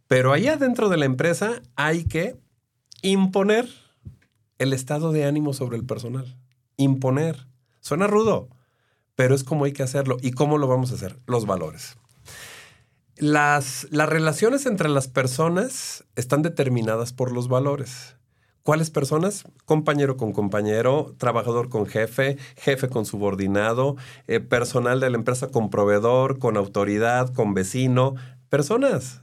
Pero 0.05 0.31
ahí 0.31 0.47
adentro 0.47 0.89
de 0.89 0.97
la 0.97 1.05
empresa 1.05 1.63
hay 1.75 2.03
que 2.03 2.39
imponer 3.01 3.67
el 4.59 4.73
estado 4.73 5.11
de 5.11 5.25
ánimo 5.25 5.53
sobre 5.53 5.75
el 5.77 5.83
personal. 5.83 6.37
Imponer. 6.75 7.47
Suena 7.79 8.05
rudo, 8.05 8.47
pero 9.15 9.33
es 9.33 9.43
como 9.43 9.65
hay 9.65 9.73
que 9.73 9.81
hacerlo. 9.81 10.17
¿Y 10.21 10.33
cómo 10.33 10.59
lo 10.59 10.67
vamos 10.67 10.91
a 10.91 10.95
hacer? 10.95 11.17
Los 11.25 11.47
valores. 11.47 11.97
Las, 13.15 13.87
las 13.89 14.07
relaciones 14.07 14.67
entre 14.67 14.87
las 14.87 15.07
personas 15.07 16.05
están 16.15 16.43
determinadas 16.43 17.11
por 17.11 17.31
los 17.31 17.47
valores. 17.47 18.16
¿Cuáles 18.67 18.89
personas? 18.89 19.45
Compañero 19.63 20.17
con 20.17 20.33
compañero, 20.33 21.15
trabajador 21.17 21.69
con 21.69 21.85
jefe, 21.85 22.37
jefe 22.57 22.89
con 22.89 23.05
subordinado, 23.05 23.95
eh, 24.27 24.41
personal 24.41 24.99
de 24.99 25.09
la 25.09 25.15
empresa 25.15 25.47
con 25.47 25.69
proveedor, 25.69 26.37
con 26.37 26.57
autoridad, 26.57 27.33
con 27.33 27.53
vecino, 27.53 28.15
personas. 28.49 29.21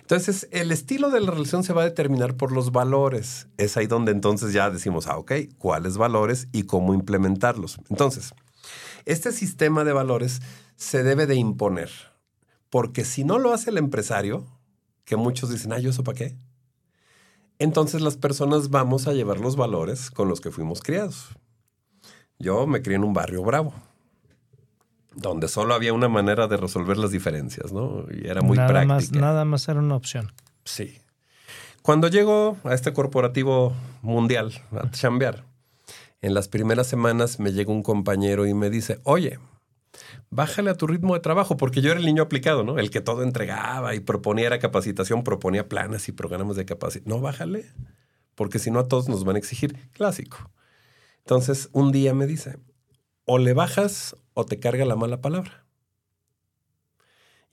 Entonces, 0.00 0.48
el 0.50 0.72
estilo 0.72 1.10
de 1.10 1.20
la 1.20 1.30
relación 1.30 1.62
se 1.62 1.74
va 1.74 1.82
a 1.82 1.84
determinar 1.84 2.34
por 2.34 2.50
los 2.50 2.72
valores. 2.72 3.46
Es 3.56 3.76
ahí 3.76 3.86
donde 3.86 4.10
entonces 4.10 4.52
ya 4.52 4.68
decimos, 4.68 5.06
ah, 5.06 5.16
ok, 5.16 5.30
cuáles 5.58 5.96
valores 5.96 6.48
y 6.50 6.64
cómo 6.64 6.92
implementarlos. 6.92 7.78
Entonces, 7.88 8.34
este 9.04 9.30
sistema 9.30 9.84
de 9.84 9.92
valores 9.92 10.42
se 10.74 11.04
debe 11.04 11.28
de 11.28 11.36
imponer, 11.36 11.90
porque 12.68 13.04
si 13.04 13.22
no 13.22 13.38
lo 13.38 13.52
hace 13.52 13.70
el 13.70 13.78
empresario, 13.78 14.44
que 15.04 15.14
muchos 15.14 15.50
dicen, 15.50 15.72
ah, 15.72 15.78
¿yo 15.78 15.90
eso 15.90 16.02
para 16.02 16.18
qué? 16.18 16.36
Entonces 17.58 18.00
las 18.02 18.16
personas 18.16 18.70
vamos 18.70 19.06
a 19.08 19.12
llevar 19.12 19.40
los 19.40 19.56
valores 19.56 20.10
con 20.10 20.28
los 20.28 20.40
que 20.40 20.50
fuimos 20.50 20.82
criados. 20.82 21.28
Yo 22.38 22.66
me 22.66 22.82
crié 22.82 22.96
en 22.96 23.04
un 23.04 23.14
barrio 23.14 23.42
bravo, 23.42 23.72
donde 25.14 25.48
solo 25.48 25.74
había 25.74 25.94
una 25.94 26.08
manera 26.08 26.48
de 26.48 26.58
resolver 26.58 26.98
las 26.98 27.10
diferencias, 27.10 27.72
¿no? 27.72 28.04
Y 28.10 28.26
era 28.26 28.42
muy 28.42 28.56
nada 28.56 28.68
práctica. 28.68 28.94
Más, 28.94 29.12
nada 29.12 29.44
más 29.44 29.68
era 29.68 29.80
una 29.80 29.96
opción. 29.96 30.32
Sí. 30.64 30.98
Cuando 31.80 32.08
llego 32.08 32.58
a 32.64 32.74
este 32.74 32.92
corporativo 32.92 33.72
mundial 34.02 34.52
a 34.72 34.90
chambear, 34.90 35.44
en 36.20 36.34
las 36.34 36.48
primeras 36.48 36.88
semanas 36.88 37.38
me 37.38 37.52
llega 37.52 37.72
un 37.72 37.82
compañero 37.82 38.46
y 38.46 38.52
me 38.52 38.68
dice, 38.68 39.00
oye, 39.04 39.38
bájale 40.30 40.70
a 40.70 40.74
tu 40.74 40.86
ritmo 40.86 41.14
de 41.14 41.20
trabajo, 41.20 41.56
porque 41.56 41.80
yo 41.80 41.90
era 41.90 42.00
el 42.00 42.06
niño 42.06 42.22
aplicado, 42.22 42.64
¿no? 42.64 42.78
El 42.78 42.90
que 42.90 43.00
todo 43.00 43.22
entregaba 43.22 43.94
y 43.94 44.00
proponía 44.00 44.46
era 44.46 44.58
capacitación, 44.58 45.24
proponía 45.24 45.68
planes 45.68 46.08
y 46.08 46.12
programas 46.12 46.56
de 46.56 46.64
capacitación. 46.64 47.16
No, 47.16 47.20
bájale, 47.20 47.66
porque 48.34 48.58
si 48.58 48.70
no 48.70 48.78
a 48.78 48.88
todos 48.88 49.08
nos 49.08 49.24
van 49.24 49.36
a 49.36 49.38
exigir. 49.38 49.76
Clásico. 49.92 50.50
Entonces, 51.18 51.68
un 51.72 51.92
día 51.92 52.14
me 52.14 52.26
dice, 52.26 52.58
o 53.24 53.38
le 53.38 53.52
bajas 53.52 54.16
o 54.34 54.46
te 54.46 54.60
carga 54.60 54.84
la 54.84 54.96
mala 54.96 55.20
palabra. 55.20 55.65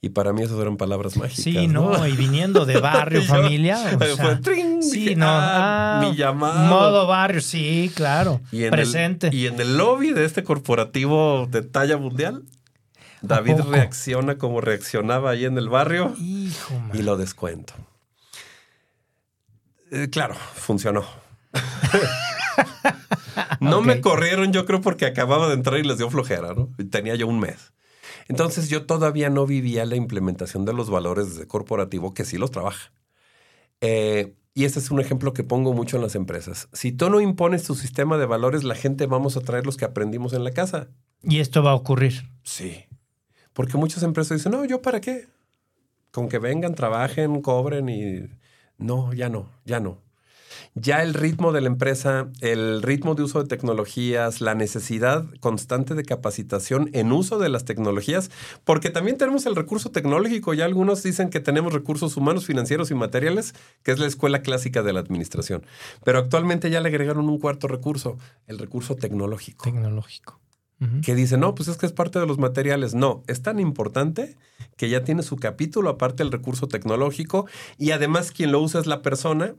Y 0.04 0.10
para 0.10 0.34
mí 0.34 0.42
esas 0.42 0.58
eran 0.58 0.76
palabras 0.76 1.16
mágicas. 1.16 1.42
Sí, 1.42 1.66
no, 1.66 2.06
y 2.06 2.14
viniendo 2.14 2.66
de 2.66 2.76
barrio, 2.80 3.22
familia. 3.22 3.78
o 3.94 3.98
Fue 3.98 4.14
sea, 4.14 4.38
tring, 4.38 4.82
sí, 4.82 5.00
dije, 5.00 5.16
no. 5.16 5.24
ah, 5.26 5.98
ah, 5.98 6.06
mi 6.06 6.14
llamado. 6.14 6.68
Modo 6.68 7.06
barrio, 7.06 7.40
sí, 7.40 7.90
claro. 7.94 8.42
Y 8.52 8.64
en 8.64 8.70
Presente. 8.70 9.28
El, 9.28 9.34
y 9.34 9.46
en 9.46 9.58
el 9.58 9.78
lobby 9.78 10.12
de 10.12 10.26
este 10.26 10.44
corporativo 10.44 11.48
de 11.50 11.62
talla 11.62 11.96
mundial, 11.96 12.42
David 13.22 13.60
reacciona 13.66 14.36
como 14.36 14.60
reaccionaba 14.60 15.30
ahí 15.30 15.46
en 15.46 15.56
el 15.56 15.70
barrio 15.70 16.14
Hijo, 16.18 16.74
y 16.92 17.00
lo 17.00 17.16
descuento. 17.16 17.72
Eh, 19.90 20.08
claro, 20.10 20.34
funcionó. 20.34 21.02
no 23.60 23.80
me 23.80 24.02
corrieron, 24.02 24.52
yo 24.52 24.66
creo, 24.66 24.82
porque 24.82 25.06
acababa 25.06 25.48
de 25.48 25.54
entrar 25.54 25.80
y 25.80 25.84
les 25.84 25.96
dio 25.96 26.10
flojera, 26.10 26.52
¿no? 26.52 26.68
Tenía 26.90 27.14
yo 27.14 27.26
un 27.26 27.40
mes. 27.40 27.72
Entonces 28.28 28.68
yo 28.68 28.86
todavía 28.86 29.30
no 29.30 29.46
vivía 29.46 29.84
la 29.84 29.96
implementación 29.96 30.64
de 30.64 30.72
los 30.72 30.90
valores 30.90 31.36
de 31.36 31.46
corporativo, 31.46 32.14
que 32.14 32.24
sí 32.24 32.38
los 32.38 32.50
trabaja. 32.50 32.92
Eh, 33.80 34.34
y 34.54 34.64
este 34.64 34.78
es 34.78 34.90
un 34.90 35.00
ejemplo 35.00 35.32
que 35.32 35.42
pongo 35.42 35.72
mucho 35.72 35.96
en 35.96 36.02
las 36.02 36.14
empresas. 36.14 36.68
Si 36.72 36.92
tú 36.92 37.10
no 37.10 37.20
impones 37.20 37.64
tu 37.64 37.74
sistema 37.74 38.16
de 38.16 38.26
valores, 38.26 38.62
la 38.62 38.76
gente 38.76 39.06
vamos 39.06 39.36
a 39.36 39.40
traer 39.40 39.66
los 39.66 39.76
que 39.76 39.84
aprendimos 39.84 40.32
en 40.32 40.44
la 40.44 40.52
casa. 40.52 40.88
Y 41.22 41.40
esto 41.40 41.62
va 41.62 41.72
a 41.72 41.74
ocurrir. 41.74 42.30
Sí. 42.44 42.84
Porque 43.52 43.76
muchas 43.76 44.02
empresas 44.04 44.38
dicen, 44.38 44.52
no, 44.52 44.64
¿yo 44.64 44.80
para 44.80 45.00
qué? 45.00 45.26
Con 46.12 46.28
que 46.28 46.38
vengan, 46.38 46.74
trabajen, 46.74 47.42
cobren 47.42 47.88
y... 47.88 48.28
No, 48.78 49.12
ya 49.12 49.28
no, 49.28 49.50
ya 49.64 49.80
no. 49.80 49.98
Ya 50.76 51.04
el 51.04 51.14
ritmo 51.14 51.52
de 51.52 51.60
la 51.60 51.68
empresa, 51.68 52.30
el 52.40 52.82
ritmo 52.82 53.14
de 53.14 53.22
uso 53.22 53.40
de 53.40 53.48
tecnologías, 53.48 54.40
la 54.40 54.56
necesidad 54.56 55.24
constante 55.38 55.94
de 55.94 56.02
capacitación 56.02 56.90
en 56.92 57.12
uso 57.12 57.38
de 57.38 57.48
las 57.48 57.64
tecnologías, 57.64 58.32
porque 58.64 58.90
también 58.90 59.16
tenemos 59.16 59.46
el 59.46 59.54
recurso 59.54 59.92
tecnológico. 59.92 60.52
Ya 60.52 60.64
algunos 60.64 61.04
dicen 61.04 61.30
que 61.30 61.38
tenemos 61.38 61.72
recursos 61.72 62.16
humanos, 62.16 62.44
financieros 62.44 62.90
y 62.90 62.94
materiales, 62.94 63.54
que 63.84 63.92
es 63.92 64.00
la 64.00 64.06
escuela 64.06 64.42
clásica 64.42 64.82
de 64.82 64.92
la 64.92 64.98
administración. 64.98 65.64
Pero 66.04 66.18
actualmente 66.18 66.70
ya 66.70 66.80
le 66.80 66.88
agregaron 66.88 67.28
un 67.28 67.38
cuarto 67.38 67.68
recurso, 67.68 68.18
el 68.48 68.58
recurso 68.58 68.96
tecnológico 68.96 69.64
Tecnológico. 69.64 70.40
Que 71.02 71.14
dice, 71.14 71.38
no, 71.38 71.54
pues 71.54 71.68
es 71.68 71.78
que 71.78 71.86
es 71.86 71.92
parte 71.92 72.18
de 72.18 72.26
los 72.26 72.36
materiales. 72.36 72.94
No, 72.94 73.22
es 73.26 73.40
tan 73.40 73.58
importante 73.58 74.36
que 74.76 74.90
ya 74.90 75.02
tiene 75.02 75.22
su 75.22 75.36
capítulo 75.36 75.88
aparte 75.88 76.24
del 76.24 76.32
recurso 76.32 76.68
tecnológico 76.68 77.46
y 77.78 77.92
además 77.92 78.32
quien 78.32 78.52
lo 78.52 78.60
usa 78.60 78.80
es 78.80 78.86
la 78.86 79.00
persona 79.00 79.54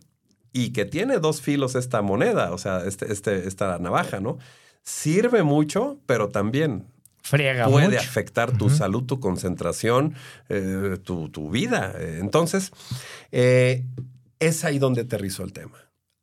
y 0.57 0.69
que 0.69 0.85
tiene 0.85 1.19
dos 1.19 1.41
filos 1.41 1.75
esta 1.75 2.01
moneda, 2.01 2.53
o 2.53 2.57
sea, 2.57 2.85
este, 2.85 3.11
este, 3.11 3.45
esta 3.45 3.77
navaja, 3.77 4.21
¿no? 4.21 4.37
Sirve 4.83 5.43
mucho, 5.43 5.99
pero 6.05 6.29
también 6.29 6.85
Friega 7.23 7.67
puede 7.67 7.87
mucho. 7.87 7.99
afectar 7.99 8.57
tu 8.57 8.69
salud, 8.69 9.03
tu 9.03 9.19
concentración, 9.19 10.15
eh, 10.47 10.95
tu, 11.03 11.27
tu 11.27 11.49
vida. 11.49 11.93
Eh, 11.99 12.19
Entonces, 12.21 12.71
eh, 13.33 13.83
es 14.39 14.63
ahí 14.63 14.79
donde 14.79 15.01
aterrizó 15.01 15.43
el 15.43 15.51
tema. 15.51 15.77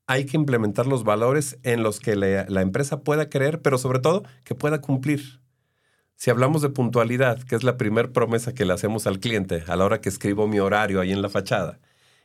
Hay 0.06 0.24
que 0.24 0.38
implementar 0.38 0.86
los 0.86 1.04
valores 1.04 1.58
en 1.62 1.82
los 1.82 2.00
que 2.00 2.16
la, 2.16 2.46
la 2.48 2.62
empresa 2.62 3.00
pueda 3.00 3.28
creer, 3.28 3.60
pero 3.60 3.76
sobre 3.76 3.98
todo 3.98 4.22
que 4.44 4.54
pueda 4.54 4.80
cumplir. 4.80 5.40
Si 6.16 6.30
hablamos 6.30 6.62
de 6.62 6.70
puntualidad, 6.70 7.42
que 7.42 7.54
es 7.54 7.64
la 7.64 7.76
primera 7.76 8.08
promesa 8.08 8.54
que 8.54 8.64
le 8.64 8.72
hacemos 8.72 9.06
al 9.06 9.20
cliente 9.20 9.62
a 9.66 9.76
la 9.76 9.84
hora 9.84 10.00
que 10.00 10.08
escribo 10.08 10.48
mi 10.48 10.58
horario 10.58 11.02
ahí 11.02 11.12
en 11.12 11.20
la 11.20 11.28
fachada 11.28 11.80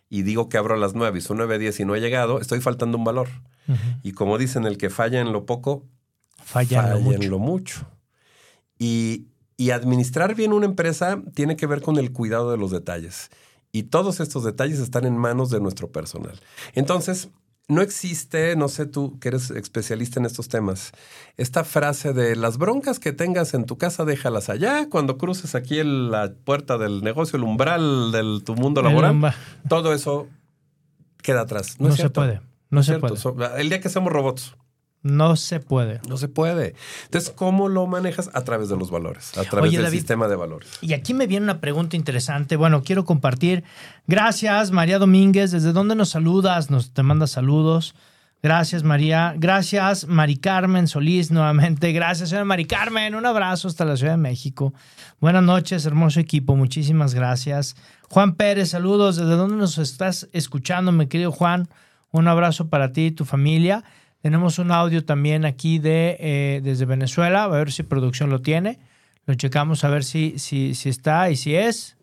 y 0.09 0.21
digo 0.23 0.49
que 0.49 0.57
abro 0.57 0.75
a 0.75 0.77
las 0.77 0.93
9 0.93 1.17
y 1.17 1.21
son 1.21 1.37
9 1.37 1.55
a 1.55 1.57
10 1.57 1.79
y 1.81 1.85
no 1.85 1.95
he 1.95 1.99
llegado, 1.99 2.39
estoy 2.39 2.61
faltando 2.61 2.97
un 2.97 3.03
valor. 3.03 3.27
Y 4.01 4.13
como 4.13 4.37
dicen, 4.37 4.65
el 4.65 4.77
que 4.77 4.89
falla 4.89 5.19
en 5.19 5.33
lo 5.33 5.45
poco, 5.45 5.85
falla 6.37 6.95
mucho. 6.95 7.21
en 7.21 7.29
lo 7.29 7.37
mucho. 7.37 7.85
Y, 8.79 9.27
y 9.57 9.71
administrar 9.71 10.35
bien 10.35 10.53
una 10.53 10.67
empresa 10.67 11.21
tiene 11.33 11.57
que 11.57 11.67
ver 11.67 11.81
con 11.81 11.97
el 11.97 12.13
cuidado 12.13 12.51
de 12.51 12.57
los 12.57 12.71
detalles. 12.71 13.29
Y 13.73 13.83
todos 13.83 14.21
estos 14.21 14.45
detalles 14.45 14.79
están 14.79 15.05
en 15.05 15.17
manos 15.17 15.49
de 15.49 15.59
nuestro 15.59 15.91
personal. 15.91 16.39
Entonces, 16.73 17.29
no 17.67 17.81
existe, 17.81 18.55
no 18.55 18.69
sé 18.69 18.85
tú 18.85 19.19
que 19.19 19.27
eres 19.27 19.51
especialista 19.51 20.19
en 20.19 20.25
estos 20.25 20.47
temas, 20.47 20.91
esta 21.35 21.63
frase 21.63 22.13
de 22.13 22.35
las 22.35 22.57
broncas 22.57 22.99
que 22.99 23.11
tengas 23.11 23.53
en 23.53 23.65
tu 23.65 23.77
casa, 23.77 24.05
déjalas 24.05 24.49
allá. 24.49 24.89
Cuando 24.89 25.17
cruces 25.17 25.53
aquí 25.53 25.79
en 25.79 26.09
la 26.11 26.33
puerta 26.33 26.77
del 26.77 27.01
negocio, 27.01 27.37
el 27.37 27.43
umbral 27.43 28.11
de 28.11 28.41
tu 28.43 28.55
mundo 28.55 28.81
laboral, 28.81 29.33
todo 29.67 29.93
eso 29.93 30.27
queda 31.21 31.41
atrás. 31.41 31.79
No, 31.79 31.89
No, 31.89 31.93
es 31.93 31.99
se 31.99 32.09
puede. 32.09 32.41
No, 32.69 32.83
se 32.83 32.97
cierto. 32.97 33.33
puede. 33.35 33.61
El 33.61 33.69
día 33.69 33.81
que 33.81 33.89
somos 33.89 34.13
robots, 34.13 34.55
No 35.03 35.35
se 35.35 35.59
puede. 35.59 36.01
No 36.07 36.17
se 36.17 36.27
puede. 36.27 36.75
Entonces, 37.05 37.31
¿cómo 37.35 37.69
lo 37.69 37.85
manejas? 37.87 38.29
A 38.33 38.43
través 38.43 38.69
de 38.69 38.75
los 38.75 38.91
valores, 38.91 39.37
a 39.37 39.43
través 39.43 39.69
Oye, 39.69 39.77
del 39.77 39.85
David, 39.85 39.97
sistema 39.99 40.27
de 40.27 40.35
valores. 40.35 40.69
Y 40.81 40.93
aquí 40.93 41.13
me 41.13 41.27
viene 41.27 41.45
una 41.45 41.61
pregunta 41.61 41.95
interesante. 41.95 42.55
Bueno, 42.55 42.83
quiero 42.83 43.05
compartir. 43.05 43.63
Gracias, 44.07 44.71
María 44.71 44.99
Domínguez. 44.99 45.51
¿Desde 45.51 45.71
dónde 45.71 45.95
nos 45.95 46.09
saludas? 46.09 46.69
Nos 46.69 46.91
te 46.91 47.03
manda 47.03 47.27
saludos. 47.27 47.95
Gracias, 48.43 48.83
María. 48.83 49.33
Gracias, 49.35 50.07
Mari 50.07 50.37
Carmen 50.37 50.87
Solís, 50.87 51.31
nuevamente. 51.31 51.91
Gracias, 51.91 52.29
señora 52.29 52.45
Mari 52.45 52.65
Carmen. 52.65 53.15
Un 53.15 53.25
abrazo 53.25 53.67
hasta 53.67 53.83
la 53.83 53.97
Ciudad 53.97 54.13
de 54.13 54.17
México. 54.17 54.73
Buenas 55.19 55.43
noches, 55.43 55.85
hermoso 55.85 56.19
equipo. 56.19 56.55
Muchísimas 56.55 57.15
gracias. 57.15 57.75
Juan 58.09 58.35
Pérez, 58.35 58.69
saludos. 58.69 59.15
¿Desde 59.15 59.31
dónde 59.31 59.55
nos 59.55 59.79
estás 59.79 60.29
escuchando, 60.33 60.91
mi 60.91 61.07
querido 61.07 61.31
Juan? 61.31 61.67
Un 62.11 62.27
abrazo 62.27 62.69
para 62.69 62.91
ti 62.91 63.07
y 63.07 63.11
tu 63.11 63.25
familia. 63.25 63.83
Tenemos 64.27 64.59
un 64.59 64.73
audio 64.73 65.05
también 65.05 65.45
aquí 65.45 65.79
de, 65.79 66.17
eh, 66.19 66.59
desde 66.61 66.83
Venezuela. 66.83 67.45
A 67.45 67.47
ver 67.47 67.71
si 67.71 67.83
producción 67.83 68.29
lo 68.29 68.41
tiene. 68.41 68.77
Lo 69.25 69.35
checamos 69.35 69.85
a 69.85 69.89
ver 69.89 70.03
si, 70.03 70.37
si, 70.37 70.75
si 70.75 70.89
está 70.89 71.29
y 71.29 71.37
si 71.37 71.55
es. 71.55 71.95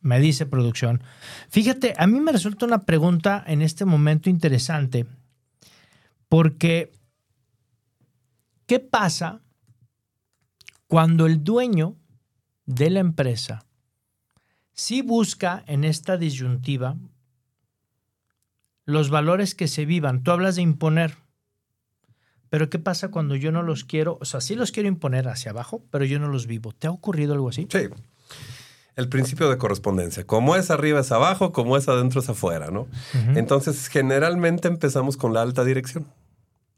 Me 0.00 0.18
dice 0.18 0.46
producción. 0.46 1.00
Fíjate, 1.48 1.94
a 1.96 2.08
mí 2.08 2.18
me 2.18 2.32
resulta 2.32 2.66
una 2.66 2.86
pregunta 2.86 3.44
en 3.46 3.62
este 3.62 3.84
momento 3.84 4.28
interesante. 4.28 5.06
Porque, 6.28 6.90
¿qué 8.66 8.80
pasa 8.80 9.40
cuando 10.88 11.26
el 11.26 11.44
dueño 11.44 11.94
de 12.66 12.90
la 12.90 12.98
empresa 12.98 13.64
sí 14.72 15.02
busca 15.02 15.62
en 15.68 15.84
esta 15.84 16.16
disyuntiva 16.16 16.96
los 18.86 19.08
valores 19.08 19.54
que 19.54 19.68
se 19.68 19.84
vivan? 19.84 20.24
Tú 20.24 20.32
hablas 20.32 20.56
de 20.56 20.62
imponer. 20.62 21.29
Pero 22.50 22.68
¿qué 22.68 22.78
pasa 22.78 23.08
cuando 23.08 23.36
yo 23.36 23.52
no 23.52 23.62
los 23.62 23.84
quiero? 23.84 24.18
O 24.20 24.24
sea, 24.24 24.40
sí 24.40 24.56
los 24.56 24.72
quiero 24.72 24.88
imponer 24.88 25.28
hacia 25.28 25.52
abajo, 25.52 25.82
pero 25.90 26.04
yo 26.04 26.18
no 26.18 26.28
los 26.28 26.46
vivo. 26.46 26.72
¿Te 26.72 26.88
ha 26.88 26.90
ocurrido 26.90 27.32
algo 27.32 27.48
así? 27.48 27.68
Sí. 27.70 27.88
El 28.96 29.08
principio 29.08 29.48
de 29.48 29.56
correspondencia. 29.56 30.26
Como 30.26 30.56
es 30.56 30.70
arriba 30.70 31.00
es 31.00 31.12
abajo, 31.12 31.52
como 31.52 31.76
es 31.76 31.88
adentro 31.88 32.20
es 32.20 32.28
afuera, 32.28 32.70
¿no? 32.70 32.88
Entonces, 33.34 33.86
generalmente 33.88 34.68
empezamos 34.68 35.16
con 35.16 35.32
la 35.32 35.42
alta 35.42 35.64
dirección, 35.64 36.06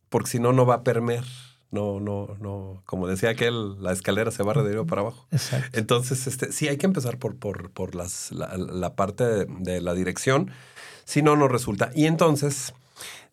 porque 0.08 0.30
si 0.30 0.38
no, 0.38 0.52
no 0.52 0.66
va 0.66 0.74
a 0.76 0.82
permear. 0.84 1.24
No, 1.70 2.00
no, 2.00 2.36
no. 2.38 2.82
Como 2.84 3.08
decía 3.08 3.30
aquel, 3.30 3.82
la 3.82 3.92
escalera 3.92 4.30
se 4.30 4.42
barre 4.42 4.62
de 4.62 4.68
arriba 4.68 4.84
para 4.84 5.00
abajo. 5.00 5.26
Exacto. 5.32 5.78
Entonces, 5.78 6.26
este, 6.26 6.52
sí 6.52 6.68
hay 6.68 6.76
que 6.76 6.84
empezar 6.84 7.18
por, 7.18 7.34
por, 7.36 7.70
por 7.70 7.94
las, 7.94 8.30
la, 8.30 8.58
la 8.58 8.94
parte 8.94 9.24
de, 9.24 9.46
de 9.48 9.80
la 9.80 9.94
dirección. 9.94 10.50
Si 11.04 11.22
no, 11.22 11.34
no 11.34 11.48
resulta. 11.48 11.90
Y 11.94 12.04
entonces, 12.04 12.74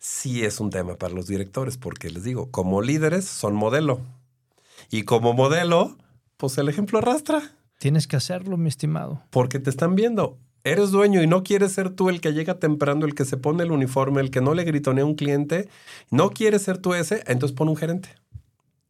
sí 0.00 0.44
es 0.44 0.58
un 0.58 0.70
tema 0.70 0.96
para 0.96 1.14
los 1.14 1.28
directores, 1.28 1.76
porque 1.76 2.10
les 2.10 2.24
digo, 2.24 2.50
como 2.50 2.82
líderes 2.82 3.26
son 3.26 3.54
modelo. 3.54 4.00
Y 4.90 5.04
como 5.04 5.34
modelo, 5.34 5.96
pues 6.36 6.58
el 6.58 6.68
ejemplo 6.68 6.98
arrastra. 6.98 7.54
Tienes 7.78 8.08
que 8.08 8.16
hacerlo, 8.16 8.56
mi 8.56 8.68
estimado. 8.68 9.22
Porque 9.30 9.60
te 9.60 9.70
están 9.70 9.94
viendo. 9.94 10.38
Eres 10.64 10.90
dueño 10.90 11.22
y 11.22 11.26
no 11.26 11.42
quieres 11.42 11.72
ser 11.72 11.90
tú 11.90 12.10
el 12.10 12.20
que 12.20 12.32
llega 12.32 12.58
temprano, 12.58 13.06
el 13.06 13.14
que 13.14 13.24
se 13.24 13.36
pone 13.36 13.62
el 13.62 13.70
uniforme, 13.70 14.20
el 14.20 14.30
que 14.30 14.40
no 14.40 14.52
le 14.54 14.64
gritonea 14.64 15.04
a 15.04 15.06
un 15.06 15.14
cliente. 15.14 15.68
No 16.10 16.30
quieres 16.30 16.62
ser 16.62 16.78
tú 16.78 16.94
ese, 16.94 17.22
entonces 17.26 17.56
pon 17.56 17.68
un 17.68 17.76
gerente. 17.76 18.10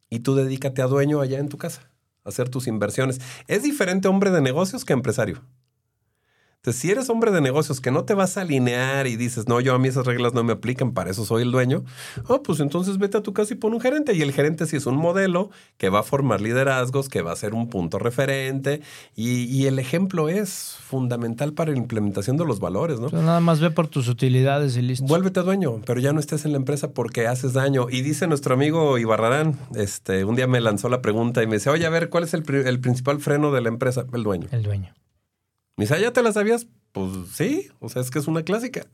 Y 0.09 0.19
tú 0.19 0.35
dedícate 0.35 0.81
a 0.81 0.87
dueño 0.87 1.21
allá 1.21 1.39
en 1.39 1.47
tu 1.47 1.57
casa, 1.57 1.89
a 2.25 2.29
hacer 2.29 2.49
tus 2.49 2.67
inversiones. 2.67 3.21
Es 3.47 3.63
diferente 3.63 4.09
hombre 4.09 4.31
de 4.31 4.41
negocios 4.41 4.83
que 4.83 4.91
empresario. 4.91 5.41
Entonces, 6.61 6.79
si 6.79 6.91
eres 6.91 7.09
hombre 7.09 7.31
de 7.31 7.41
negocios 7.41 7.81
que 7.81 7.89
no 7.89 8.05
te 8.05 8.13
vas 8.13 8.37
a 8.37 8.41
alinear 8.41 9.07
y 9.07 9.15
dices, 9.15 9.47
no, 9.47 9.61
yo 9.61 9.73
a 9.73 9.79
mí 9.79 9.87
esas 9.87 10.05
reglas 10.05 10.35
no 10.35 10.43
me 10.43 10.53
aplican, 10.53 10.91
para 10.91 11.09
eso 11.09 11.25
soy 11.25 11.41
el 11.41 11.51
dueño, 11.51 11.83
oh, 12.27 12.43
pues 12.43 12.59
entonces 12.59 12.99
vete 12.99 13.17
a 13.17 13.23
tu 13.23 13.33
casa 13.33 13.55
y 13.55 13.57
pon 13.57 13.73
un 13.73 13.81
gerente. 13.81 14.13
Y 14.13 14.21
el 14.21 14.31
gerente 14.31 14.67
sí 14.67 14.75
es 14.75 14.85
un 14.85 14.95
modelo 14.95 15.49
que 15.79 15.89
va 15.89 16.01
a 16.01 16.03
formar 16.03 16.39
liderazgos, 16.39 17.09
que 17.09 17.23
va 17.23 17.31
a 17.31 17.35
ser 17.35 17.55
un 17.55 17.67
punto 17.67 17.97
referente. 17.97 18.81
Y, 19.15 19.45
y 19.45 19.65
el 19.65 19.79
ejemplo 19.79 20.29
es 20.29 20.77
fundamental 20.87 21.53
para 21.53 21.71
la 21.71 21.79
implementación 21.79 22.37
de 22.37 22.45
los 22.45 22.59
valores, 22.59 22.99
¿no? 22.99 23.07
O 23.07 23.09
sea, 23.09 23.21
nada 23.21 23.39
más 23.39 23.59
ve 23.59 23.71
por 23.71 23.87
tus 23.87 24.07
utilidades 24.07 24.77
y 24.77 24.83
listo. 24.83 25.07
Vuélvete 25.07 25.41
dueño, 25.41 25.81
pero 25.83 25.99
ya 25.99 26.13
no 26.13 26.19
estés 26.19 26.45
en 26.45 26.51
la 26.51 26.57
empresa 26.57 26.91
porque 26.91 27.25
haces 27.25 27.53
daño. 27.53 27.87
Y 27.89 28.03
dice 28.03 28.27
nuestro 28.27 28.53
amigo 28.53 28.99
Ibarrarán, 28.99 29.57
este, 29.73 30.25
un 30.25 30.35
día 30.35 30.45
me 30.45 30.61
lanzó 30.61 30.89
la 30.89 31.01
pregunta 31.01 31.41
y 31.41 31.47
me 31.47 31.55
dice, 31.55 31.71
oye, 31.71 31.87
a 31.87 31.89
ver, 31.89 32.09
¿cuál 32.09 32.25
es 32.25 32.35
el, 32.35 32.43
el 32.67 32.79
principal 32.79 33.19
freno 33.19 33.51
de 33.51 33.61
la 33.61 33.69
empresa? 33.69 34.05
El 34.13 34.21
dueño. 34.21 34.47
El 34.51 34.61
dueño. 34.61 34.93
Me 35.77 35.85
dice, 35.85 35.95
"¿Ah, 35.95 35.99
¿ya 35.99 36.13
te 36.13 36.21
la 36.23 36.31
sabías? 36.33 36.67
Pues 36.91 37.11
sí, 37.33 37.69
o 37.79 37.89
sea, 37.89 38.01
es 38.01 38.11
que 38.11 38.19
es 38.19 38.27
una 38.27 38.43
clásica. 38.43 38.85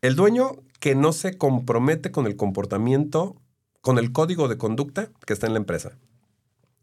El 0.00 0.16
dueño 0.16 0.56
que 0.80 0.94
no 0.94 1.12
se 1.12 1.38
compromete 1.38 2.10
con 2.10 2.26
el 2.26 2.36
comportamiento, 2.36 3.36
con 3.80 3.98
el 3.98 4.12
código 4.12 4.48
de 4.48 4.58
conducta 4.58 5.10
que 5.26 5.32
está 5.32 5.46
en 5.46 5.54
la 5.54 5.58
empresa. 5.60 5.92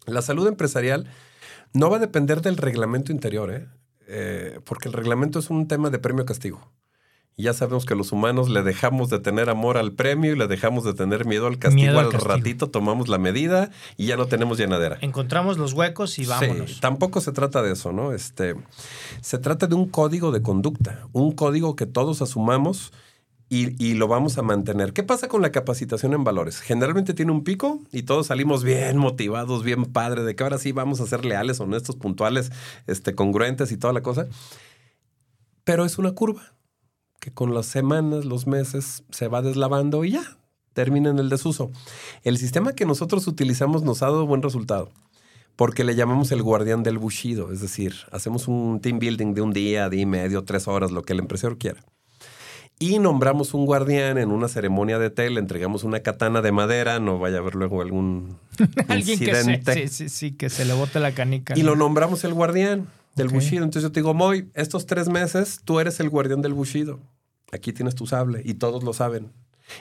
La 0.06 0.22
salud 0.22 0.48
empresarial 0.48 1.08
no 1.74 1.90
va 1.90 1.98
a 1.98 2.00
depender 2.00 2.42
del 2.42 2.58
reglamento 2.58 3.12
interior, 3.12 3.52
¿eh? 3.54 3.68
Eh, 4.08 4.60
porque 4.66 4.88
el 4.90 4.94
reglamento 4.94 5.40
es 5.40 5.50
un 5.50 5.68
tema 5.68 5.90
de 5.90 6.00
premio-castigo. 6.00 6.72
Y 7.40 7.44
ya 7.44 7.54
sabemos 7.54 7.86
que 7.86 7.96
los 7.96 8.12
humanos 8.12 8.50
le 8.50 8.64
dejamos 8.64 9.10
de 9.10 9.18
tener 9.18 9.50
amor 9.50 9.78
al 9.78 9.94
premio 9.94 10.34
y 10.34 10.38
le 10.38 10.48
dejamos 10.48 10.84
de 10.84 10.94
tener 10.94 11.26
miedo 11.26 11.48
al 11.48 11.58
castigo. 11.58 11.84
Miedo 11.84 11.98
al 11.98 12.08
al 12.08 12.12
castigo. 12.12 12.34
ratito 12.36 12.70
tomamos 12.70 13.08
la 13.08 13.18
medida 13.18 13.72
y 13.96 14.08
ya 14.08 14.18
no 14.18 14.26
tenemos 14.26 14.58
llenadera. 14.58 14.98
Encontramos 15.00 15.58
los 15.58 15.72
huecos 15.72 16.20
y 16.20 16.26
vámonos. 16.26 16.70
Sí, 16.70 16.82
tampoco 16.82 17.22
se 17.22 17.32
trata 17.32 17.62
de 17.62 17.72
eso, 17.72 17.94
¿no? 17.94 18.12
Este, 18.12 18.56
se 19.22 19.38
trata 19.38 19.68
de 19.68 19.76
un 19.76 19.88
código 19.88 20.34
de 20.34 20.42
conducta, 20.42 21.08
un 21.14 21.32
código 21.32 21.78
que 21.78 21.86
todos 21.86 22.22
asumamos 22.22 22.92
y, 23.48 23.82
y 23.82 23.94
lo 23.94 24.10
vamos 24.10 24.38
a 24.38 24.42
mantener. 24.42 24.92
¿Qué 24.92 25.04
pasa 25.04 25.30
con 25.30 25.42
la 25.42 25.54
capacitación 25.54 26.14
en 26.14 26.26
valores? 26.26 26.60
Generalmente 26.60 27.14
tiene 27.14 27.32
un 27.32 27.46
pico 27.46 27.80
y 27.94 28.04
todos 28.04 28.28
salimos 28.28 28.66
bien 28.66 28.98
motivados, 28.98 29.64
bien 29.64 29.86
padre, 29.86 30.24
de 30.24 30.36
que 30.36 30.44
ahora 30.44 30.58
sí 30.58 30.74
vamos 30.74 31.00
a 31.00 31.08
ser 31.08 31.24
leales, 31.24 31.62
honestos, 31.62 31.96
puntuales, 31.96 32.52
este, 32.86 33.16
congruentes 33.16 33.72
y 33.72 33.78
toda 33.78 33.94
la 33.94 34.02
cosa. 34.02 34.28
Pero 35.64 35.86
es 35.86 35.98
una 35.98 36.12
curva 36.12 36.59
que 37.20 37.32
con 37.32 37.54
las 37.54 37.66
semanas, 37.66 38.26
los 38.26 38.48
meses, 38.48 39.04
se 39.10 39.28
va 39.28 39.42
deslavando 39.42 40.04
y 40.06 40.12
ya, 40.12 40.38
termina 40.74 41.10
en 41.10 41.20
el 41.20 41.30
desuso. 41.30 41.72
El 42.24 42.38
sistema 42.38 42.74
que 42.74 42.86
nosotros 42.86 43.28
utilizamos 43.28 43.84
nos 43.84 44.02
ha 44.02 44.08
dado 44.08 44.26
buen 44.26 44.42
resultado 44.42 44.90
porque 45.60 45.84
le 45.84 45.94
llamamos 45.94 46.32
el 46.32 46.42
guardián 46.42 46.84
del 46.84 46.98
bushido, 46.98 47.52
es 47.52 47.60
decir, 47.60 47.94
hacemos 48.14 48.48
un 48.48 48.80
team 48.80 48.98
building 48.98 49.34
de 49.34 49.42
un 49.42 49.52
día, 49.52 49.90
día 49.90 50.04
y 50.04 50.06
medio, 50.06 50.46
tres 50.46 50.70
horas, 50.70 50.90
lo 50.92 51.04
que 51.04 51.12
el 51.12 51.20
empresario 51.20 51.58
quiera. 51.58 51.84
Y 52.80 52.98
nombramos 53.00 53.54
un 53.54 53.66
guardián 53.66 54.18
en 54.18 54.32
una 54.32 54.48
ceremonia 54.48 55.00
de 55.00 55.10
té, 55.10 55.30
le 55.30 55.42
entregamos 55.42 55.84
una 55.84 56.00
katana 56.00 56.42
de 56.42 56.54
madera, 56.54 57.02
no 57.02 57.20
vaya 57.20 57.36
a 57.36 57.40
haber 57.42 57.56
luego 57.56 57.82
algún 57.82 58.38
Alguien 58.88 59.20
que 59.20 59.36
se, 59.36 59.62
sí, 59.74 59.88
sí, 59.90 60.08
sí, 60.08 60.32
que 60.32 60.50
se 60.50 60.64
le 60.64 60.72
bote 60.72 61.02
la 61.02 61.12
canica. 61.12 61.58
Y 61.58 61.64
¿no? 61.64 61.72
lo 61.72 61.76
nombramos 61.76 62.24
el 62.24 62.34
guardián 62.34 62.88
del 63.16 63.28
bushido. 63.30 63.64
Entonces 63.64 63.84
yo 63.84 63.92
te 63.92 64.00
digo, 64.00 64.14
Moy, 64.14 64.50
estos 64.54 64.86
tres 64.86 65.10
meses 65.10 65.62
tú 65.64 65.80
eres 65.80 66.00
el 66.00 66.10
guardián 66.10 66.42
del 66.42 66.54
bushido. 66.54 67.00
Aquí 67.52 67.74
tienes 67.74 67.96
tu 67.96 68.06
sable 68.08 68.42
y 68.46 68.56
todos 68.56 68.84
lo 68.84 68.94
saben. 68.94 69.32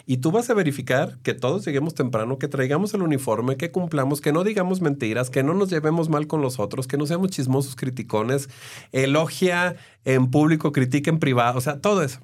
Y 0.04 0.18
tú 0.18 0.30
vas 0.30 0.50
a 0.50 0.54
verificar 0.54 1.18
que 1.22 1.32
todos 1.32 1.64
lleguemos 1.64 1.94
temprano, 1.94 2.38
que 2.38 2.46
traigamos 2.48 2.92
el 2.92 3.00
uniforme, 3.02 3.56
que 3.56 3.70
cumplamos, 3.70 4.20
que 4.20 4.32
no 4.32 4.44
digamos 4.44 4.82
mentiras, 4.82 5.30
que 5.30 5.42
no 5.42 5.54
nos 5.54 5.70
llevemos 5.70 6.10
mal 6.10 6.26
con 6.26 6.42
los 6.42 6.58
otros, 6.58 6.86
que 6.86 6.98
no 6.98 7.06
seamos 7.06 7.30
chismosos, 7.30 7.74
criticones, 7.74 8.50
elogia 8.92 9.76
en 10.04 10.30
público, 10.30 10.72
critica 10.72 11.10
en 11.10 11.18
privado, 11.18 11.58
o 11.58 11.60
sea, 11.62 11.80
todo 11.80 12.02
eso. 12.02 12.20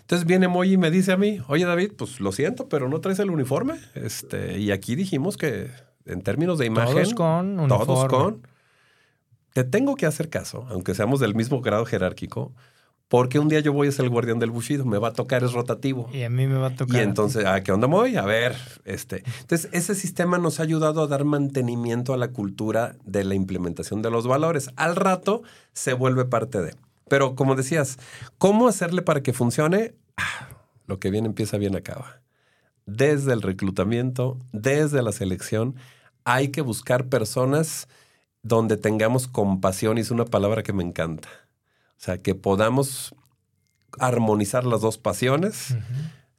Entonces 0.00 0.26
viene 0.26 0.48
Moy 0.48 0.72
y 0.72 0.76
me 0.78 0.90
dice 0.90 1.12
a 1.12 1.18
mí, 1.18 1.38
oye 1.48 1.66
David, 1.66 1.92
pues 1.98 2.20
lo 2.20 2.32
siento, 2.32 2.70
pero 2.70 2.88
no 2.88 3.00
traes 3.02 3.18
el 3.18 3.28
uniforme. 3.30 3.74
Este, 3.94 4.58
y 4.58 4.70
aquí 4.70 4.94
dijimos 4.94 5.36
que 5.36 5.68
en 6.06 6.22
términos 6.22 6.58
de 6.58 6.64
imagen, 6.64 6.94
Todos 6.94 7.14
con 7.14 7.68
todos 7.68 7.88
uniforme. 8.00 8.08
con. 8.08 8.46
Te 9.58 9.64
tengo 9.64 9.96
que 9.96 10.06
hacer 10.06 10.30
caso, 10.30 10.68
aunque 10.70 10.94
seamos 10.94 11.18
del 11.18 11.34
mismo 11.34 11.60
grado 11.60 11.84
jerárquico, 11.84 12.52
porque 13.08 13.40
un 13.40 13.48
día 13.48 13.58
yo 13.58 13.72
voy 13.72 13.88
a 13.88 13.90
ser 13.90 14.04
el 14.04 14.10
guardián 14.12 14.38
del 14.38 14.52
bushido, 14.52 14.84
me 14.84 14.98
va 14.98 15.08
a 15.08 15.12
tocar, 15.12 15.42
es 15.42 15.52
rotativo. 15.52 16.08
Y 16.12 16.22
a 16.22 16.30
mí 16.30 16.46
me 16.46 16.54
va 16.54 16.68
a 16.68 16.76
tocar. 16.76 16.94
Y 16.94 17.00
entonces, 17.02 17.44
¿a 17.44 17.60
qué 17.64 17.72
onda 17.72 17.88
voy? 17.88 18.14
A 18.14 18.22
ver, 18.22 18.54
este. 18.84 19.24
Entonces, 19.40 19.68
ese 19.72 19.96
sistema 19.96 20.38
nos 20.38 20.60
ha 20.60 20.62
ayudado 20.62 21.02
a 21.02 21.08
dar 21.08 21.24
mantenimiento 21.24 22.14
a 22.14 22.16
la 22.16 22.28
cultura 22.28 22.94
de 23.04 23.24
la 23.24 23.34
implementación 23.34 24.00
de 24.00 24.12
los 24.12 24.28
valores. 24.28 24.70
Al 24.76 24.94
rato 24.94 25.42
se 25.72 25.92
vuelve 25.92 26.24
parte 26.24 26.62
de. 26.62 26.76
Pero 27.08 27.34
como 27.34 27.56
decías, 27.56 27.98
¿cómo 28.38 28.68
hacerle 28.68 29.02
para 29.02 29.24
que 29.24 29.32
funcione? 29.32 29.96
Ah, 30.16 30.50
lo 30.86 31.00
que 31.00 31.10
bien 31.10 31.26
empieza, 31.26 31.58
bien 31.58 31.74
acaba. 31.74 32.20
Desde 32.86 33.32
el 33.32 33.42
reclutamiento, 33.42 34.38
desde 34.52 35.02
la 35.02 35.10
selección, 35.10 35.74
hay 36.22 36.50
que 36.50 36.60
buscar 36.60 37.08
personas 37.08 37.88
donde 38.48 38.76
tengamos 38.76 39.28
compasión, 39.28 39.98
y 39.98 40.00
es 40.00 40.10
una 40.10 40.24
palabra 40.24 40.62
que 40.62 40.72
me 40.72 40.82
encanta. 40.82 41.28
O 41.90 42.00
sea, 42.00 42.18
que 42.18 42.34
podamos 42.34 43.14
armonizar 43.98 44.64
las 44.64 44.80
dos 44.80 44.98
pasiones, 44.98 45.76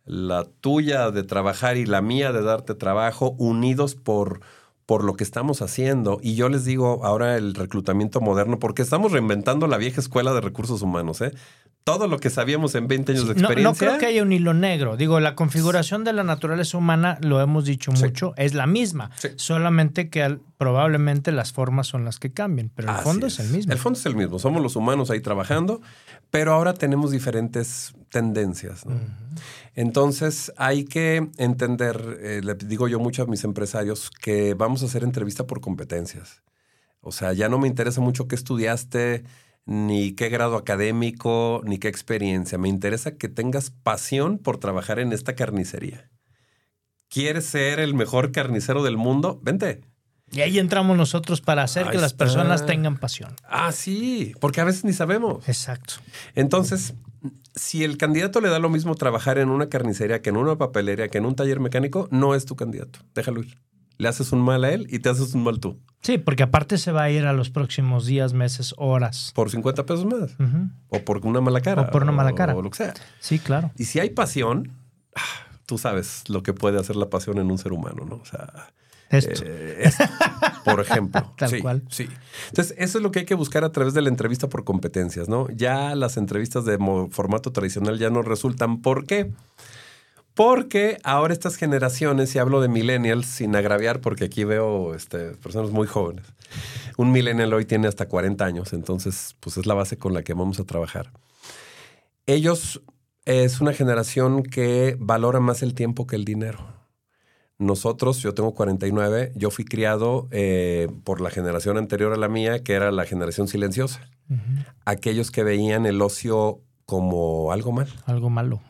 la 0.05 0.45
tuya 0.45 1.11
de 1.11 1.23
trabajar 1.23 1.77
y 1.77 1.85
la 1.85 2.01
mía 2.01 2.31
de 2.31 2.41
darte 2.41 2.75
trabajo, 2.75 3.35
unidos 3.37 3.95
por, 3.95 4.41
por 4.89 5.03
lo 5.03 5.13
que 5.13 5.23
estamos 5.23 5.61
haciendo. 5.61 6.19
Y 6.23 6.33
yo 6.33 6.49
les 6.49 6.65
digo 6.65 7.05
ahora 7.05 7.37
el 7.37 7.53
reclutamiento 7.53 8.21
moderno, 8.21 8.57
porque 8.57 8.81
estamos 8.81 9.11
reinventando 9.11 9.67
la 9.67 9.77
vieja 9.77 10.01
escuela 10.01 10.33
de 10.33 10.41
recursos 10.41 10.81
humanos. 10.81 11.21
¿eh? 11.21 11.31
todo 11.85 12.07
lo 12.07 12.19
que 12.19 12.29
sabíamos 12.29 12.75
en 12.75 12.87
20 12.87 13.13
años 13.13 13.25
de 13.25 13.33
experiencia. 13.33 13.63
no 13.63 13.73
creo 13.73 13.97
que 13.97 14.05
haya 14.05 14.21
un 14.21 14.31
hilo 14.31 14.53
negro. 14.53 14.95
Digo, 14.95 15.19
la 15.19 15.33
configuración 15.33 16.03
de 16.03 16.13
la 16.13 16.23
naturaleza 16.23 16.77
humana, 16.77 17.17
lo 17.21 17.41
hemos 17.41 17.65
dicho 17.65 17.91
Sí. 17.95 18.03
mucho, 18.03 18.33
es 18.37 18.53
la 18.53 18.67
misma. 18.67 19.09
Sí. 19.17 19.29
Solamente 19.37 20.09
que 20.09 20.21
al- 20.21 20.39
probablemente 20.57 21.31
las 21.31 21.51
formas 21.51 21.87
son 21.87 22.05
las 22.05 22.19
que 22.19 22.31
cambian, 22.31 22.69
pero 22.75 22.89
el 22.89 22.95
Así 22.95 23.03
fondo 23.05 23.25
es. 23.27 23.39
el 23.39 23.49
mismo. 23.49 23.71
El 23.73 23.79
fondo 23.79 23.97
es 23.97 24.05
el 24.05 24.15
mismo. 24.15 24.37
Somos 24.37 24.61
los 24.61 24.75
humanos 24.75 25.09
ahí 25.09 25.19
trabajando, 25.21 25.81
pero 26.29 26.53
ahora 26.53 26.73
tenemos 26.75 27.09
diferentes 27.11 27.93
tendencias. 28.09 28.85
¿no? 28.85 28.99
Entonces 29.75 30.51
hay 30.57 30.85
que 30.85 31.29
entender, 31.37 32.19
eh, 32.21 32.41
le 32.43 32.55
digo 32.55 32.87
yo 32.87 32.99
mucho 32.99 33.23
a 33.23 33.27
mis 33.27 33.43
empresarios, 33.43 34.09
que 34.09 34.53
vamos 34.53 34.83
a 34.83 34.87
hacer 34.87 35.03
entrevista 35.03 35.47
por 35.47 35.61
competencias. 35.61 36.43
O 37.01 37.11
sea, 37.11 37.33
ya 37.33 37.49
no 37.49 37.59
me 37.59 37.67
interesa 37.67 38.01
mucho 38.01 38.27
qué 38.27 38.35
estudiaste, 38.35 39.23
ni 39.65 40.13
qué 40.13 40.29
grado 40.29 40.57
académico, 40.57 41.61
ni 41.63 41.77
qué 41.77 41.87
experiencia. 41.87 42.57
Me 42.57 42.69
interesa 42.69 43.17
que 43.17 43.29
tengas 43.29 43.71
pasión 43.71 44.37
por 44.37 44.57
trabajar 44.57 44.99
en 44.99 45.13
esta 45.13 45.35
carnicería. 45.35 46.09
¿Quieres 47.07 47.45
ser 47.45 47.79
el 47.79 47.93
mejor 47.93 48.31
carnicero 48.31 48.83
del 48.83 48.97
mundo? 48.97 49.39
Vente. 49.41 49.81
Y 50.31 50.41
ahí 50.41 50.59
entramos 50.59 50.95
nosotros 50.97 51.41
para 51.41 51.63
hacer 51.63 51.85
Ahí 51.85 51.91
que 51.91 51.97
las 51.97 52.11
está. 52.11 52.25
personas 52.25 52.65
tengan 52.65 52.97
pasión. 52.97 53.33
Ah, 53.47 53.71
sí, 53.71 54.33
porque 54.39 54.61
a 54.61 54.63
veces 54.63 54.83
ni 54.85 54.93
sabemos. 54.93 55.47
Exacto. 55.47 55.95
Entonces, 56.35 56.93
si 57.55 57.83
el 57.83 57.97
candidato 57.97 58.39
le 58.41 58.49
da 58.49 58.59
lo 58.59 58.69
mismo 58.69 58.95
trabajar 58.95 59.37
en 59.39 59.49
una 59.49 59.69
carnicería 59.69 60.21
que 60.21 60.29
en 60.29 60.37
una 60.37 60.55
papelería, 60.57 61.07
que 61.09 61.17
en 61.17 61.25
un 61.25 61.35
taller 61.35 61.59
mecánico, 61.59 62.07
no 62.11 62.35
es 62.35 62.45
tu 62.45 62.55
candidato. 62.55 62.99
Déjalo 63.15 63.41
ir. 63.41 63.57
Le 63.97 64.07
haces 64.07 64.31
un 64.31 64.39
mal 64.39 64.63
a 64.63 64.71
él 64.71 64.87
y 64.89 64.99
te 64.99 65.09
haces 65.09 65.33
un 65.33 65.43
mal 65.43 65.59
tú. 65.59 65.77
Sí, 66.01 66.17
porque 66.17 66.43
aparte 66.43 66.77
se 66.77 66.93
va 66.93 67.03
a 67.03 67.09
ir 67.11 67.25
a 67.25 67.33
los 67.33 67.49
próximos 67.49 68.05
días, 68.05 68.31
meses, 68.31 68.73
horas. 68.77 69.33
Por 69.35 69.49
50 69.49 69.85
pesos 69.85 70.05
más. 70.05 70.37
O 70.87 70.99
por 70.99 71.25
una 71.25 71.41
mala 71.41 71.59
cara. 71.59 71.81
O 71.81 71.91
por 71.91 72.03
una 72.03 72.13
mala 72.13 72.33
cara. 72.33 72.55
O 72.55 72.61
lo 72.61 72.69
que 72.69 72.77
sea. 72.77 72.93
Sí, 73.19 73.39
claro. 73.39 73.71
Y 73.77 73.83
si 73.85 73.99
hay 73.99 74.11
pasión, 74.11 74.71
ah, 75.15 75.21
tú 75.65 75.77
sabes 75.77 76.23
lo 76.29 76.43
que 76.43 76.53
puede 76.53 76.79
hacer 76.79 76.95
la 76.95 77.09
pasión 77.09 77.39
en 77.39 77.51
un 77.51 77.57
ser 77.57 77.73
humano, 77.73 78.05
¿no? 78.07 78.15
O 78.15 78.25
sea, 78.25 78.71
Esto. 79.09 79.43
eh, 79.45 79.77
esto, 79.83 80.03
por 80.65 80.79
ejemplo. 80.81 81.33
Tal 81.37 81.49
Sí, 81.49 81.61
cual. 81.61 81.83
Sí. 81.89 82.07
Entonces, 82.49 82.75
eso 82.77 82.97
es 82.99 83.03
lo 83.03 83.11
que 83.11 83.19
hay 83.19 83.25
que 83.25 83.35
buscar 83.35 83.63
a 83.63 83.71
través 83.71 83.93
de 83.93 84.01
la 84.01 84.09
entrevista 84.09 84.47
por 84.49 84.63
competencias, 84.63 85.27
¿no? 85.27 85.47
Ya 85.49 85.95
las 85.95 86.17
entrevistas 86.17 86.65
de 86.65 86.77
formato 87.09 87.51
tradicional 87.51 87.97
ya 87.97 88.09
no 88.09 88.21
resultan. 88.21 88.81
¿Por 88.81 89.05
qué? 89.05 89.31
Porque 90.35 90.99
ahora 91.03 91.33
estas 91.33 91.57
generaciones, 91.57 92.33
y 92.33 92.39
hablo 92.39 92.61
de 92.61 92.69
millennials 92.69 93.25
sin 93.25 93.55
agraviar, 93.55 93.99
porque 93.99 94.25
aquí 94.25 94.45
veo 94.45 94.93
este, 94.95 95.31
personas 95.31 95.71
muy 95.71 95.85
jóvenes. 95.87 96.25
Un 96.95 97.11
millennial 97.11 97.51
hoy 97.53 97.65
tiene 97.65 97.87
hasta 97.87 98.07
40 98.07 98.45
años, 98.45 98.71
entonces, 98.73 99.35
pues 99.39 99.57
es 99.57 99.65
la 99.65 99.73
base 99.73 99.97
con 99.97 100.13
la 100.13 100.23
que 100.23 100.33
vamos 100.33 100.59
a 100.59 100.63
trabajar. 100.63 101.11
Ellos 102.25 102.81
es 103.25 103.59
una 103.59 103.73
generación 103.73 104.43
que 104.43 104.95
valora 104.99 105.39
más 105.39 105.61
el 105.61 105.73
tiempo 105.73 106.07
que 106.07 106.15
el 106.15 106.25
dinero. 106.25 106.78
Nosotros, 107.59 108.19
yo 108.21 108.33
tengo 108.33 108.53
49, 108.53 109.33
yo 109.35 109.51
fui 109.51 109.65
criado 109.65 110.27
eh, 110.31 110.87
por 111.03 111.19
la 111.21 111.29
generación 111.29 111.77
anterior 111.77 112.13
a 112.13 112.17
la 112.17 112.29
mía, 112.29 112.63
que 112.63 112.73
era 112.73 112.91
la 112.91 113.05
generación 113.05 113.47
silenciosa. 113.47 113.99
Aquellos 114.85 115.29
que 115.31 115.43
veían 115.43 115.85
el 115.85 116.01
ocio 116.01 116.61
como 116.85 117.51
algo 117.51 117.71
mal. 117.71 117.87
Algo 118.05 118.29
malo. 118.29 118.61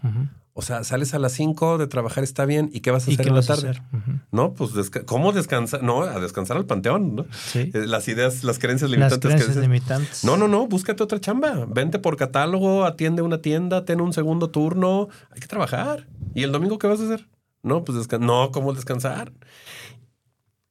O 0.53 0.61
sea, 0.61 0.83
sales 0.83 1.13
a 1.13 1.19
las 1.19 1.31
5 1.33 1.77
de 1.77 1.87
trabajar, 1.87 2.23
está 2.25 2.43
bien, 2.45 2.69
¿y 2.73 2.81
qué 2.81 2.91
vas 2.91 3.07
a 3.07 3.11
¿Y 3.11 3.13
hacer 3.13 3.25
qué 3.25 3.29
en 3.29 3.35
la 3.35 3.39
vas 3.41 3.49
a 3.49 3.55
tarde? 3.55 3.69
hacer? 3.69 3.83
Ujú. 3.93 4.19
No, 4.31 4.53
pues, 4.55 4.71
desca- 4.73 5.05
¿cómo 5.05 5.31
descansar? 5.31 5.83
No, 5.83 6.01
a 6.01 6.19
descansar 6.19 6.57
al 6.57 6.65
panteón, 6.65 7.15
¿no? 7.15 7.25
Sí. 7.31 7.71
Eh, 7.73 7.85
Las 7.87 8.09
ideas, 8.09 8.43
las 8.43 8.59
creencias 8.59 8.89
Las 8.89 8.97
limitantes 8.97 9.19
que 9.19 9.27
creencias 9.27 9.49
dices. 9.55 9.61
limitantes. 9.61 10.23
No, 10.25 10.35
no, 10.35 10.49
no, 10.49 10.67
búscate 10.67 11.01
otra 11.01 11.21
chamba. 11.21 11.65
Vente 11.65 11.97
por 11.99 12.17
catálogo, 12.17 12.83
atiende 12.83 13.21
una 13.21 13.37
tienda, 13.41 13.85
ten 13.85 14.01
un 14.01 14.11
segundo 14.11 14.49
turno. 14.49 15.07
Hay 15.31 15.39
que 15.39 15.47
trabajar. 15.47 16.07
¿Y 16.33 16.43
el 16.43 16.51
domingo 16.51 16.77
qué 16.77 16.87
vas 16.87 16.99
a 16.99 17.03
hacer? 17.05 17.25
No, 17.63 17.83
pues 17.83 17.97
descansar. 17.97 18.27
No, 18.27 18.51
¿cómo 18.51 18.73
descansar? 18.73 19.33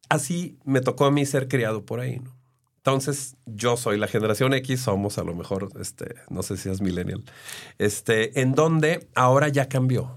Así 0.09 0.59
me 0.64 0.80
tocó 0.80 1.05
a 1.05 1.11
mí 1.11 1.26
ser 1.26 1.49
criado 1.49 1.84
por 1.84 2.01
ahí, 2.01 2.18
¿no? 2.20 2.39
Entonces, 2.78 3.36
yo 3.45 3.76
soy 3.76 3.99
la 3.99 4.07
generación 4.07 4.55
X, 4.55 4.80
somos 4.80 5.18
a 5.18 5.24
lo 5.24 5.34
mejor, 5.34 5.68
este, 5.78 6.14
no 6.30 6.43
sé 6.43 6.57
si 6.57 6.70
es 6.70 6.80
millennial, 6.80 7.22
este, 7.76 8.41
en 8.41 8.55
donde 8.55 9.09
ahora 9.14 9.49
ya 9.49 9.68
cambió. 9.68 10.16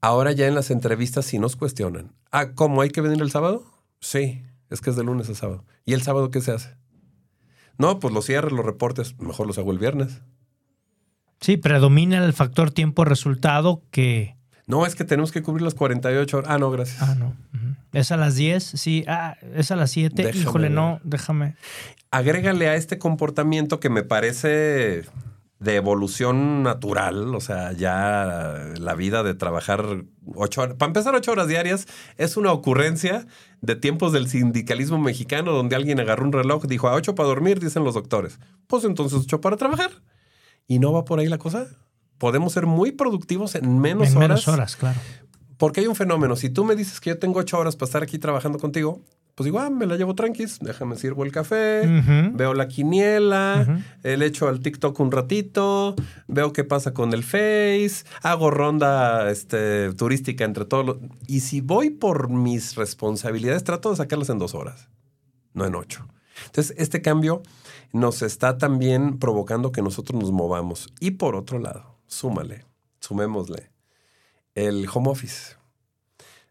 Ahora 0.00 0.32
ya 0.32 0.48
en 0.48 0.56
las 0.56 0.70
entrevistas 0.70 1.26
sí 1.26 1.38
nos 1.38 1.54
cuestionan. 1.54 2.12
Ah, 2.32 2.52
¿cómo 2.54 2.82
hay 2.82 2.90
que 2.90 3.00
venir 3.00 3.22
el 3.22 3.30
sábado? 3.30 3.64
Sí, 4.00 4.42
es 4.68 4.80
que 4.80 4.90
es 4.90 4.96
de 4.96 5.04
lunes 5.04 5.30
a 5.30 5.34
sábado. 5.34 5.64
¿Y 5.84 5.92
el 5.92 6.02
sábado 6.02 6.30
qué 6.30 6.40
se 6.40 6.50
hace? 6.50 6.76
No, 7.78 8.00
pues 8.00 8.12
los 8.12 8.26
cierres, 8.26 8.52
los 8.52 8.66
reportes, 8.66 9.18
mejor 9.20 9.46
los 9.46 9.56
hago 9.56 9.70
el 9.70 9.78
viernes. 9.78 10.22
Sí, 11.40 11.56
predomina 11.56 12.24
el 12.24 12.32
factor 12.32 12.70
tiempo-resultado 12.70 13.82
que... 13.90 14.36
No, 14.66 14.86
es 14.86 14.94
que 14.94 15.04
tenemos 15.04 15.30
que 15.30 15.42
cubrir 15.42 15.62
las 15.62 15.74
48 15.74 16.38
horas. 16.38 16.50
Ah, 16.50 16.58
no, 16.58 16.70
gracias. 16.70 17.02
Ah, 17.02 17.14
no. 17.14 17.34
Es 17.92 18.10
a 18.10 18.16
las 18.16 18.34
10, 18.34 18.62
sí. 18.64 19.04
Ah, 19.06 19.36
es 19.54 19.70
a 19.70 19.76
las 19.76 19.90
7. 19.90 20.22
Déjame 20.22 20.42
Híjole, 20.42 20.64
ver. 20.64 20.72
no, 20.72 21.00
déjame. 21.04 21.56
Agrégale 22.10 22.68
a 22.68 22.74
este 22.74 22.98
comportamiento 22.98 23.78
que 23.78 23.90
me 23.90 24.02
parece 24.02 25.04
de 25.60 25.76
evolución 25.76 26.62
natural, 26.62 27.34
o 27.34 27.40
sea, 27.40 27.72
ya 27.72 28.72
la 28.78 28.94
vida 28.94 29.22
de 29.22 29.34
trabajar 29.34 30.04
ocho 30.34 30.60
horas, 30.62 30.76
para 30.76 30.90
empezar 30.90 31.14
ocho 31.14 31.32
horas 31.32 31.48
diarias, 31.48 31.86
es 32.18 32.36
una 32.36 32.52
ocurrencia 32.52 33.26
de 33.62 33.74
tiempos 33.76 34.12
del 34.12 34.28
sindicalismo 34.28 34.98
mexicano 34.98 35.52
donde 35.52 35.76
alguien 35.76 36.00
agarró 36.00 36.24
un 36.24 36.32
reloj, 36.32 36.64
dijo 36.66 36.88
a 36.88 36.94
ocho 36.94 37.14
para 37.14 37.28
dormir, 37.28 37.60
dicen 37.60 37.82
los 37.82 37.94
doctores. 37.94 38.38
Pues 38.66 38.84
entonces 38.84 39.20
ocho 39.20 39.40
para 39.40 39.56
trabajar. 39.56 39.90
Y 40.66 40.78
no 40.78 40.92
va 40.92 41.04
por 41.04 41.18
ahí 41.18 41.28
la 41.28 41.38
cosa. 41.38 41.66
Podemos 42.24 42.54
ser 42.54 42.64
muy 42.64 42.90
productivos 42.90 43.54
en 43.54 43.78
menos 43.80 44.08
en 44.12 44.16
horas. 44.16 44.28
menos 44.30 44.48
horas, 44.48 44.76
claro. 44.76 44.98
Porque 45.58 45.80
hay 45.80 45.88
un 45.88 45.94
fenómeno. 45.94 46.36
Si 46.36 46.48
tú 46.48 46.64
me 46.64 46.74
dices 46.74 46.98
que 46.98 47.10
yo 47.10 47.18
tengo 47.18 47.38
ocho 47.38 47.58
horas 47.58 47.76
para 47.76 47.84
estar 47.86 48.02
aquí 48.02 48.18
trabajando 48.18 48.58
contigo, 48.58 49.02
pues 49.34 49.44
digo, 49.44 49.58
ah, 49.58 49.68
me 49.68 49.84
la 49.84 49.96
llevo 49.96 50.14
tranquis, 50.14 50.58
déjame 50.60 50.96
sirvo 50.96 51.22
el 51.24 51.32
café, 51.32 51.82
veo 52.32 52.54
la 52.54 52.66
quiniela, 52.66 53.66
Ujú. 53.68 53.78
le 54.04 54.24
echo 54.24 54.48
al 54.48 54.60
TikTok 54.60 54.98
un 55.00 55.12
ratito, 55.12 55.94
veo 56.28 56.54
qué 56.54 56.64
pasa 56.64 56.94
con 56.94 57.12
el 57.12 57.24
Face, 57.24 58.06
hago 58.22 58.50
ronda 58.50 59.30
este, 59.30 59.92
turística 59.92 60.46
entre 60.46 60.64
todos 60.64 60.86
los... 60.86 60.96
Y 61.26 61.40
si 61.40 61.60
voy 61.60 61.90
por 61.90 62.30
mis 62.30 62.74
responsabilidades, 62.74 63.64
trato 63.64 63.90
de 63.90 63.96
sacarlas 63.96 64.30
en 64.30 64.38
dos 64.38 64.54
horas, 64.54 64.88
no 65.52 65.66
en 65.66 65.74
ocho. 65.74 66.08
Entonces, 66.46 66.74
este 66.78 67.02
cambio 67.02 67.42
nos 67.92 68.22
está 68.22 68.56
también 68.56 69.18
provocando 69.18 69.72
que 69.72 69.82
nosotros 69.82 70.18
nos 70.18 70.32
movamos. 70.32 70.88
Y 71.00 71.10
por 71.12 71.36
otro 71.36 71.58
lado, 71.58 71.93
súmale, 72.06 72.64
sumémosle, 73.00 73.70
el 74.54 74.86
home 74.92 75.10
office 75.10 75.56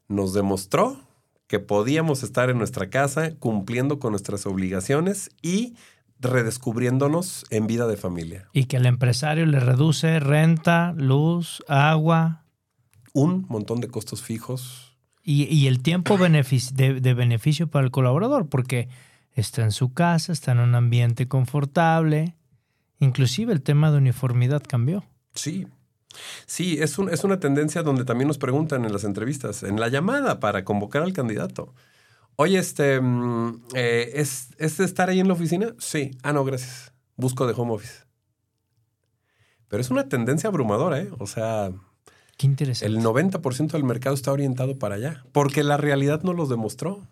nos 0.07 0.33
demostró 0.33 0.99
que 1.47 1.59
podíamos 1.59 2.23
estar 2.23 2.49
en 2.49 2.57
nuestra 2.57 2.89
casa 2.89 3.35
cumpliendo 3.37 3.99
con 3.99 4.11
nuestras 4.11 4.45
obligaciones 4.45 5.29
y 5.41 5.75
redescubriéndonos 6.19 7.45
en 7.49 7.67
vida 7.67 7.85
de 7.87 7.97
familia. 7.97 8.47
Y 8.53 8.65
que 8.65 8.77
el 8.77 8.85
empresario 8.85 9.45
le 9.45 9.59
reduce 9.59 10.19
renta, 10.19 10.93
luz, 10.95 11.63
agua 11.67 12.45
Un 13.13 13.45
montón 13.49 13.81
de 13.81 13.87
costos 13.89 14.21
fijos. 14.23 14.97
y, 15.23 15.43
y 15.43 15.67
el 15.67 15.81
tiempo 15.81 16.17
de, 16.17 16.99
de 17.01 17.13
beneficio 17.13 17.67
para 17.67 17.85
el 17.85 17.91
colaborador, 17.91 18.49
porque 18.49 18.89
está 19.33 19.63
en 19.63 19.71
su 19.71 19.93
casa, 19.93 20.31
está 20.31 20.53
en 20.53 20.59
un 20.59 20.75
ambiente 20.75 21.27
confortable. 21.27 22.35
Inclusive 22.99 23.53
el 23.53 23.61
tema 23.61 23.91
de 23.91 23.97
uniformidad 23.97 24.63
cambió. 24.67 25.03
Sí. 25.33 25.67
Sí, 26.45 26.77
es, 26.81 26.97
un- 26.99 27.09
es 27.09 27.23
una 27.23 27.39
tendencia 27.39 27.81
donde 27.83 28.05
también 28.05 28.27
nos 28.27 28.37
preguntan 28.37 28.85
en 28.85 28.93
las 28.93 29.03
entrevistas, 29.03 29.63
en 29.63 29.79
la 29.79 29.87
llamada 29.87 30.39
para 30.39 30.63
convocar 30.63 31.01
al 31.03 31.13
candidato. 31.13 31.73
Oye, 32.35 32.57
este, 32.59 32.99
mm, 33.01 33.63
eh, 33.75 34.11
¿es, 34.15 34.49
¿es 34.57 34.77
de 34.77 34.85
estar 34.85 35.09
ahí 35.09 35.19
en 35.19 35.27
la 35.27 35.33
oficina? 35.33 35.73
Sí. 35.79 36.11
Ah, 36.23 36.33
no, 36.33 36.43
gracias. 36.45 36.93
Busco 37.15 37.47
de 37.47 37.53
home 37.55 37.73
office. 37.73 38.03
Pero 39.67 39.81
es 39.81 39.89
una 39.89 40.07
tendencia 40.07 40.49
abrumadora, 40.49 40.99
¿eh? 40.99 41.09
O 41.19 41.25
sea, 41.27 41.71
Qué 42.37 42.45
interesante. 42.47 42.85
El 42.95 43.03
90% 43.03 43.71
del 43.71 43.83
mercado 43.83 44.15
está 44.15 44.31
orientado 44.31 44.77
para 44.77 44.95
allá, 44.95 45.23
porque 45.31 45.63
la 45.63 45.77
realidad 45.77 46.21
nos 46.23 46.35
los 46.35 46.49
demostró. 46.49 47.07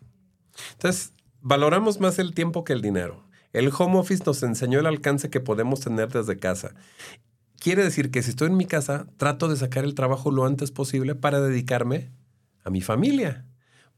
Entonces, 0.73 1.13
valoramos 1.41 1.99
más 1.99 2.19
el 2.19 2.33
tiempo 2.35 2.63
que 2.63 2.73
el 2.73 2.81
dinero. 2.81 3.23
El 3.53 3.71
home 3.77 3.97
office 3.99 4.23
nos 4.25 4.41
enseñó 4.43 4.79
el 4.79 4.85
alcance 4.85 5.29
que 5.29 5.39
podemos 5.39 5.79
tener 5.81 6.09
desde 6.09 6.37
casa. 6.37 6.73
Quiere 7.61 7.83
decir 7.83 8.09
que 8.09 8.23
si 8.23 8.31
estoy 8.31 8.47
en 8.47 8.57
mi 8.57 8.65
casa, 8.65 9.05
trato 9.17 9.47
de 9.47 9.55
sacar 9.55 9.83
el 9.83 9.93
trabajo 9.93 10.31
lo 10.31 10.45
antes 10.45 10.71
posible 10.71 11.13
para 11.13 11.39
dedicarme 11.41 12.09
a 12.63 12.71
mi 12.71 12.81
familia. 12.81 13.45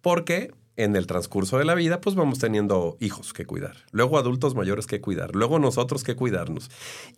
Porque 0.01 0.51
en 0.75 0.97
el 0.97 1.07
transcurso 1.07 1.57
de 1.57 1.63
la 1.63 1.73
vida, 1.73 2.01
pues 2.01 2.13
vamos 2.17 2.39
teniendo 2.39 2.97
hijos 2.99 3.31
que 3.31 3.45
cuidar, 3.45 3.77
luego 3.91 4.17
adultos 4.17 4.53
mayores 4.53 4.85
que 4.85 4.99
cuidar, 4.99 5.33
luego 5.33 5.59
nosotros 5.59 6.03
que 6.03 6.17
cuidarnos. 6.17 6.71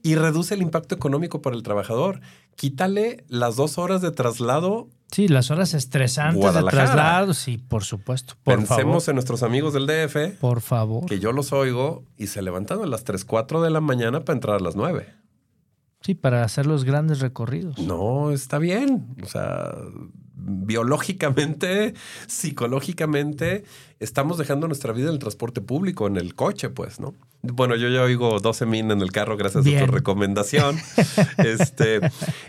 Y 0.03 0.13
reduce 0.13 0.53
el 0.53 0.61
impacto 0.61 0.93
económico 0.93 1.41
para 1.41 1.55
el 1.55 1.63
trabajador. 1.63 2.19
Quítale 2.55 3.23
las 3.27 3.55
dos 3.55 3.79
horas 3.79 4.03
de 4.03 4.11
traslado. 4.11 4.87
Sí, 5.11 5.27
las 5.27 5.49
horas 5.49 5.73
estresantes 5.73 6.53
de 6.53 6.61
traslado, 6.61 7.33
sí, 7.33 7.57
por 7.57 7.83
supuesto. 7.85 8.35
Por 8.43 8.57
Pensemos 8.57 9.05
favor. 9.05 9.09
en 9.09 9.15
nuestros 9.15 9.41
amigos 9.41 9.73
del 9.73 9.87
DF, 9.87 10.37
Por 10.39 10.61
favor. 10.61 11.07
que 11.07 11.19
yo 11.19 11.31
los 11.31 11.53
oigo 11.53 12.03
y 12.17 12.27
se 12.27 12.43
levantan 12.43 12.83
a 12.83 12.85
las 12.85 13.03
3, 13.03 13.25
4 13.25 13.63
de 13.63 13.71
la 13.71 13.81
mañana 13.81 14.23
para 14.23 14.35
entrar 14.37 14.57
a 14.57 14.59
las 14.59 14.75
9. 14.75 15.24
Sí, 16.05 16.13
para 16.13 16.43
hacer 16.43 16.67
los 16.67 16.83
grandes 16.83 17.19
recorridos. 17.19 17.79
No, 17.79 18.29
está 18.29 18.59
bien. 18.59 19.07
O 19.23 19.25
sea, 19.25 19.73
biológicamente, 20.35 21.95
psicológicamente, 22.27 23.63
estamos 23.99 24.37
dejando 24.37 24.67
nuestra 24.67 24.93
vida 24.93 25.07
en 25.07 25.13
el 25.13 25.19
transporte 25.19 25.61
público, 25.61 26.05
en 26.05 26.17
el 26.17 26.35
coche, 26.35 26.69
pues, 26.69 26.99
¿no? 26.99 27.15
Bueno, 27.41 27.75
yo 27.75 27.89
ya 27.89 28.03
oigo 28.03 28.39
12 28.39 28.67
min 28.67 28.91
en 28.91 29.01
el 29.01 29.11
carro 29.11 29.35
gracias 29.35 29.65
a 29.65 29.85
tu 29.85 29.91
recomendación. 29.91 30.77
este, 31.39 32.01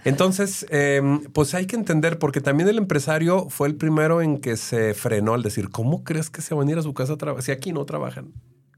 entonces, 0.05 0.67
em, 0.69 1.23
pues 1.33 1.55
hay 1.55 1.65
que 1.65 1.77
entender, 1.77 2.19
porque 2.19 2.43
también 2.43 2.69
el 2.69 2.77
empresario 2.77 3.49
fue 3.49 3.69
el 3.69 3.77
primero 3.77 4.21
en 4.21 4.37
que 4.37 4.59
se 4.59 4.93
frenó 4.93 5.33
al 5.33 5.43
decir, 5.43 5.71
¿cómo 5.71 6.05
crees 6.05 6.29
que 6.29 6.43
se 6.43 6.55
van 6.55 6.69
a 6.69 6.73
ir 6.73 6.79
a 6.79 6.83
su 6.83 6.93
casa 6.93 7.15
a 7.15 7.17
trabajar 7.17 7.43
si 7.43 7.53
aquí 7.53 7.73
no 7.73 7.87
trabajan? 7.87 8.35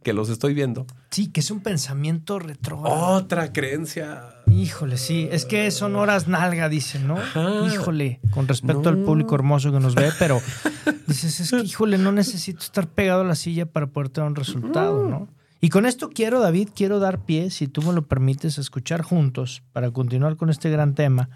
Que 0.09 0.15
los 0.15 0.31
estoy 0.31 0.55
viendo. 0.55 0.87
Sí, 1.11 1.27
que 1.27 1.41
es 1.41 1.51
un 1.51 1.61
pensamiento 1.61 2.39
retrógrado. 2.39 2.97
Otra 2.97 3.53
creencia. 3.53 4.23
Híjole, 4.51 4.97
sí. 4.97 5.29
Es 5.31 5.45
que 5.45 5.71
son 5.71 5.97
horas 5.97 6.29
nalga, 6.29 6.71
dicen, 6.71 7.07
¿no? 7.07 7.19
Híjole, 7.67 8.19
con 8.31 8.49
respecto 8.49 8.89
al 8.89 8.97
público 8.97 9.35
hermoso 9.35 9.71
que 9.71 9.81
nos 9.81 9.95
ve, 9.95 10.11
pero 10.19 10.41
dices, 11.07 11.41
es 11.41 11.51
que, 11.51 11.59
híjole, 11.59 11.99
no 11.99 12.11
necesito 12.11 12.61
estar 12.61 12.87
pegado 12.87 13.21
a 13.21 13.25
la 13.25 13.35
silla 13.35 13.67
para 13.67 13.89
poder 13.89 14.09
tener 14.09 14.31
un 14.31 14.35
resultado, 14.35 15.07
¿no? 15.07 15.29
Y 15.61 15.69
con 15.69 15.85
esto 15.85 16.09
quiero, 16.09 16.41
David, 16.41 16.71
quiero 16.75 17.01
dar 17.01 17.19
pie, 17.19 17.51
si 17.51 17.69
tú 17.69 17.83
me 17.83 17.93
lo 17.93 18.07
permites, 18.07 18.57
escuchar 18.57 19.03
juntos, 19.03 19.63
para 19.75 19.91
continuar 19.91 20.37
con 20.37 20.49
este 20.49 20.71
gran 20.71 20.95
tema, 20.95 21.29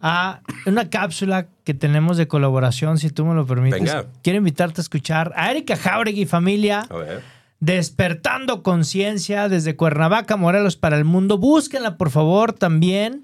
a 0.00 0.40
una 0.66 0.90
cápsula 0.90 1.46
que 1.62 1.74
tenemos 1.74 2.16
de 2.16 2.26
colaboración, 2.26 2.98
si 2.98 3.10
tú 3.10 3.24
me 3.24 3.36
lo 3.36 3.46
permites. 3.46 3.78
Venga. 3.78 4.06
Quiero 4.24 4.38
invitarte 4.38 4.80
a 4.80 4.82
escuchar 4.82 5.32
a 5.36 5.52
Erika 5.52 5.76
Jauregui, 5.76 6.26
familia. 6.26 6.88
A 6.90 6.96
ver 6.96 7.33
Despertando 7.64 8.62
Conciencia 8.62 9.48
desde 9.48 9.74
Cuernavaca, 9.74 10.36
Morelos 10.36 10.76
para 10.76 10.98
el 10.98 11.06
mundo. 11.06 11.38
Búsquenla, 11.38 11.96
por 11.96 12.10
favor, 12.10 12.52
también. 12.52 13.22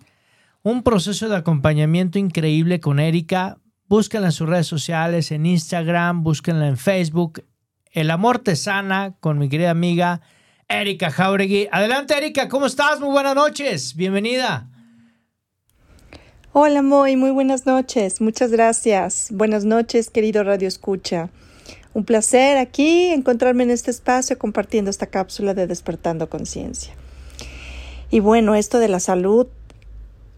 Un 0.63 0.83
proceso 0.83 1.29
de 1.29 1.37
acompañamiento 1.37 2.19
increíble 2.19 2.81
con 2.81 3.01
Erika. 3.01 3.59
Búsquenla 3.87 4.29
en 4.29 4.33
sus 4.33 4.49
redes 4.49 4.67
sociales, 4.67 5.31
en 5.31 5.45
Instagram, 5.45 6.23
búsquenla 6.23 6.69
en 6.69 6.79
Facebook. 6.79 7.45
El 7.93 8.11
amor 8.11 8.39
te 8.39 8.57
sana 8.57 9.15
con 9.21 9.37
mi 9.37 9.51
querida 9.51 9.73
amiga 9.73 10.23
Erika 10.69 11.11
Jauregui. 11.11 11.69
Adelante, 11.71 12.17
Erika, 12.17 12.49
¿cómo 12.49 12.65
estás? 12.65 12.99
Muy 12.99 13.11
buenas 13.11 13.35
noches. 13.35 13.95
Bienvenida. 13.95 14.71
Hola, 16.53 16.81
Moy, 16.81 17.15
muy 17.17 17.31
buenas 17.31 17.67
noches. 17.67 18.23
Muchas 18.23 18.53
gracias. 18.53 19.29
Buenas 19.33 19.67
noches, 19.67 20.09
querido 20.09 20.45
Radio 20.45 20.67
Escucha. 20.67 21.29
Un 21.93 22.05
placer 22.05 22.57
aquí 22.57 23.09
encontrarme 23.09 23.65
en 23.65 23.71
este 23.71 23.91
espacio 23.91 24.39
compartiendo 24.39 24.91
esta 24.91 25.07
cápsula 25.07 25.55
de 25.55 25.67
despertando 25.67 26.31
conciencia. 26.31 26.95
Y 28.11 28.21
bueno, 28.21 28.55
esto 28.55 28.79
de 28.79 28.89
la 28.89 29.01
salud 29.01 29.49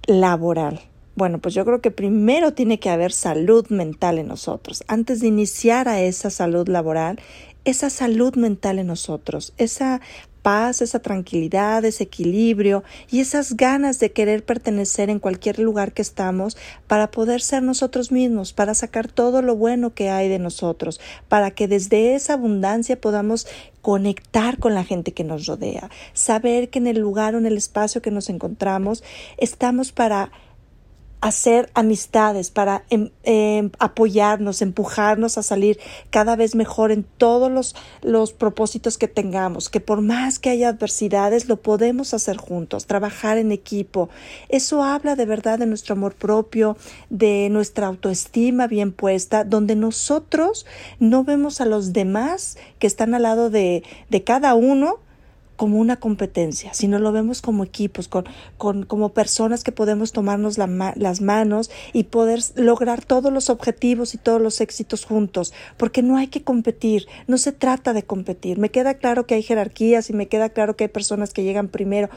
laboral. 0.07 0.81
Bueno, 1.15 1.41
pues 1.41 1.55
yo 1.55 1.65
creo 1.65 1.83
que 1.83 1.91
primero 1.91 2.55
tiene 2.55 2.81
que 2.81 2.89
haber 2.89 3.13
salud 3.13 3.67
mental 3.69 4.19
en 4.19 4.29
nosotros. 4.29 4.83
Antes 4.89 5.21
de 5.21 5.27
iniciar 5.27 5.89
a 5.89 6.01
esa 6.01 6.31
salud 6.31 6.69
laboral, 6.69 7.21
esa 7.65 7.91
salud 7.91 8.35
mental 8.37 8.79
en 8.79 8.87
nosotros, 8.87 9.53
esa 9.59 10.01
paz, 10.43 10.83
esa 10.83 10.99
tranquilidad, 10.99 11.85
ese 11.85 12.05
equilibrio 12.05 12.85
y 13.11 13.21
esas 13.21 13.57
ganas 13.57 13.99
de 14.01 14.13
querer 14.13 14.45
pertenecer 14.45 15.09
en 15.09 15.19
cualquier 15.19 15.59
lugar 15.59 15.93
que 15.93 16.03
estamos 16.03 16.57
para 16.87 17.11
poder 17.11 17.41
ser 17.41 17.63
nosotros 17.63 18.13
mismos, 18.13 18.53
para 18.53 18.75
sacar 18.75 19.09
todo 19.09 19.41
lo 19.41 19.57
bueno 19.57 19.95
que 19.95 20.11
hay 20.11 20.29
de 20.29 20.39
nosotros, 20.39 21.01
para 21.29 21.53
que 21.53 21.69
desde 21.69 22.15
esa 22.15 22.35
abundancia 22.35 23.01
podamos 23.01 23.47
conectar 23.81 24.59
con 24.59 24.75
la 24.75 24.85
gente 24.85 25.13
que 25.13 25.25
nos 25.25 25.47
rodea, 25.47 25.91
saber 26.13 26.71
que 26.71 26.79
en 26.79 26.87
el 26.87 26.99
lugar 26.99 27.35
o 27.35 27.39
en 27.39 27.47
el 27.47 27.57
espacio 27.57 28.03
que 28.03 28.11
nos 28.11 28.29
encontramos 28.29 29.03
estamos 29.39 29.93
para 29.93 30.31
hacer 31.23 31.71
amistades, 31.75 32.51
para 32.51 32.85
em, 32.91 33.11
em, 33.23 33.71
apoyarnos, 33.79 34.61
empujarnos 34.61 35.39
a 35.39 35.45
salir 35.45 35.79
cada 36.11 36.35
vez 36.35 36.57
mejor 36.57 36.91
en 36.91 37.05
todos 37.05 37.51
los, 37.51 37.77
los 38.03 38.33
propósitos 38.33 38.99
que 38.99 39.07
tengamos, 39.07 39.71
que 39.71 39.79
por 39.79 40.03
más 40.03 40.41
que 40.41 40.51
haya 40.51 40.69
adversidades, 40.69 41.49
lo 41.49 41.63
podemos 41.63 42.13
hacer 42.13 42.39
juntos, 42.39 42.87
trabajar 42.87 43.39
en 43.39 43.53
equipo. 43.53 44.11
Eso 44.49 44.83
habla 44.83 45.15
de 45.15 45.25
verdad 45.25 45.61
de 45.61 45.67
nuestro 45.67 45.93
amor 45.93 46.17
propio, 46.17 46.77
de 47.09 47.49
nuestra 47.51 47.87
autoestima 47.87 48.67
bien 48.67 48.91
puesta, 48.91 49.45
donde 49.45 49.77
nosotros 49.77 50.67
no 50.99 51.23
vemos 51.23 51.61
a 51.61 51.67
los 51.67 51.93
demás 51.93 52.59
que 52.81 52.89
están 52.89 53.15
al 53.15 53.23
lado 53.23 53.49
de, 53.49 53.85
de 54.11 54.25
cada 54.25 54.57
uno, 54.57 54.99
como 55.57 55.79
una 55.79 55.97
competencia, 55.97 56.75
sino 56.75 56.99
lo 56.99 57.13
vemos 57.13 57.43
como 57.43 57.65
equipos, 57.65 58.09
con, 58.09 58.25
con 58.59 58.85
como 58.85 59.11
personas 59.11 59.65
que 59.65 59.73
podemos 59.73 60.13
tomarnos 60.13 60.59
las 60.59 61.21
manos 61.21 61.71
y 61.93 62.05
poder 62.05 62.41
lograr 62.57 63.05
todos 63.05 63.33
los 63.33 63.51
objetivos 63.51 64.15
y 64.15 64.19
todos 64.19 64.41
los 64.41 64.61
éxitos 64.61 65.05
juntos, 65.05 65.53
porque 65.77 66.03
no 66.03 66.17
hay 66.17 66.29
que 66.29 66.43
competir, 66.43 67.07
no 67.27 67.39
se 67.39 67.53
trata 67.53 67.93
de 67.93 68.03
competir. 68.03 68.59
Me 68.59 68.71
queda 68.71 68.95
claro 68.95 69.27
que 69.27 69.35
hay 69.35 69.43
jerarquías 69.43 70.11
y 70.11 70.13
me 70.13 70.29
queda 70.29 70.49
claro 70.49 70.77
que 70.77 70.85
hay 70.85 70.89
personas 70.89 71.33
que 71.33 71.45
llegan 71.45 71.69
primero 71.69 72.09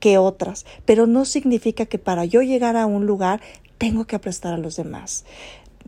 que 0.00 0.18
otras, 0.18 0.64
pero 0.84 1.06
no 1.06 1.24
significa 1.24 1.86
que 1.86 1.98
para 1.98 2.24
yo 2.24 2.42
llegar 2.42 2.76
a 2.76 2.86
un 2.86 3.06
lugar 3.06 3.40
tengo 3.78 4.06
que 4.06 4.16
aprestar 4.16 4.54
a 4.54 4.58
los 4.58 4.76
demás 4.76 5.24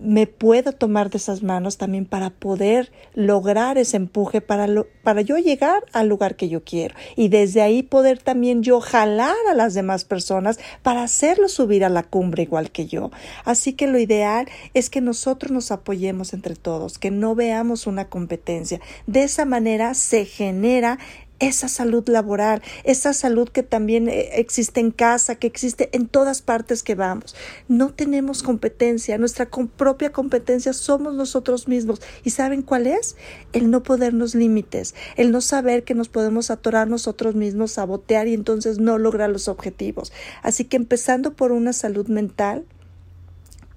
me 0.01 0.26
puedo 0.26 0.72
tomar 0.72 1.11
de 1.11 1.18
esas 1.18 1.42
manos 1.42 1.76
también 1.76 2.07
para 2.07 2.30
poder 2.30 2.90
lograr 3.14 3.78
ese 3.78 3.96
empuje 3.96 4.40
para, 4.40 4.66
para 5.03 5.20
yo 5.20 5.36
llegar 5.36 5.84
al 5.92 6.09
lugar 6.09 6.36
que 6.36 6.48
yo 6.48 6.64
quiero 6.64 6.94
y 7.16 7.28
desde 7.28 7.61
ahí 7.62 7.82
poder 7.82 8.18
también 8.18 8.62
yo 8.62 8.80
jalar 8.80 9.36
a 9.51 9.55
las 9.55 9.74
demás 9.74 10.05
personas 10.05 10.59
para 10.82 11.03
hacerlos 11.03 11.53
subir 11.53 11.84
a 11.84 11.88
la 11.88 12.03
cumbre 12.03 12.42
igual 12.42 12.70
que 12.70 12.86
yo. 12.86 13.11
Así 13.44 13.74
que 13.74 13.86
lo 13.86 13.98
ideal 13.98 14.48
es 14.74 14.90
que 14.90 15.01
nosotros 15.01 15.53
nos 15.53 15.70
apoyemos 15.70 16.32
entre 16.32 16.57
todos, 16.57 16.98
que 16.98 17.11
no 17.11 17.34
veamos 17.34 17.86
una 17.86 18.09
competencia. 18.09 18.80
De 19.07 19.22
esa 19.22 19.44
manera 19.44 19.94
se 19.94 20.24
genera 20.24 20.98
esa 21.41 21.68
salud 21.68 22.09
laboral, 22.09 22.62
esa 22.84 23.12
salud 23.12 23.49
que 23.49 23.62
también 23.62 24.09
eh, 24.09 24.30
existe 24.34 24.80
en 24.80 24.91
casa, 24.91 25.34
que 25.34 25.47
existe 25.47 25.88
en 25.93 26.07
todas 26.07 26.43
partes 26.43 26.82
que 26.82 26.95
vamos. 26.95 27.34
No 27.66 27.93
tenemos 27.93 28.43
competencia, 28.43 29.18
nuestra 29.18 29.49
propia 29.49 30.12
competencia 30.12 30.72
somos 30.72 31.14
nosotros 31.14 31.66
mismos. 31.66 32.01
¿Y 32.22 32.30
saben 32.30 32.62
cuál 32.62 32.86
es? 32.86 33.16
El 33.53 33.70
no 33.70 33.82
podernos 33.82 34.34
límites, 34.34 34.95
el 35.16 35.32
no 35.32 35.41
saber 35.41 35.84
que 35.84 35.95
nos 35.95 36.09
podemos 36.09 36.51
atorar 36.51 36.88
nosotros 36.88 37.34
mismos, 37.34 37.72
sabotear 37.72 38.28
y 38.28 38.34
entonces 38.34 38.78
no 38.78 38.99
lograr 38.99 39.30
los 39.30 39.49
objetivos. 39.49 40.12
Así 40.43 40.64
que 40.64 40.76
empezando 40.76 41.34
por 41.34 41.53
una 41.53 41.72
salud 41.72 42.07
mental, 42.09 42.64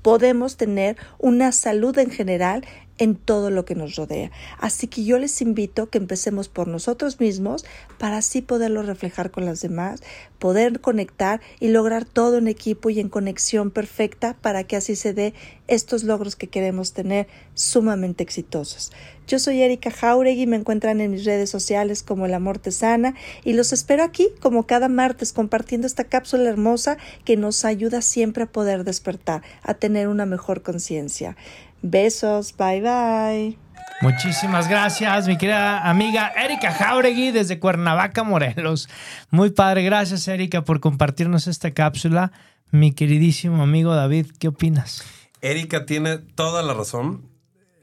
podemos 0.01 0.57
tener 0.57 0.97
una 1.17 1.51
salud 1.51 1.97
en 1.97 2.11
general 2.11 2.65
en 3.03 3.15
todo 3.15 3.49
lo 3.49 3.65
que 3.65 3.75
nos 3.75 3.95
rodea. 3.97 4.31
Así 4.59 4.87
que 4.87 5.03
yo 5.03 5.19
les 5.19 5.41
invito 5.41 5.89
que 5.89 5.97
empecemos 5.97 6.47
por 6.47 6.69
nosotros 6.69 7.19
mismos 7.19 7.65
para 7.97 8.17
así 8.17 8.41
poderlo 8.41 8.81
reflejar 8.81 9.29
con 9.29 9.45
las 9.45 9.61
demás, 9.61 10.01
poder 10.39 10.79
conectar 10.79 11.41
y 11.59 11.67
lograr 11.67 12.05
todo 12.05 12.37
en 12.37 12.47
equipo 12.47 12.89
y 12.89 13.01
en 13.01 13.09
conexión 13.09 13.71
perfecta 13.71 14.37
para 14.41 14.63
que 14.63 14.77
así 14.77 14.95
se 14.95 15.13
dé 15.13 15.33
estos 15.67 16.03
logros 16.03 16.37
que 16.37 16.47
queremos 16.47 16.93
tener 16.93 17.27
sumamente 17.55 18.23
exitosos. 18.23 18.91
Yo 19.27 19.39
soy 19.39 19.61
Erika 19.61 19.91
Jauregui, 19.91 20.47
me 20.47 20.57
encuentran 20.57 21.01
en 21.01 21.11
mis 21.11 21.25
redes 21.25 21.49
sociales 21.49 22.03
como 22.03 22.25
El 22.25 22.33
Amor 22.33 22.57
Te 22.59 22.71
Sana 22.71 23.15
y 23.43 23.53
los 23.53 23.73
espero 23.73 24.03
aquí 24.03 24.29
como 24.39 24.65
cada 24.65 24.87
martes 24.87 25.33
compartiendo 25.33 25.87
esta 25.87 26.05
cápsula 26.05 26.49
hermosa 26.49 26.97
que 27.25 27.37
nos 27.37 27.65
ayuda 27.65 28.01
siempre 28.01 28.43
a 28.43 28.51
poder 28.51 28.83
despertar, 28.83 29.41
a 29.61 29.73
tener 29.73 30.07
una 30.07 30.25
mejor 30.25 30.61
conciencia. 30.61 31.35
Besos, 31.83 32.55
bye 32.57 32.81
bye. 32.81 33.57
Muchísimas 34.01 34.69
gracias, 34.69 35.27
mi 35.27 35.37
querida 35.37 35.89
amiga 35.89 36.29
Erika 36.29 36.71
Jauregui 36.71 37.31
desde 37.31 37.59
Cuernavaca, 37.59 38.23
Morelos. 38.23 38.87
Muy 39.31 39.51
padre, 39.51 39.83
gracias 39.83 40.27
Erika 40.29 40.63
por 40.63 40.79
compartirnos 40.79 41.47
esta 41.47 41.71
cápsula. 41.71 42.31
Mi 42.71 42.93
queridísimo 42.93 43.61
amigo 43.61 43.93
David, 43.95 44.27
¿qué 44.39 44.47
opinas? 44.47 45.03
Erika 45.41 45.85
tiene 45.85 46.19
toda 46.19 46.63
la 46.63 46.73
razón. 46.73 47.29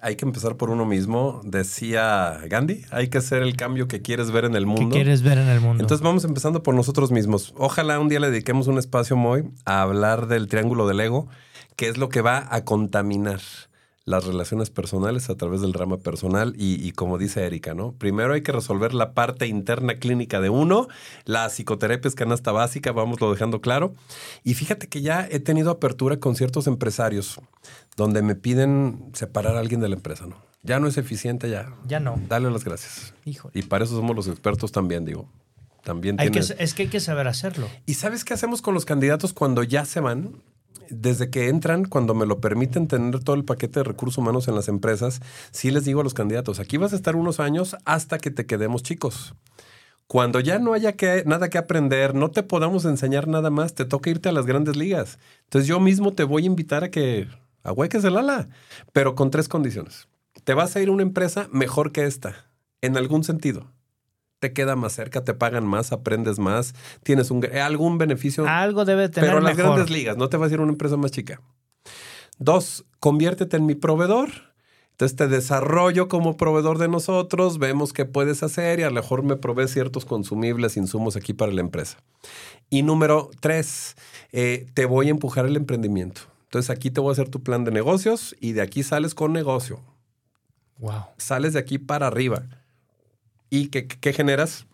Hay 0.01 0.17
que 0.17 0.25
empezar 0.25 0.57
por 0.57 0.71
uno 0.71 0.87
mismo. 0.87 1.43
Decía 1.45 2.41
Gandhi, 2.49 2.87
hay 2.91 3.09
que 3.09 3.19
hacer 3.19 3.43
el 3.43 3.55
cambio 3.55 3.87
que 3.87 4.01
quieres 4.01 4.31
ver 4.31 4.47
en 4.47 4.57
el 4.57 4.65
mundo. 4.65 4.89
¿Qué 4.89 5.03
quieres 5.03 5.21
ver 5.21 5.37
en 5.37 5.49
el 5.49 5.61
mundo? 5.61 5.83
Entonces 5.83 6.03
vamos 6.03 6.25
empezando 6.25 6.63
por 6.63 6.75
nosotros 6.75 7.13
mismos. 7.13 7.53
Ojalá 7.59 8.01
un 8.01 8.09
día 8.09 8.19
le 8.19 8.31
dediquemos 8.31 8.67
un 8.67 8.79
espacio 8.79 9.15
muy 9.15 9.45
a 9.67 9.83
hablar 9.83 10.27
del 10.27 10.49
triángulo 10.49 10.89
del 10.89 11.01
ego, 11.01 11.29
que 11.77 11.89
es 11.89 11.99
lo 11.99 12.09
que 12.09 12.23
va 12.23 12.49
a 12.51 12.65
contaminar 12.65 13.41
las 14.05 14.25
relaciones 14.25 14.71
personales 14.71 15.31
a 15.31 15.37
través 15.37 15.61
del 15.61 15.75
rama 15.75 15.99
personal 15.99 16.55
y, 16.57 16.91
como 16.93 17.19
dice 17.19 17.45
Erika, 17.45 17.75
¿no? 17.75 17.93
Primero 17.93 18.35
hay 18.35 18.43
que 18.43 18.53
resolver 18.53 18.95
la 18.95 19.13
parte 19.13 19.47
interna 19.47 19.95
clínica 19.95 20.41
de 20.41 20.49
uno, 20.49 20.89
la 21.25 21.49
psicoterapia 21.49 22.09
es 22.09 22.15
canasta 22.15 22.51
básica, 22.53 22.93
vamos 22.93 23.21
lo 23.21 23.31
dejando 23.31 23.61
claro. 23.61 23.95
Y 24.43 24.55
fíjate 24.55 24.89
que 24.89 25.03
ya 25.03 25.27
he 25.31 25.39
tenido 25.39 25.71
apertura 25.71 26.19
con 26.19 26.35
ciertos 26.35 26.67
empresarios 26.67 27.41
donde 27.97 28.23
me 28.23 28.35
piden 28.35 29.11
separar 29.13 29.57
a 29.57 29.61
alguien 29.61 29.81
de 29.81 29.89
la 29.89 29.97
empresa, 29.97 30.27
¿no? 30.27 30.37
Ya 30.63 30.79
no 30.79 30.89
es 30.89 30.99
eficiente, 30.99 31.49
ya. 31.49 31.73
Ya 31.87 32.01
no. 32.01 32.21
Dale 32.29 32.51
las 32.51 32.65
gracias. 32.65 33.15
Y 33.55 33.63
para 33.63 33.85
eso 33.85 33.95
somos 33.97 34.15
los 34.15 34.29
expertos 34.29 34.73
también, 34.73 35.05
digo. 35.05 35.29
también 35.85 36.21
Hay 36.21 36.31
que, 36.31 36.41
es 36.41 36.75
que 36.75 36.83
hay 36.83 36.89
que 36.89 37.01
saber 37.01 37.29
hacerlo. 37.29 37.69
¿Y 37.87 37.95
sabes 37.95 38.25
qué 38.25 38.35
hacemos 38.35 38.61
con 38.61 38.75
los 38.75 38.85
candidatos 38.85 39.33
cuando 39.33 39.63
ya 39.63 39.85
se 39.87 40.01
van? 40.01 40.43
Desde 40.91 41.31
que 41.31 41.49
entran, 41.49 41.85
cuando 41.85 42.15
me 42.15 42.27
lo 42.27 42.41
permiten 42.41 42.89
tener 42.89 43.23
todo 43.23 43.37
el 43.37 43.45
paquete 43.45 43.81
de 43.81 43.85
recursos 43.85 44.19
humanos 44.19 44.49
en 44.49 44.57
las 44.57 44.69
empresas, 44.69 45.21
sí 45.53 45.71
les 45.71 45.85
digo 45.85 46.01
a 46.01 46.05
los 46.05 46.15
candidatos, 46.15 46.59
aquí 46.59 46.79
vas 46.79 46.93
a 46.93 46.97
estar 46.97 47.15
unos 47.15 47.39
años 47.39 47.77
hasta 47.85 48.19
que 48.19 48.33
te 48.33 48.45
quedemos 48.45 48.83
chicos. 48.83 49.35
Cuando 50.09 50.41
ya 50.41 50.59
no 50.59 50.73
haya 50.73 50.97
nada 51.27 51.49
que 51.49 51.59
aprender, 51.59 52.17
no 52.17 52.33
te 52.33 52.43
podamos 52.43 52.85
enseñar 52.85 53.29
nada 53.29 53.51
más, 53.51 53.75
te 53.75 53.85
toca 53.85 54.11
irte 54.11 54.29
a 54.29 54.33
las 54.33 54.47
grandes 54.47 54.75
ligas. 54.77 55.21
Entonces 55.45 55.69
yo 55.69 55.79
mismo 55.79 56.13
te 56.13 56.25
voy 56.25 56.43
a 56.43 56.47
invitar 56.47 56.83
a 56.83 56.91
que 56.91 57.29
ahueques 57.63 58.03
el 58.03 58.17
ala, 58.17 58.49
pero 58.93 59.15
con 59.15 59.31
tres 59.31 59.49
condiciones. 59.49 60.09
Te 60.43 60.55
vas 60.55 60.75
a 60.75 60.81
ir 60.81 60.89
a 60.89 60.93
una 60.93 61.05
empresa 61.05 61.49
mejor 61.53 61.93
que 61.93 62.07
esta, 62.07 62.51
en 62.81 62.97
algún 62.97 63.23
sentido 63.23 63.71
te 64.41 64.53
queda 64.53 64.75
más 64.75 64.95
cerca, 64.95 65.23
te 65.23 65.35
pagan 65.35 65.67
más, 65.67 65.93
aprendes 65.93 66.39
más, 66.39 66.75
tienes 67.03 67.31
un, 67.31 67.45
algún 67.57 67.99
beneficio. 67.99 68.49
Algo 68.49 68.85
debe 68.85 69.09
tener. 69.09 69.31
Pero 69.31 69.39
en 69.39 69.45
las 69.45 69.57
mejor. 69.57 69.75
grandes 69.75 69.91
ligas, 69.95 70.17
no 70.17 70.29
te 70.29 70.37
vas 70.37 70.51
a 70.51 70.55
ir 70.55 70.61
a 70.61 70.63
una 70.63 70.73
empresa 70.73 70.97
más 70.97 71.13
chica. 71.13 71.41
Dos, 72.39 72.85
conviértete 72.99 73.59
en 73.59 73.67
mi 73.67 73.75
proveedor. 73.75 74.31
Entonces 74.93 75.17
te 75.17 75.29
desarrollo 75.29 76.09
como 76.09 76.37
proveedor 76.37 76.77
de 76.77 76.89
nosotros, 76.89 77.59
vemos 77.59 77.95
qué 77.95 78.05
puedes 78.05 78.43
hacer 78.43 78.81
y 78.81 78.83
a 78.83 78.89
lo 78.89 78.97
mejor 78.97 79.23
me 79.23 79.37
provees 79.37 79.73
ciertos 79.73 80.05
consumibles, 80.05 80.77
insumos 80.77 81.17
aquí 81.17 81.33
para 81.33 81.53
la 81.53 81.63
empresa. 81.63 81.99
Y 82.69 82.83
número 82.83 83.31
tres, 83.41 83.97
eh, 84.33 84.67
te 84.75 84.85
voy 84.85 85.09
a 85.09 85.11
empujar 85.11 85.47
el 85.47 85.57
emprendimiento. 85.57 86.23
Entonces 86.45 86.69
aquí 86.69 86.91
te 86.91 87.01
voy 87.01 87.11
a 87.11 87.13
hacer 87.13 87.31
tu 87.31 87.43
plan 87.43 87.65
de 87.65 87.71
negocios 87.71 88.37
y 88.41 88.53
de 88.53 88.61
aquí 88.61 88.83
sales 88.83 89.15
con 89.15 89.33
negocio. 89.33 89.81
Wow. 90.77 91.05
Sales 91.17 91.55
de 91.55 91.61
aquí 91.61 91.79
para 91.79 92.07
arriba. 92.07 92.43
¿Y 93.51 93.69
qué, 93.69 93.87
qué, 93.87 94.13
generas? 94.13 94.67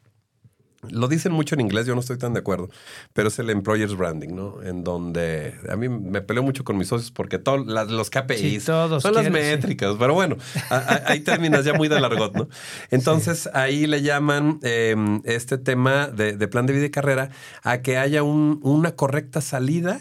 Lo 0.90 1.08
dicen 1.08 1.32
mucho 1.32 1.54
en 1.54 1.62
inglés, 1.62 1.86
yo 1.86 1.94
no 1.94 2.00
estoy 2.00 2.18
tan 2.18 2.34
de 2.34 2.40
acuerdo, 2.40 2.68
pero 3.12 3.28
es 3.28 3.38
el 3.38 3.50
employer's 3.50 3.96
branding, 3.96 4.34
¿no? 4.34 4.62
En 4.62 4.84
donde 4.84 5.54
a 5.68 5.74
mí 5.74 5.88
me 5.88 6.20
peleo 6.20 6.42
mucho 6.44 6.62
con 6.62 6.76
mis 6.76 6.88
socios 6.88 7.10
porque 7.10 7.38
todos 7.38 7.66
los 7.90 8.10
KPIs 8.10 8.38
sí, 8.38 8.58
todos 8.64 9.02
son 9.02 9.14
las 9.14 9.28
métricas, 9.30 9.92
sí. 9.92 9.96
pero 9.98 10.14
bueno, 10.14 10.36
a, 10.70 10.76
a, 10.76 11.02
ahí 11.06 11.20
terminas 11.20 11.64
ya 11.64 11.72
muy 11.72 11.88
de 11.88 11.98
largot, 11.98 12.34
¿no? 12.34 12.48
Entonces 12.90 13.40
sí. 13.40 13.48
ahí 13.54 13.86
le 13.86 14.02
llaman 14.02 14.60
eh, 14.62 14.94
este 15.24 15.58
tema 15.58 16.06
de, 16.08 16.36
de, 16.36 16.48
plan 16.48 16.66
de 16.66 16.74
vida 16.74 16.84
y 16.84 16.90
carrera 16.90 17.30
a 17.62 17.82
que 17.82 17.96
haya 17.96 18.22
un, 18.22 18.60
una 18.62 18.94
correcta 18.94 19.40
salida 19.40 20.00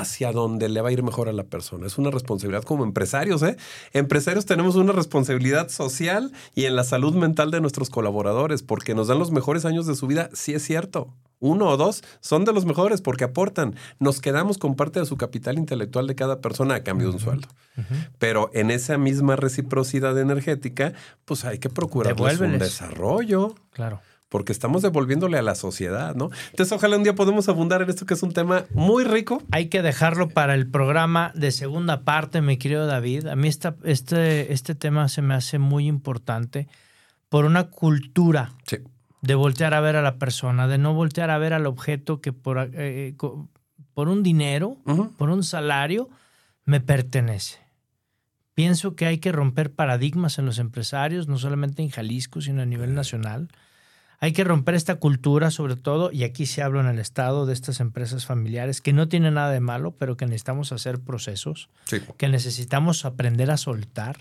hacia 0.00 0.32
donde 0.32 0.68
le 0.68 0.80
va 0.80 0.90
a 0.90 0.92
ir 0.92 1.02
mejor 1.02 1.28
a 1.28 1.32
la 1.32 1.44
persona. 1.44 1.86
Es 1.86 1.98
una 1.98 2.10
responsabilidad 2.10 2.62
como 2.62 2.84
empresarios, 2.84 3.42
¿eh? 3.42 3.56
Empresarios 3.92 4.46
tenemos 4.46 4.76
una 4.76 4.92
responsabilidad 4.92 5.68
social 5.68 6.32
y 6.54 6.64
en 6.64 6.76
la 6.76 6.84
salud 6.84 7.14
mental 7.14 7.50
de 7.50 7.60
nuestros 7.60 7.90
colaboradores, 7.90 8.62
porque 8.62 8.94
nos 8.94 9.08
dan 9.08 9.18
los 9.18 9.30
mejores 9.30 9.64
años 9.64 9.86
de 9.86 9.94
su 9.94 10.06
vida, 10.06 10.28
sí 10.32 10.54
es 10.54 10.62
cierto. 10.62 11.14
Uno 11.38 11.68
o 11.68 11.76
dos 11.76 12.02
son 12.20 12.44
de 12.44 12.52
los 12.52 12.64
mejores 12.64 13.02
porque 13.02 13.24
aportan. 13.24 13.74
Nos 13.98 14.20
quedamos 14.20 14.56
con 14.56 14.74
parte 14.74 15.00
de 15.00 15.06
su 15.06 15.16
capital 15.16 15.58
intelectual 15.58 16.06
de 16.06 16.14
cada 16.14 16.40
persona 16.40 16.76
a 16.76 16.82
cambio 16.82 17.08
de 17.08 17.14
un 17.14 17.20
sueldo. 17.20 17.48
Uh 17.76 17.80
-huh. 17.80 18.08
Pero 18.18 18.50
en 18.54 18.70
esa 18.70 18.96
misma 18.96 19.36
reciprocidad 19.36 20.18
energética, 20.18 20.94
pues 21.26 21.44
hay 21.44 21.58
que 21.58 21.68
procurar 21.68 22.16
un 22.40 22.58
desarrollo. 22.58 23.54
Claro 23.72 24.00
porque 24.28 24.52
estamos 24.52 24.82
devolviéndole 24.82 25.38
a 25.38 25.42
la 25.42 25.54
sociedad, 25.54 26.14
¿no? 26.14 26.30
Entonces, 26.50 26.72
ojalá 26.72 26.96
un 26.96 27.04
día 27.04 27.14
podamos 27.14 27.48
abundar 27.48 27.82
en 27.82 27.90
esto 27.90 28.06
que 28.06 28.14
es 28.14 28.22
un 28.22 28.32
tema 28.32 28.64
muy 28.74 29.04
rico. 29.04 29.42
Hay 29.52 29.68
que 29.68 29.82
dejarlo 29.82 30.28
para 30.28 30.54
el 30.54 30.68
programa 30.68 31.32
de 31.34 31.52
segunda 31.52 32.02
parte, 32.02 32.40
mi 32.40 32.56
querido 32.56 32.86
David. 32.86 33.26
A 33.26 33.36
mí 33.36 33.48
esta, 33.48 33.76
este, 33.84 34.52
este 34.52 34.74
tema 34.74 35.08
se 35.08 35.22
me 35.22 35.34
hace 35.34 35.58
muy 35.58 35.86
importante 35.86 36.66
por 37.28 37.44
una 37.44 37.70
cultura 37.70 38.52
sí. 38.66 38.78
de 39.22 39.34
voltear 39.34 39.74
a 39.74 39.80
ver 39.80 39.96
a 39.96 40.02
la 40.02 40.16
persona, 40.16 40.66
de 40.66 40.78
no 40.78 40.92
voltear 40.94 41.30
a 41.30 41.38
ver 41.38 41.52
al 41.52 41.66
objeto 41.66 42.20
que 42.20 42.32
por, 42.32 42.70
eh, 42.72 43.14
por 43.94 44.08
un 44.08 44.22
dinero, 44.22 44.76
uh 44.86 44.92
-huh. 44.92 45.16
por 45.16 45.30
un 45.30 45.44
salario, 45.44 46.08
me 46.64 46.80
pertenece. 46.80 47.58
Pienso 48.54 48.96
que 48.96 49.06
hay 49.06 49.18
que 49.18 49.32
romper 49.32 49.72
paradigmas 49.72 50.38
en 50.38 50.46
los 50.46 50.58
empresarios, 50.58 51.28
no 51.28 51.38
solamente 51.38 51.82
en 51.82 51.90
Jalisco, 51.90 52.40
sino 52.40 52.62
a 52.62 52.66
nivel 52.66 52.94
nacional. 52.94 53.48
Hay 54.18 54.32
que 54.32 54.44
romper 54.44 54.74
esta 54.74 54.96
cultura, 54.96 55.50
sobre 55.50 55.76
todo, 55.76 56.10
y 56.10 56.24
aquí 56.24 56.46
se 56.46 56.62
habla 56.62 56.80
en 56.80 56.86
el 56.86 56.98
Estado 56.98 57.46
de 57.46 57.52
estas 57.52 57.80
empresas 57.80 58.24
familiares, 58.24 58.80
que 58.80 58.92
no 58.92 59.08
tienen 59.08 59.34
nada 59.34 59.50
de 59.50 59.60
malo, 59.60 59.92
pero 59.92 60.16
que 60.16 60.26
necesitamos 60.26 60.72
hacer 60.72 61.00
procesos, 61.00 61.68
sí. 61.84 62.00
que 62.16 62.28
necesitamos 62.28 63.04
aprender 63.04 63.50
a 63.50 63.56
soltar, 63.56 64.16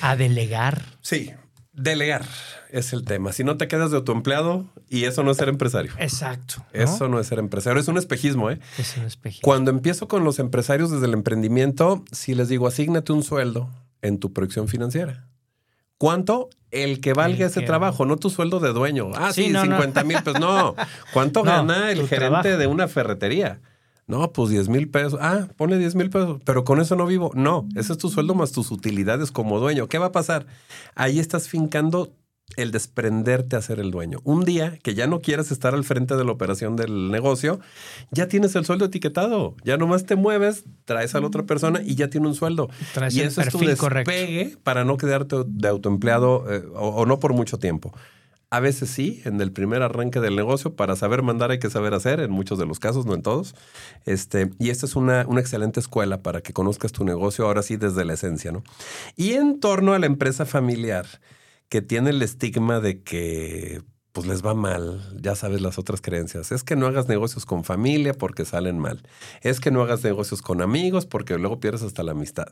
a 0.00 0.16
delegar. 0.16 0.82
Sí, 1.00 1.30
delegar 1.72 2.24
es 2.70 2.92
el 2.92 3.04
tema. 3.04 3.32
Si 3.32 3.44
no 3.44 3.56
te 3.56 3.68
quedas 3.68 3.90
de 3.90 3.98
autoempleado, 3.98 4.66
y 4.88 5.04
eso 5.04 5.22
no 5.22 5.30
es 5.30 5.36
ser 5.36 5.48
empresario. 5.48 5.92
Exacto. 5.98 6.66
¿no? 6.74 6.80
Eso 6.80 7.08
no 7.08 7.20
es 7.20 7.26
ser 7.26 7.38
empresario, 7.38 7.80
es 7.80 7.88
un 7.88 7.98
espejismo, 7.98 8.50
¿eh? 8.50 8.58
Es 8.78 8.96
un 8.96 9.04
espejismo. 9.04 9.42
Cuando 9.44 9.70
empiezo 9.70 10.08
con 10.08 10.24
los 10.24 10.38
empresarios 10.38 10.90
desde 10.90 11.06
el 11.06 11.14
emprendimiento, 11.14 12.04
si 12.10 12.34
les 12.34 12.48
digo, 12.48 12.66
asígnate 12.66 13.12
un 13.12 13.22
sueldo 13.22 13.70
en 14.02 14.18
tu 14.18 14.32
proyección 14.32 14.68
financiera. 14.68 15.26
¿Cuánto? 16.02 16.50
El 16.72 17.00
que 17.00 17.12
valga 17.12 17.44
El 17.44 17.50
ese 17.52 17.60
que- 17.60 17.66
trabajo, 17.66 18.04
no 18.06 18.16
tu 18.16 18.28
sueldo 18.28 18.58
de 18.58 18.72
dueño. 18.72 19.12
Ah, 19.14 19.32
sí, 19.32 19.44
Sí, 19.44 19.50
no, 19.50 19.60
no. 19.64 19.76
50 19.76 20.02
mil 20.02 20.16
pesos. 20.20 20.40
No. 20.40 20.74
¿Cuánto 21.12 21.40
No, 21.44 21.50
gana 21.52 21.92
el 21.92 22.08
gerente 22.08 22.16
trabajo. 22.16 22.48
de 22.58 22.66
una 22.66 22.88
ferretería? 22.88 23.60
No, 24.08 24.32
pues 24.32 24.50
10 24.50 24.68
mil 24.68 24.88
pesos. 24.90 25.20
Ah, 25.22 25.46
ponle 25.56 25.78
10 25.78 25.94
mil 25.94 26.10
pesos. 26.10 26.40
Pero 26.44 26.64
con 26.64 26.80
eso 26.80 26.96
no 26.96 27.06
vivo. 27.06 27.30
No, 27.36 27.68
ese 27.76 27.92
es 27.92 27.98
tu 27.98 28.08
sueldo 28.08 28.34
más 28.34 28.50
tus 28.50 28.72
utilidades 28.72 29.30
como 29.30 29.60
dueño. 29.60 29.86
¿Qué 29.86 29.98
va 29.98 30.06
a 30.06 30.12
pasar? 30.12 30.44
Ahí 30.96 31.20
estás 31.20 31.46
fincando 31.48 32.10
el 32.56 32.70
desprenderte 32.70 33.56
a 33.56 33.62
ser 33.62 33.80
el 33.80 33.90
dueño. 33.90 34.20
Un 34.24 34.44
día 34.44 34.78
que 34.82 34.94
ya 34.94 35.06
no 35.06 35.20
quieras 35.20 35.50
estar 35.50 35.74
al 35.74 35.84
frente 35.84 36.16
de 36.16 36.24
la 36.24 36.32
operación 36.32 36.76
del 36.76 37.10
negocio, 37.10 37.60
ya 38.10 38.28
tienes 38.28 38.54
el 38.56 38.64
sueldo 38.64 38.86
etiquetado. 38.86 39.56
Ya 39.64 39.76
nomás 39.76 40.04
te 40.04 40.16
mueves, 40.16 40.64
traes 40.84 41.14
a 41.14 41.20
la 41.20 41.26
otra 41.26 41.44
persona 41.44 41.80
y 41.84 41.94
ya 41.94 42.08
tiene 42.08 42.26
un 42.26 42.34
sueldo. 42.34 42.68
Traes 42.94 43.14
y 43.14 43.20
el 43.20 43.28
eso 43.28 43.40
es 43.40 43.48
tu 43.48 43.58
correcto. 43.76 44.10
despegue 44.10 44.56
para 44.62 44.84
no 44.84 44.96
quedarte 44.96 45.36
de 45.46 45.68
autoempleado 45.68 46.44
eh, 46.52 46.64
o, 46.74 46.88
o 46.88 47.06
no 47.06 47.18
por 47.18 47.32
mucho 47.32 47.58
tiempo. 47.58 47.92
A 48.52 48.60
veces 48.60 48.90
sí, 48.90 49.22
en 49.24 49.40
el 49.40 49.50
primer 49.50 49.80
arranque 49.80 50.20
del 50.20 50.36
negocio, 50.36 50.76
para 50.76 50.94
saber 50.94 51.22
mandar 51.22 51.50
hay 51.52 51.58
que 51.58 51.70
saber 51.70 51.94
hacer, 51.94 52.20
en 52.20 52.30
muchos 52.30 52.58
de 52.58 52.66
los 52.66 52.78
casos, 52.78 53.06
no 53.06 53.14
en 53.14 53.22
todos. 53.22 53.54
Este, 54.04 54.50
y 54.58 54.68
esta 54.68 54.84
es 54.84 54.94
una, 54.94 55.24
una 55.26 55.40
excelente 55.40 55.80
escuela 55.80 56.22
para 56.22 56.42
que 56.42 56.52
conozcas 56.52 56.92
tu 56.92 57.02
negocio 57.02 57.46
ahora 57.46 57.62
sí 57.62 57.76
desde 57.76 58.04
la 58.04 58.12
esencia, 58.12 58.52
¿no? 58.52 58.62
Y 59.16 59.32
en 59.32 59.58
torno 59.58 59.94
a 59.94 59.98
la 59.98 60.04
empresa 60.04 60.44
familiar, 60.44 61.06
que 61.72 61.80
tiene 61.80 62.10
el 62.10 62.20
estigma 62.20 62.80
de 62.80 63.00
que 63.00 63.80
pues 64.12 64.26
les 64.26 64.44
va 64.44 64.52
mal, 64.52 65.00
ya 65.18 65.34
sabes 65.34 65.62
las 65.62 65.78
otras 65.78 66.02
creencias. 66.02 66.52
Es 66.52 66.64
que 66.64 66.76
no 66.76 66.86
hagas 66.86 67.08
negocios 67.08 67.46
con 67.46 67.64
familia 67.64 68.12
porque 68.12 68.44
salen 68.44 68.78
mal. 68.78 69.00
Es 69.40 69.58
que 69.58 69.70
no 69.70 69.80
hagas 69.80 70.04
negocios 70.04 70.42
con 70.42 70.60
amigos 70.60 71.06
porque 71.06 71.38
luego 71.38 71.60
pierdes 71.60 71.82
hasta 71.82 72.02
la 72.02 72.12
amistad. 72.12 72.48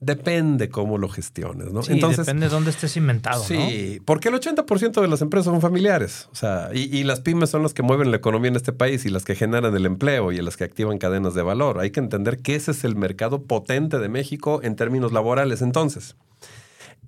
Depende 0.00 0.70
cómo 0.70 0.98
lo 0.98 1.08
gestiones, 1.08 1.72
¿no? 1.72 1.84
Sí, 1.84 2.00
depende 2.00 2.46
de 2.46 2.50
dónde 2.50 2.70
estés 2.70 2.96
inventado, 2.96 3.38
¿no? 3.38 3.46
Sí, 3.46 4.00
porque 4.04 4.28
el 4.28 4.34
80% 4.34 5.00
de 5.00 5.06
las 5.06 5.22
empresas 5.22 5.44
son 5.52 5.60
familiares. 5.60 6.28
O 6.32 6.34
sea, 6.34 6.70
y, 6.74 6.80
y 6.98 7.04
las 7.04 7.20
pymes 7.20 7.50
son 7.50 7.62
las 7.62 7.74
que 7.74 7.84
mueven 7.84 8.10
la 8.10 8.16
economía 8.16 8.48
en 8.48 8.56
este 8.56 8.72
país 8.72 9.06
y 9.06 9.08
las 9.08 9.24
que 9.24 9.36
generan 9.36 9.76
el 9.76 9.86
empleo 9.86 10.32
y 10.32 10.38
las 10.38 10.56
que 10.56 10.64
activan 10.64 10.98
cadenas 10.98 11.34
de 11.34 11.42
valor. 11.42 11.78
Hay 11.78 11.92
que 11.92 12.00
entender 12.00 12.38
que 12.38 12.56
ese 12.56 12.72
es 12.72 12.82
el 12.82 12.96
mercado 12.96 13.44
potente 13.44 14.00
de 14.00 14.08
México 14.08 14.58
en 14.64 14.74
términos 14.74 15.12
laborales. 15.12 15.62
Entonces, 15.62 16.16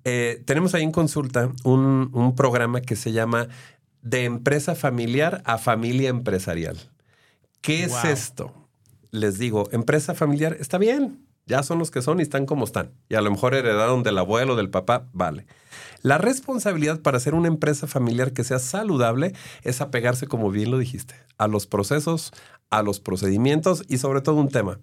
eh, 0.09 0.41
tenemos 0.45 0.73
ahí 0.73 0.85
en 0.85 0.93
consulta 0.93 1.51
un, 1.65 2.11
un 2.13 2.37
programa 2.37 2.81
que 2.81 2.95
se 2.95 3.11
llama 3.11 3.49
De 4.03 4.23
empresa 4.23 4.77
familiar 4.77 5.43
a 5.45 5.59
familia 5.59 6.11
empresarial. 6.11 6.79
¿Qué 7.61 7.83
es 7.83 8.05
esto? 8.05 8.55
Les 9.11 9.37
digo, 9.37 9.69
empresa 9.73 10.15
familiar 10.15 10.57
está 10.61 10.79
bien. 10.79 11.27
Ya 11.47 11.65
son 11.65 11.81
los 11.81 11.91
que 11.91 12.03
son 12.03 12.21
y 12.21 12.23
están 12.23 12.47
como 12.47 12.67
están. 12.67 12.93
Y 13.09 13.17
a 13.17 13.21
lo 13.21 13.33
mejor 13.33 13.57
heredaron 13.57 14.05
del 14.05 14.19
abuelo, 14.19 14.55
del 14.55 14.71
papá, 14.71 15.09
vale. 15.13 15.45
La 16.03 16.19
responsabilidad 16.19 17.01
para 17.01 17.17
hacer 17.17 17.35
una 17.35 17.49
empresa 17.49 17.89
familiar 17.89 18.33
que 18.33 18.45
sea 18.45 18.61
saludable 18.61 19.33
es 19.63 19.81
apegarse, 19.81 20.29
como 20.29 20.53
bien 20.53 20.71
lo 20.71 20.79
dijiste, 20.79 21.17
a 21.37 21.49
los 21.49 21.67
procesos, 21.67 22.33
a 22.71 22.83
los 22.83 23.01
procedimientos 23.01 23.83
y 23.89 23.99
sobre 23.99 24.21
todo 24.21 24.37
un 24.37 24.51
tema. 24.51 24.79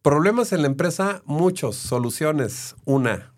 Problemas 0.00 0.54
en 0.54 0.62
la 0.62 0.68
empresa, 0.68 1.20
muchos. 1.26 1.76
Soluciones. 1.76 2.76
Una, 2.86 3.32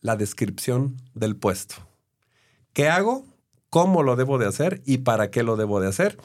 la 0.00 0.16
descripción 0.16 0.96
del 1.14 1.36
puesto. 1.36 1.76
¿Qué 2.72 2.88
hago? 2.88 3.24
¿Cómo 3.70 4.02
lo 4.02 4.16
debo 4.16 4.38
de 4.38 4.46
hacer? 4.46 4.82
¿Y 4.84 4.98
para 4.98 5.30
qué 5.30 5.42
lo 5.42 5.56
debo 5.56 5.80
de 5.80 5.88
hacer? 5.88 6.16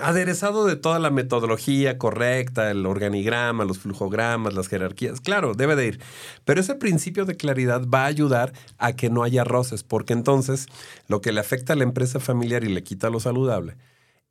Aderezado 0.00 0.64
de 0.64 0.76
toda 0.76 0.98
la 0.98 1.10
metodología 1.10 1.98
correcta, 1.98 2.70
el 2.70 2.86
organigrama, 2.86 3.66
los 3.66 3.78
flujogramas, 3.78 4.54
las 4.54 4.68
jerarquías. 4.68 5.20
Claro, 5.20 5.52
debe 5.54 5.76
de 5.76 5.86
ir. 5.86 6.00
Pero 6.46 6.62
ese 6.62 6.74
principio 6.74 7.26
de 7.26 7.36
claridad 7.36 7.82
va 7.86 8.04
a 8.04 8.06
ayudar 8.06 8.54
a 8.78 8.94
que 8.94 9.10
no 9.10 9.22
haya 9.22 9.44
roces, 9.44 9.82
porque 9.82 10.14
entonces 10.14 10.66
lo 11.08 11.20
que 11.20 11.30
le 11.32 11.40
afecta 11.40 11.74
a 11.74 11.76
la 11.76 11.84
empresa 11.84 12.20
familiar 12.20 12.64
y 12.64 12.68
le 12.72 12.82
quita 12.82 13.10
lo 13.10 13.20
saludable 13.20 13.76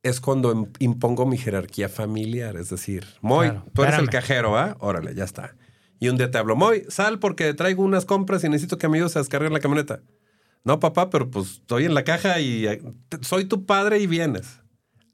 es 0.01 0.19
cuando 0.19 0.51
im- 0.51 0.69
impongo 0.79 1.27
mi 1.27 1.37
jerarquía 1.37 1.89
familiar. 1.89 2.55
Es 2.57 2.71
decir, 2.71 3.05
Moy, 3.21 3.49
Claro, 3.49 3.65
tú 3.71 3.83
eres 3.83 3.99
el 3.99 4.09
cajero, 4.09 4.57
¿ah? 4.57 4.75
Órale, 4.79 5.13
ya 5.13 5.25
está. 5.25 5.53
Y 6.01 6.09
un 6.09 6.17
día 6.17 6.31
te 6.31 6.39
hablo, 6.39 6.55
Moy, 6.55 6.83
sal 6.89 7.19
porque 7.19 7.53
traigo 7.53 7.83
unas 7.83 8.05
compras 8.05 8.43
y 8.43 8.49
necesito 8.49 8.79
que 8.79 8.87
hijo 8.87 9.07
se 9.07 9.19
descargue 9.19 9.45
en 9.45 9.53
la 9.53 9.59
camioneta. 9.59 10.01
No, 10.63 10.79
papá, 10.79 11.11
pero 11.11 11.29
pues 11.29 11.51
estoy 11.51 11.85
en 11.85 11.93
la 11.93 12.03
caja 12.03 12.39
y 12.39 12.65
eh, 12.65 12.81
soy 13.21 13.45
tu 13.45 13.67
padre 13.67 13.99
y 13.99 14.07
vienes. 14.07 14.61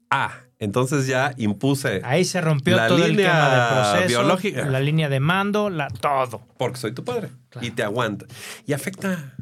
Ah, 0.08 0.32
entonces 0.58 1.06
ya 1.06 1.34
impuse. 1.36 2.00
Ahí 2.04 2.24
se 2.24 2.40
rompió 2.40 2.74
La 2.74 2.88
todo 2.88 3.04
el 3.04 3.10
línea 3.10 3.26
tema 3.30 3.50
de 3.50 3.98
proceso, 3.98 4.08
biológica. 4.08 4.64
la 4.64 4.80
línea 4.80 5.10
de 5.10 5.20
mando, 5.20 5.68
la, 5.68 5.88
todo. 5.88 6.40
Porque 6.56 6.78
soy 6.78 6.92
tu 6.92 7.04
padre. 7.04 7.28
Y 7.60 7.70
te 7.70 7.82
aguanta. 7.82 8.24
Y 8.66 8.72
afecta. 8.72 9.34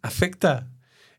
Afecta. 0.00 0.68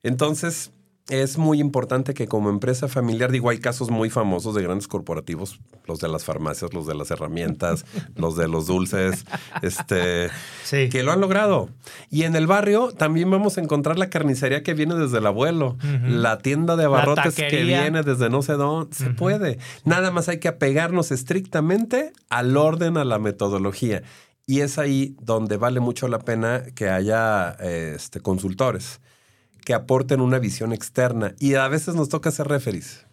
Entonces, 0.02 0.72
es 1.10 1.38
muy 1.38 1.60
importante 1.60 2.14
que 2.14 2.28
como 2.28 2.50
empresa 2.50 2.88
familiar, 2.88 3.32
digo, 3.32 3.50
hay 3.50 3.60
casos 3.60 3.90
muy 3.90 4.10
famosos 4.10 4.54
de 4.56 4.62
grandes 4.64 4.88
corporativos, 4.88 5.60
los 5.86 6.00
de 6.00 6.08
las 6.08 6.24
farmacias, 6.24 6.74
los 6.74 6.86
de 6.86 6.96
las 6.96 7.12
herramientas, 7.12 7.86
los 8.16 8.36
de 8.36 8.48
los 8.48 8.68
dulces, 8.68 9.26
este, 9.62 10.30
Sí. 10.64 10.90
que 10.90 11.04
lo 11.04 11.12
han 11.12 11.20
logrado. 11.20 11.70
Y 12.10 12.24
en 12.24 12.36
el 12.36 12.48
barrio 12.48 12.92
también 12.92 13.30
vamos 13.32 13.58
a 13.58 13.62
encontrar 13.62 13.98
la 13.98 14.10
carnicería 14.10 14.62
que 14.64 14.74
viene 14.74 14.96
desde 14.96 15.18
el 15.18 15.26
abuelo, 15.26 15.78
la 16.04 16.38
tienda 16.38 16.76
de 16.76 16.86
abarrotes 16.86 17.36
que 17.36 17.64
viene 17.64 18.04
desde 18.04 18.30
no 18.30 18.42
sé 18.42 18.54
dónde. 18.54 18.96
Se 18.96 19.10
puede. 19.10 19.58
Nada 19.86 20.12
más 20.12 20.30
hay 20.30 20.40
que 20.40 20.48
apegarnos 20.48 21.12
estrictamente 21.12 22.14
al 22.30 22.56
orden, 22.56 22.98
a 22.98 23.04
la 23.04 23.18
metodología. 23.20 24.04
Y 24.46 24.62
es 24.62 24.78
ahí 24.78 25.16
donde 25.22 25.58
vale 25.58 25.80
mucho 25.80 26.08
la 26.08 26.20
pena 26.20 26.64
que 26.76 26.90
haya 26.90 27.52
este, 27.62 28.20
consultores 28.20 29.00
que 29.66 29.74
aporten 29.74 30.22
una 30.22 30.40
visión 30.40 30.74
externa. 30.74 31.34
Y 31.40 31.56
a 31.56 31.68
veces 31.68 31.96
nos 31.96 32.10
toca 32.10 32.32
ser 32.32 32.48
referees. 32.48 33.06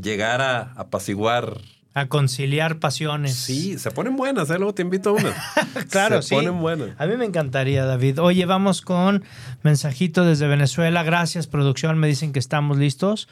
Llegar 0.00 0.40
a 0.40 0.72
apaciguar. 0.76 1.60
A 1.94 2.06
conciliar 2.06 2.80
pasiones. 2.80 3.34
Sí, 3.34 3.78
se 3.78 3.90
ponen 3.90 4.16
buenas, 4.16 4.50
¿eh? 4.50 4.56
luego 4.58 4.74
te 4.74 4.82
invito 4.82 5.10
a 5.10 5.12
una. 5.12 5.34
Claro, 5.90 6.22
se 6.22 6.30
sí. 6.30 6.34
ponen 6.34 6.60
buenas. 6.60 6.90
A 6.98 7.06
mí 7.06 7.16
me 7.16 7.24
encantaría, 7.24 7.84
David. 7.84 8.20
Oye, 8.20 8.46
vamos 8.46 8.80
con 8.80 9.24
mensajito 9.62 10.24
desde 10.24 10.48
Venezuela. 10.48 11.02
Gracias, 11.02 11.46
producción. 11.46 11.98
Me 11.98 12.08
dicen 12.08 12.32
que 12.32 12.38
estamos 12.38 12.78
listos. 12.78 13.28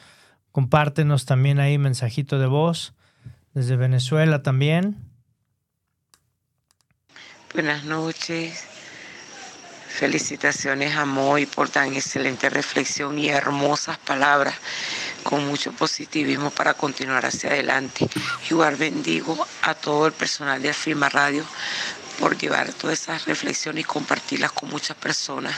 Compártenos 0.53 1.24
también 1.24 1.59
ahí 1.59 1.78
mensajito 1.78 2.39
de 2.39 2.47
voz 2.47 2.95
desde 3.55 3.76
Venezuela 3.76 4.43
también. 4.43 4.97
Buenas 7.55 7.85
noches. 7.85 8.66
Felicitaciones 9.99 10.97
a 10.97 11.05
Moy 11.05 11.47
por 11.47 11.68
tan 11.68 11.95
excelente 11.95 12.49
reflexión 12.49 13.18
y 13.18 13.28
hermosas 13.28 13.99
palabras 13.99 14.55
con 15.22 15.47
mucho 15.47 15.70
positivismo 15.72 16.51
para 16.51 16.74
continuar 16.74 17.26
hacia 17.26 17.51
adelante. 17.51 18.09
Igual 18.51 18.76
bendigo 18.76 19.47
a 19.62 19.74
todo 19.74 20.07
el 20.07 20.12
personal 20.12 20.61
de 20.62 20.70
Afirma 20.70 21.09
Radio 21.09 21.45
por 22.18 22.38
llevar 22.38 22.72
todas 22.72 23.03
esas 23.03 23.26
reflexiones 23.26 23.82
y 23.82 23.84
compartirlas 23.84 24.53
con 24.53 24.70
muchas 24.70 24.97
personas 24.97 25.55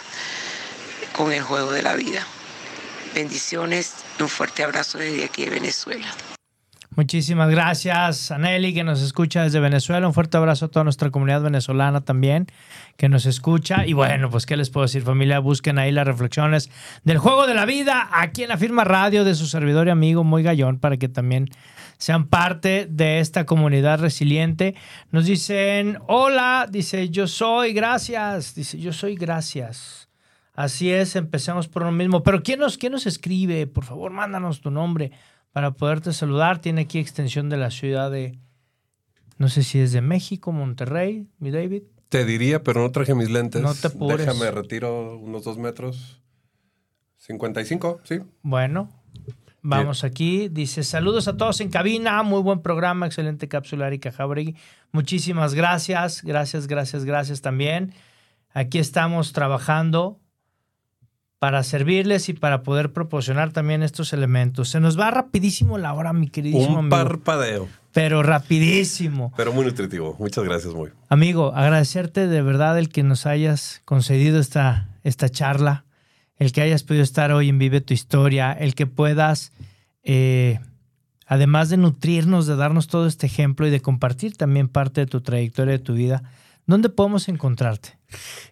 con 1.12 1.32
el 1.32 1.42
juego 1.42 1.70
de 1.70 1.82
la 1.82 1.94
vida. 1.94 2.26
Bendiciones 3.14 3.92
y 4.18 4.22
un 4.24 4.28
fuerte 4.28 4.64
abrazo 4.64 4.98
desde 4.98 5.24
aquí 5.24 5.44
de 5.44 5.50
Venezuela. 5.50 6.12
Muchísimas 6.96 7.50
gracias 7.50 8.30
a 8.30 8.38
Nelly 8.38 8.72
que 8.72 8.84
nos 8.84 9.02
escucha 9.02 9.42
desde 9.42 9.58
Venezuela. 9.58 10.06
Un 10.06 10.14
fuerte 10.14 10.36
abrazo 10.36 10.66
a 10.66 10.68
toda 10.68 10.84
nuestra 10.84 11.10
comunidad 11.10 11.42
venezolana 11.42 12.02
también 12.02 12.46
que 12.96 13.08
nos 13.08 13.26
escucha. 13.26 13.84
Y 13.84 13.94
bueno, 13.94 14.30
pues 14.30 14.46
qué 14.46 14.56
les 14.56 14.70
puedo 14.70 14.84
decir 14.84 15.02
familia, 15.02 15.40
busquen 15.40 15.78
ahí 15.78 15.90
las 15.90 16.06
reflexiones 16.06 16.70
del 17.02 17.18
juego 17.18 17.48
de 17.48 17.54
la 17.54 17.66
vida 17.66 18.08
aquí 18.12 18.44
en 18.44 18.50
la 18.50 18.58
firma 18.58 18.84
radio 18.84 19.24
de 19.24 19.34
su 19.34 19.46
servidor 19.46 19.88
y 19.88 19.90
amigo 19.90 20.22
Muy 20.22 20.44
Gallón 20.44 20.78
para 20.78 20.96
que 20.96 21.08
también 21.08 21.50
sean 21.98 22.28
parte 22.28 22.86
de 22.88 23.18
esta 23.18 23.44
comunidad 23.44 23.98
resiliente. 23.98 24.76
Nos 25.10 25.26
dicen, 25.26 25.98
hola, 26.06 26.68
dice 26.70 27.08
yo 27.08 27.26
soy, 27.26 27.72
gracias, 27.72 28.54
dice 28.54 28.78
yo 28.78 28.92
soy, 28.92 29.16
gracias. 29.16 30.08
Así 30.54 30.92
es, 30.92 31.16
empecemos 31.16 31.66
por 31.66 31.82
lo 31.82 31.90
mismo. 31.90 32.22
Pero 32.22 32.44
¿quién 32.44 32.60
nos, 32.60 32.78
quién 32.78 32.92
nos 32.92 33.06
escribe? 33.06 33.66
Por 33.66 33.82
favor, 33.82 34.12
mándanos 34.12 34.60
tu 34.60 34.70
nombre 34.70 35.10
para 35.54 35.70
poderte 35.70 36.12
saludar. 36.12 36.58
Tiene 36.58 36.82
aquí 36.82 36.98
extensión 36.98 37.48
de 37.48 37.56
la 37.56 37.70
ciudad 37.70 38.10
de, 38.10 38.36
no 39.38 39.48
sé 39.48 39.62
si 39.62 39.78
es 39.78 39.92
de 39.92 40.00
México, 40.00 40.50
Monterrey, 40.50 41.28
mi 41.38 41.52
David. 41.52 41.84
Te 42.08 42.24
diría, 42.24 42.64
pero 42.64 42.82
no 42.82 42.90
traje 42.90 43.14
mis 43.14 43.30
lentes. 43.30 43.62
No 43.62 43.72
te 43.72 43.86
apures. 43.86 44.26
Déjame, 44.26 44.50
retiro 44.50 45.16
unos 45.16 45.44
dos 45.44 45.56
metros. 45.56 46.20
55, 47.18 48.00
sí. 48.02 48.18
Bueno, 48.42 48.90
vamos 49.62 50.02
aquí. 50.02 50.48
Dice, 50.48 50.82
saludos 50.82 51.28
a 51.28 51.36
todos 51.36 51.60
en 51.60 51.70
cabina. 51.70 52.20
Muy 52.24 52.42
buen 52.42 52.60
programa, 52.60 53.06
excelente 53.06 53.46
cápsula, 53.46 53.86
Erika 53.86 54.10
Jauregui. 54.10 54.56
Muchísimas 54.90 55.54
gracias, 55.54 56.24
gracias, 56.24 56.66
gracias, 56.66 57.04
gracias 57.04 57.42
también. 57.42 57.94
Aquí 58.52 58.80
estamos 58.80 59.32
trabajando 59.32 60.18
para 61.44 61.62
servirles 61.62 62.30
y 62.30 62.32
para 62.32 62.62
poder 62.62 62.94
proporcionar 62.94 63.52
también 63.52 63.82
estos 63.82 64.14
elementos. 64.14 64.70
Se 64.70 64.80
nos 64.80 64.98
va 64.98 65.10
rapidísimo 65.10 65.76
la 65.76 65.92
hora, 65.92 66.14
mi 66.14 66.30
queridísimo 66.30 66.72
Un 66.72 66.78
amigo. 66.78 66.96
parpadeo, 66.96 67.68
Pero 67.92 68.22
rapidísimo. 68.22 69.30
pero 69.36 69.52
muy 69.52 69.66
nutritivo. 69.66 70.16
Muchas 70.18 70.42
gracias, 70.42 70.72
muy. 70.72 70.88
Amigo, 71.10 71.52
agradecerte 71.54 72.28
de 72.28 72.40
verdad 72.40 72.78
el 72.78 72.88
que 72.88 73.02
nos 73.02 73.26
hayas 73.26 73.82
concedido 73.84 74.40
esta, 74.40 74.88
esta 75.02 75.28
charla, 75.28 75.84
el 76.38 76.50
que 76.52 76.62
hayas 76.62 76.82
podido 76.82 77.04
estar 77.04 77.30
hoy 77.30 77.50
en 77.50 77.58
Vive 77.58 77.82
tu 77.82 77.92
Historia, 77.92 78.50
el 78.54 78.74
que 78.74 78.86
puedas, 78.86 79.52
eh, 80.02 80.60
además 81.26 81.68
de 81.68 81.76
nutrirnos, 81.76 82.46
de 82.46 82.56
darnos 82.56 82.86
todo 82.86 83.06
este 83.06 83.26
ejemplo 83.26 83.66
y 83.66 83.70
de 83.70 83.80
compartir 83.80 84.34
también 84.34 84.68
parte 84.68 85.02
de 85.02 85.06
tu 85.08 85.20
trayectoria, 85.20 85.72
de 85.72 85.78
tu 85.78 85.92
vida, 85.92 86.22
¿dónde 86.64 86.88
podemos 86.88 87.28
encontrarte? 87.28 87.98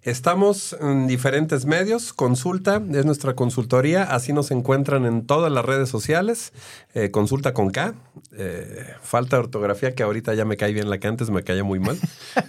Estamos 0.03 0.77
en 0.81 1.07
diferentes 1.07 1.65
medios. 1.65 2.13
Consulta 2.13 2.83
es 2.93 3.05
nuestra 3.05 3.35
consultoría. 3.35 4.03
Así 4.03 4.33
nos 4.33 4.51
encuentran 4.51 5.07
en 5.07 5.27
todas 5.27 5.53
las 5.53 5.65
redes 5.65 5.89
sociales. 5.89 6.53
Eh, 6.95 7.11
consulta 7.11 7.55
con 7.55 7.71
K. 7.71 7.95
Eh, 8.33 8.87
falta 9.03 9.37
de 9.37 9.43
ortografía 9.43 9.95
que 9.95 10.03
ahorita 10.03 10.35
ya 10.35 10.45
me 10.45 10.57
cae 10.57 10.73
bien 10.73 10.91
la 10.91 10.99
que 10.99 11.07
antes 11.07 11.31
me 11.31 11.43
caía 11.45 11.65
muy 11.65 11.79
mal. 11.79 11.99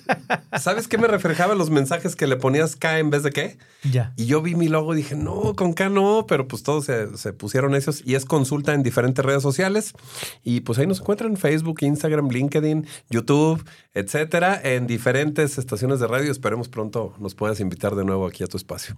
¿Sabes 0.60 0.88
qué 0.88 0.98
me 0.98 1.08
reflejaba 1.08 1.56
los 1.56 1.70
mensajes 1.70 2.16
que 2.16 2.28
le 2.28 2.38
ponías 2.38 2.76
K 2.76 3.00
en 3.00 3.10
vez 3.10 3.24
de 3.24 3.32
qué? 3.32 3.58
Ya. 3.84 4.14
Y 4.16 4.26
yo 4.26 4.42
vi 4.42 4.56
mi 4.56 4.68
logo 4.68 4.94
y 4.94 4.98
dije, 4.98 5.16
no, 5.16 5.56
con 5.56 5.74
K 5.74 5.90
no, 5.90 6.26
pero 6.28 6.48
pues 6.48 6.64
todos 6.64 6.86
se, 6.86 7.18
se 7.18 7.34
pusieron 7.34 7.76
esos 7.76 8.02
y 8.06 8.16
es 8.16 8.26
consulta 8.26 8.74
en 8.74 8.84
diferentes 8.84 9.24
redes 9.24 9.44
sociales. 9.44 9.94
Y 10.44 10.62
pues 10.62 10.80
ahí 10.80 10.88
nos 10.88 11.02
encuentran 11.02 11.38
Facebook, 11.38 11.80
Instagram, 11.82 12.30
LinkedIn, 12.30 12.88
YouTube, 13.10 13.64
etcétera, 13.94 14.60
en 14.64 14.88
diferentes 14.88 15.58
estaciones 15.58 16.00
de 16.00 16.08
radio. 16.08 16.32
Esperemos 16.32 16.70
pronto 16.70 17.03
nos 17.20 17.36
puedas 17.36 17.60
invitar 17.60 17.96
de 17.96 18.06
nuevo 18.06 18.26
aquí 18.28 18.44
a 18.44 18.48
tu 18.48 18.58
espacio. 18.58 18.98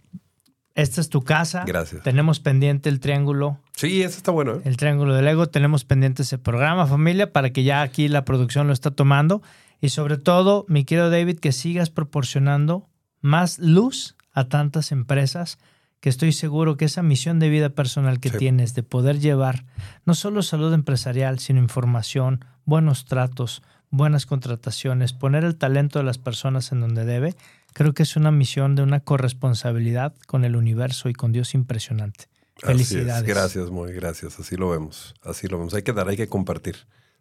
Esta 0.75 0.99
es 0.99 1.09
tu 1.09 1.21
casa. 1.23 1.63
Gracias. 1.65 2.03
Tenemos 2.03 2.39
pendiente 2.41 2.89
el 2.89 2.99
triángulo 2.99 3.59
Sí, 3.77 4.01
eso 4.03 4.17
está 4.17 4.31
bueno. 4.31 4.55
¿eh? 4.55 4.61
El 4.65 4.75
Triángulo 4.77 5.13
del 5.13 5.27
Ego. 5.27 5.47
Tenemos 5.47 5.85
pendiente 5.85 6.23
ese 6.23 6.37
programa, 6.37 6.85
familia, 6.85 7.31
para 7.31 7.51
que 7.51 7.63
ya 7.63 7.81
aquí 7.81 8.07
la 8.09 8.25
producción 8.25 8.67
lo 8.67 8.73
está 8.73 8.91
tomando. 8.91 9.41
Y 9.81 9.89
sobre 9.89 10.17
todo, 10.17 10.65
mi 10.67 10.83
querido 10.83 11.09
David, 11.09 11.39
que 11.39 11.51
sigas 11.53 11.89
proporcionando 11.89 12.87
más 13.21 13.57
luz 13.59 14.15
a 14.33 14.49
tantas 14.49 14.91
empresas 14.91 15.57
que 16.01 16.09
estoy 16.09 16.33
seguro 16.33 16.75
que 16.77 16.85
esa 16.85 17.01
misión 17.03 17.39
de 17.39 17.49
vida 17.49 17.69
personal 17.69 18.19
que 18.19 18.29
Sí. 18.29 18.37
tienes 18.37 18.75
de 18.75 18.83
poder 18.83 19.19
llevar 19.19 19.65
no 20.05 20.13
solo 20.13 20.41
salud 20.43 20.73
empresarial, 20.73 21.39
sino 21.39 21.59
información, 21.59 22.43
buenos 22.65 23.05
tratos, 23.05 23.61
buenas 23.89 24.25
contrataciones, 24.25 25.13
poner 25.13 25.43
el 25.43 25.55
talento 25.55 25.99
de 25.99 26.05
las 26.05 26.17
personas 26.17 26.71
en 26.71 26.81
donde 26.81 27.05
debe, 27.05 27.35
creo 27.75 27.93
que 27.93 28.03
es 28.03 28.15
una 28.15 28.31
misión 28.31 28.73
de 28.75 28.81
una 28.83 29.01
corresponsabilidad 29.01 30.15
con 30.27 30.45
el 30.45 30.55
universo 30.55 31.09
y 31.09 31.13
con 31.13 31.31
Dios 31.33 31.53
impresionante. 31.53 32.25
Así 32.55 32.61
es. 32.61 32.65
Felicidades. 32.67 33.23
Gracias, 33.27 33.69
muy 33.69 33.91
gracias. 33.91 34.39
Así 34.39 34.55
lo 34.55 34.69
vemos. 34.69 35.13
Así 35.21 35.47
lo 35.47 35.57
vemos. 35.59 35.73
Hay 35.73 35.83
que 35.83 35.91
dar, 35.93 36.07
hay 36.07 36.15
que 36.17 36.27
compartir. 36.29 36.77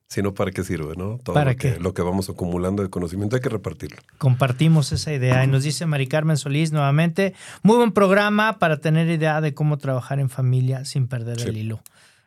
Si 0.07 0.23
no, 0.23 0.33
¿para 0.33 0.53
qué 0.53 0.63
sirve, 0.63 0.95
no? 0.97 1.19
Todo 1.25 1.35
¿Para 1.35 1.53
lo 1.53 1.57
que, 1.57 1.75
qué? 1.75 1.81
lo 1.81 1.93
que 1.93 2.03
vamos 2.03 2.29
acumulando 2.31 2.83
de 2.85 2.91
conocimiento 2.91 3.35
hay 3.35 3.43
que 3.43 3.49
repartirlo. 3.49 3.97
compartimos 4.19 4.93
esa 4.93 5.13
idea. 5.13 5.43
Y 5.43 5.49
nos 5.49 5.65
dice 5.65 5.87
Mari 5.87 6.07
Carmen 6.07 6.37
Solís 6.37 6.71
nuevamente, 6.73 7.35
muy 7.63 7.77
buen 7.77 7.91
programa 7.91 8.59
para 8.61 8.77
tener 8.77 9.09
idea 9.09 9.41
de 9.41 9.55
cómo 9.55 9.77
trabajar 9.79 10.21
en 10.21 10.31
familia 10.31 10.85
sin 10.85 11.09
perder 11.09 11.41
Sí. 11.41 11.49
el 11.49 11.57
hilo. 11.57 11.83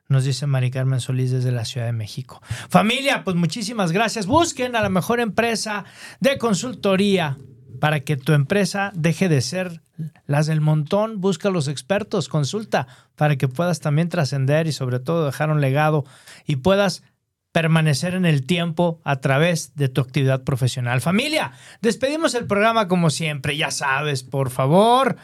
Nos 0.10 0.24
dice 0.26 0.48
Mari 0.48 0.72
Carmen 0.72 1.00
Solís 1.00 1.32
desde 1.32 1.52
la 1.52 1.66
Ciudad 1.66 1.86
de 1.86 1.94
México. 1.94 2.42
Familia, 2.68 3.24
pues 3.24 3.36
muchísimas 3.36 3.92
gracias. 3.92 4.26
Busquen 4.26 4.76
a 4.76 4.82
la 4.82 4.90
mejor 4.90 5.20
empresa 5.20 5.86
de 6.20 6.38
consultoría 6.38 7.38
para 7.80 8.02
que 8.02 8.18
tu 8.18 8.34
empresa 8.34 8.92
deje 8.96 9.30
de 9.30 9.42
ser 9.42 9.82
las 10.26 10.48
del 10.48 10.62
montón. 10.62 11.22
Busca 11.22 11.50
a 11.50 11.52
los 11.52 11.68
expertos, 11.68 12.28
consulta 12.28 12.88
para 13.16 13.36
que 13.36 13.48
puedas 13.48 13.80
también 13.80 14.10
trascender 14.10 14.68
y 14.68 14.72
sobre 14.72 15.00
todo 15.00 15.26
dejar 15.26 15.50
un 15.50 15.62
legado 15.62 16.06
y 16.46 16.58
puedas 16.58 17.04
permanecer 17.52 18.14
en 18.14 18.26
el 18.26 18.46
tiempo 18.46 19.02
a 19.04 19.16
través 19.16 19.76
de 19.76 19.90
tu 19.90 20.02
actividad 20.02 20.44
profesional. 20.44 21.02
Familia, 21.02 21.54
despedimos 21.82 22.36
el 22.36 22.46
programa 22.46 22.88
como 22.88 23.10
siempre, 23.10 23.58
ya 23.58 23.72
sabes, 23.72 24.22
por 24.24 24.52
favor, 24.52 25.16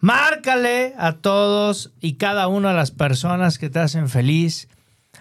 márcale 0.00 0.94
a 0.98 1.12
todos 1.12 1.92
y 2.00 2.14
cada 2.14 2.48
una 2.48 2.70
de 2.70 2.74
las 2.74 2.90
personas 2.90 3.58
que 3.58 3.70
te 3.70 3.78
hacen 3.78 4.08
feliz. 4.08 4.68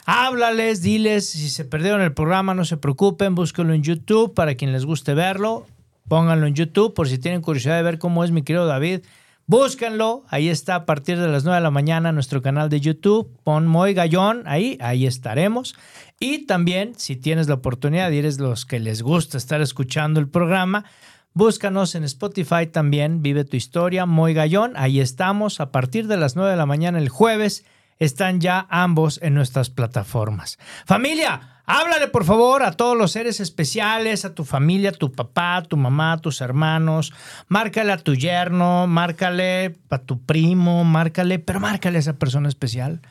Háblales, 0.07 0.82
diles, 0.82 1.30
si 1.30 1.49
se 1.49 1.65
perdieron 1.65 2.01
el 2.01 2.13
programa, 2.13 2.55
no 2.55 2.65
se 2.65 2.78
preocupen, 2.78 3.36
búsquenlo 3.36 3.73
en 3.73 3.84
YouTube 3.84 4.34
para 4.34 4.55
quien 4.55 4.71
les 4.71 4.86
guste 4.86 5.13
verlo, 5.13 5.67
pónganlo 6.07 6.47
en 6.47 6.55
YouTube 6.55 6.93
por 6.93 7.07
si 7.07 7.17
tienen 7.17 7.41
curiosidad 7.41 7.77
de 7.77 7.83
ver 7.83 7.99
cómo 7.99 8.23
es 8.23 8.31
mi 8.31 8.43
querido 8.43 8.65
David, 8.65 9.01
Búsquenlo, 9.47 10.23
ahí 10.29 10.49
está 10.49 10.73
a 10.73 10.85
partir 10.87 11.19
de 11.19 11.27
las 11.27 11.43
9 11.43 11.57
de 11.57 11.61
la 11.61 11.69
mañana 11.69 12.11
nuestro 12.11 12.41
canal 12.41 12.67
de 12.67 12.81
YouTube. 12.81 13.29
Pon 13.43 13.67
Moy 13.67 13.93
Gallón, 13.93 14.41
ahí, 14.47 14.75
ahí 14.81 15.05
estaremos. 15.05 15.75
Y 16.19 16.47
también, 16.47 16.93
si 16.97 17.15
tienes 17.15 17.47
la 17.47 17.53
oportunidad 17.53 18.09
y 18.09 18.17
eres 18.17 18.39
los 18.39 18.65
que 18.65 18.79
les 18.79 19.03
gusta 19.03 19.37
estar 19.37 19.61
escuchando 19.61 20.19
el 20.19 20.29
programa, 20.29 20.85
búscanos 21.35 21.93
en 21.93 22.03
Spotify 22.05 22.65
también, 22.65 23.21
Vive 23.21 23.45
tu 23.45 23.55
historia, 23.55 24.07
Moy 24.07 24.33
Gallón, 24.33 24.73
ahí 24.77 24.99
estamos 24.99 25.59
a 25.59 25.71
partir 25.71 26.07
de 26.07 26.17
las 26.17 26.35
9 26.35 26.49
de 26.49 26.57
la 26.57 26.65
mañana 26.65 26.97
el 26.97 27.09
jueves. 27.09 27.65
Están 27.99 28.41
ya 28.41 28.67
ambos 28.69 29.19
en 29.21 29.33
nuestras 29.33 29.69
plataformas. 29.69 30.57
Familia, 30.85 31.55
Háblale 31.67 32.07
por 32.09 32.25
favor 32.25 32.61
a 32.61 32.73
todos 32.73 32.95
los 32.95 33.11
seres 33.11 33.39
especiales, 33.39 34.23
a 34.23 34.35
tu 34.35 34.45
familia, 34.45 34.91
tu 34.91 35.11
papá, 35.11 35.63
tu 35.63 35.77
mamá, 35.77 36.19
tus 36.19 36.41
hermanos. 36.41 37.11
Márcale 37.47 37.91
a 37.91 37.97
tu 37.97 38.13
yerno, 38.13 38.85
márcale 38.85 39.75
a 39.89 39.97
tu 39.97 40.21
primo, 40.21 40.83
márcale, 40.83 41.39
pero 41.39 41.59
márcale 41.59 41.97
a 41.97 42.01
esa 42.01 42.13
persona 42.13 42.49
especial. 42.49 43.01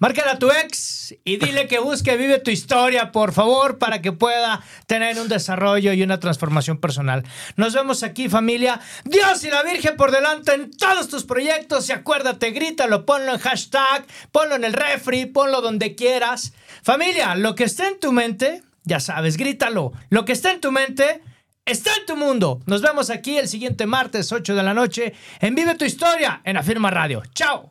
Márcale 0.00 0.30
a 0.30 0.38
tu 0.38 0.50
ex 0.50 1.14
y 1.24 1.36
dile 1.36 1.68
que 1.68 1.78
busque 1.78 2.16
Vive 2.16 2.38
tu 2.38 2.50
historia, 2.50 3.12
por 3.12 3.32
favor, 3.32 3.76
para 3.76 4.00
que 4.00 4.12
pueda 4.12 4.62
tener 4.86 5.20
un 5.20 5.28
desarrollo 5.28 5.92
y 5.92 6.02
una 6.02 6.18
transformación 6.18 6.78
personal. 6.78 7.22
Nos 7.56 7.74
vemos 7.74 8.02
aquí, 8.02 8.30
familia. 8.30 8.80
Dios 9.04 9.44
y 9.44 9.50
la 9.50 9.62
Virgen 9.62 9.96
por 9.96 10.10
delante 10.10 10.54
en 10.54 10.70
todos 10.70 11.08
tus 11.08 11.24
proyectos. 11.24 11.86
Y 11.90 11.92
acuérdate, 11.92 12.50
grítalo, 12.50 13.04
ponlo 13.04 13.34
en 13.34 13.40
hashtag, 13.40 14.06
ponlo 14.32 14.54
en 14.54 14.64
el 14.64 14.72
refri, 14.72 15.26
ponlo 15.26 15.60
donde 15.60 15.94
quieras. 15.94 16.54
Familia, 16.82 17.34
lo 17.34 17.54
que 17.54 17.64
está 17.64 17.86
en 17.86 18.00
tu 18.00 18.10
mente, 18.10 18.62
ya 18.84 19.00
sabes, 19.00 19.36
grítalo. 19.36 19.92
Lo 20.08 20.24
que 20.24 20.32
está 20.32 20.50
en 20.50 20.62
tu 20.62 20.72
mente 20.72 21.20
está 21.66 21.90
en 21.94 22.06
tu 22.06 22.16
mundo. 22.16 22.60
Nos 22.64 22.80
vemos 22.80 23.10
aquí 23.10 23.36
el 23.36 23.48
siguiente 23.48 23.84
martes, 23.84 24.32
8 24.32 24.54
de 24.54 24.62
la 24.62 24.72
noche, 24.72 25.12
en 25.40 25.54
Vive 25.54 25.74
tu 25.74 25.84
Historia, 25.84 26.40
en 26.44 26.56
Afirma 26.56 26.90
Radio. 26.90 27.22
¡Chao! 27.34 27.70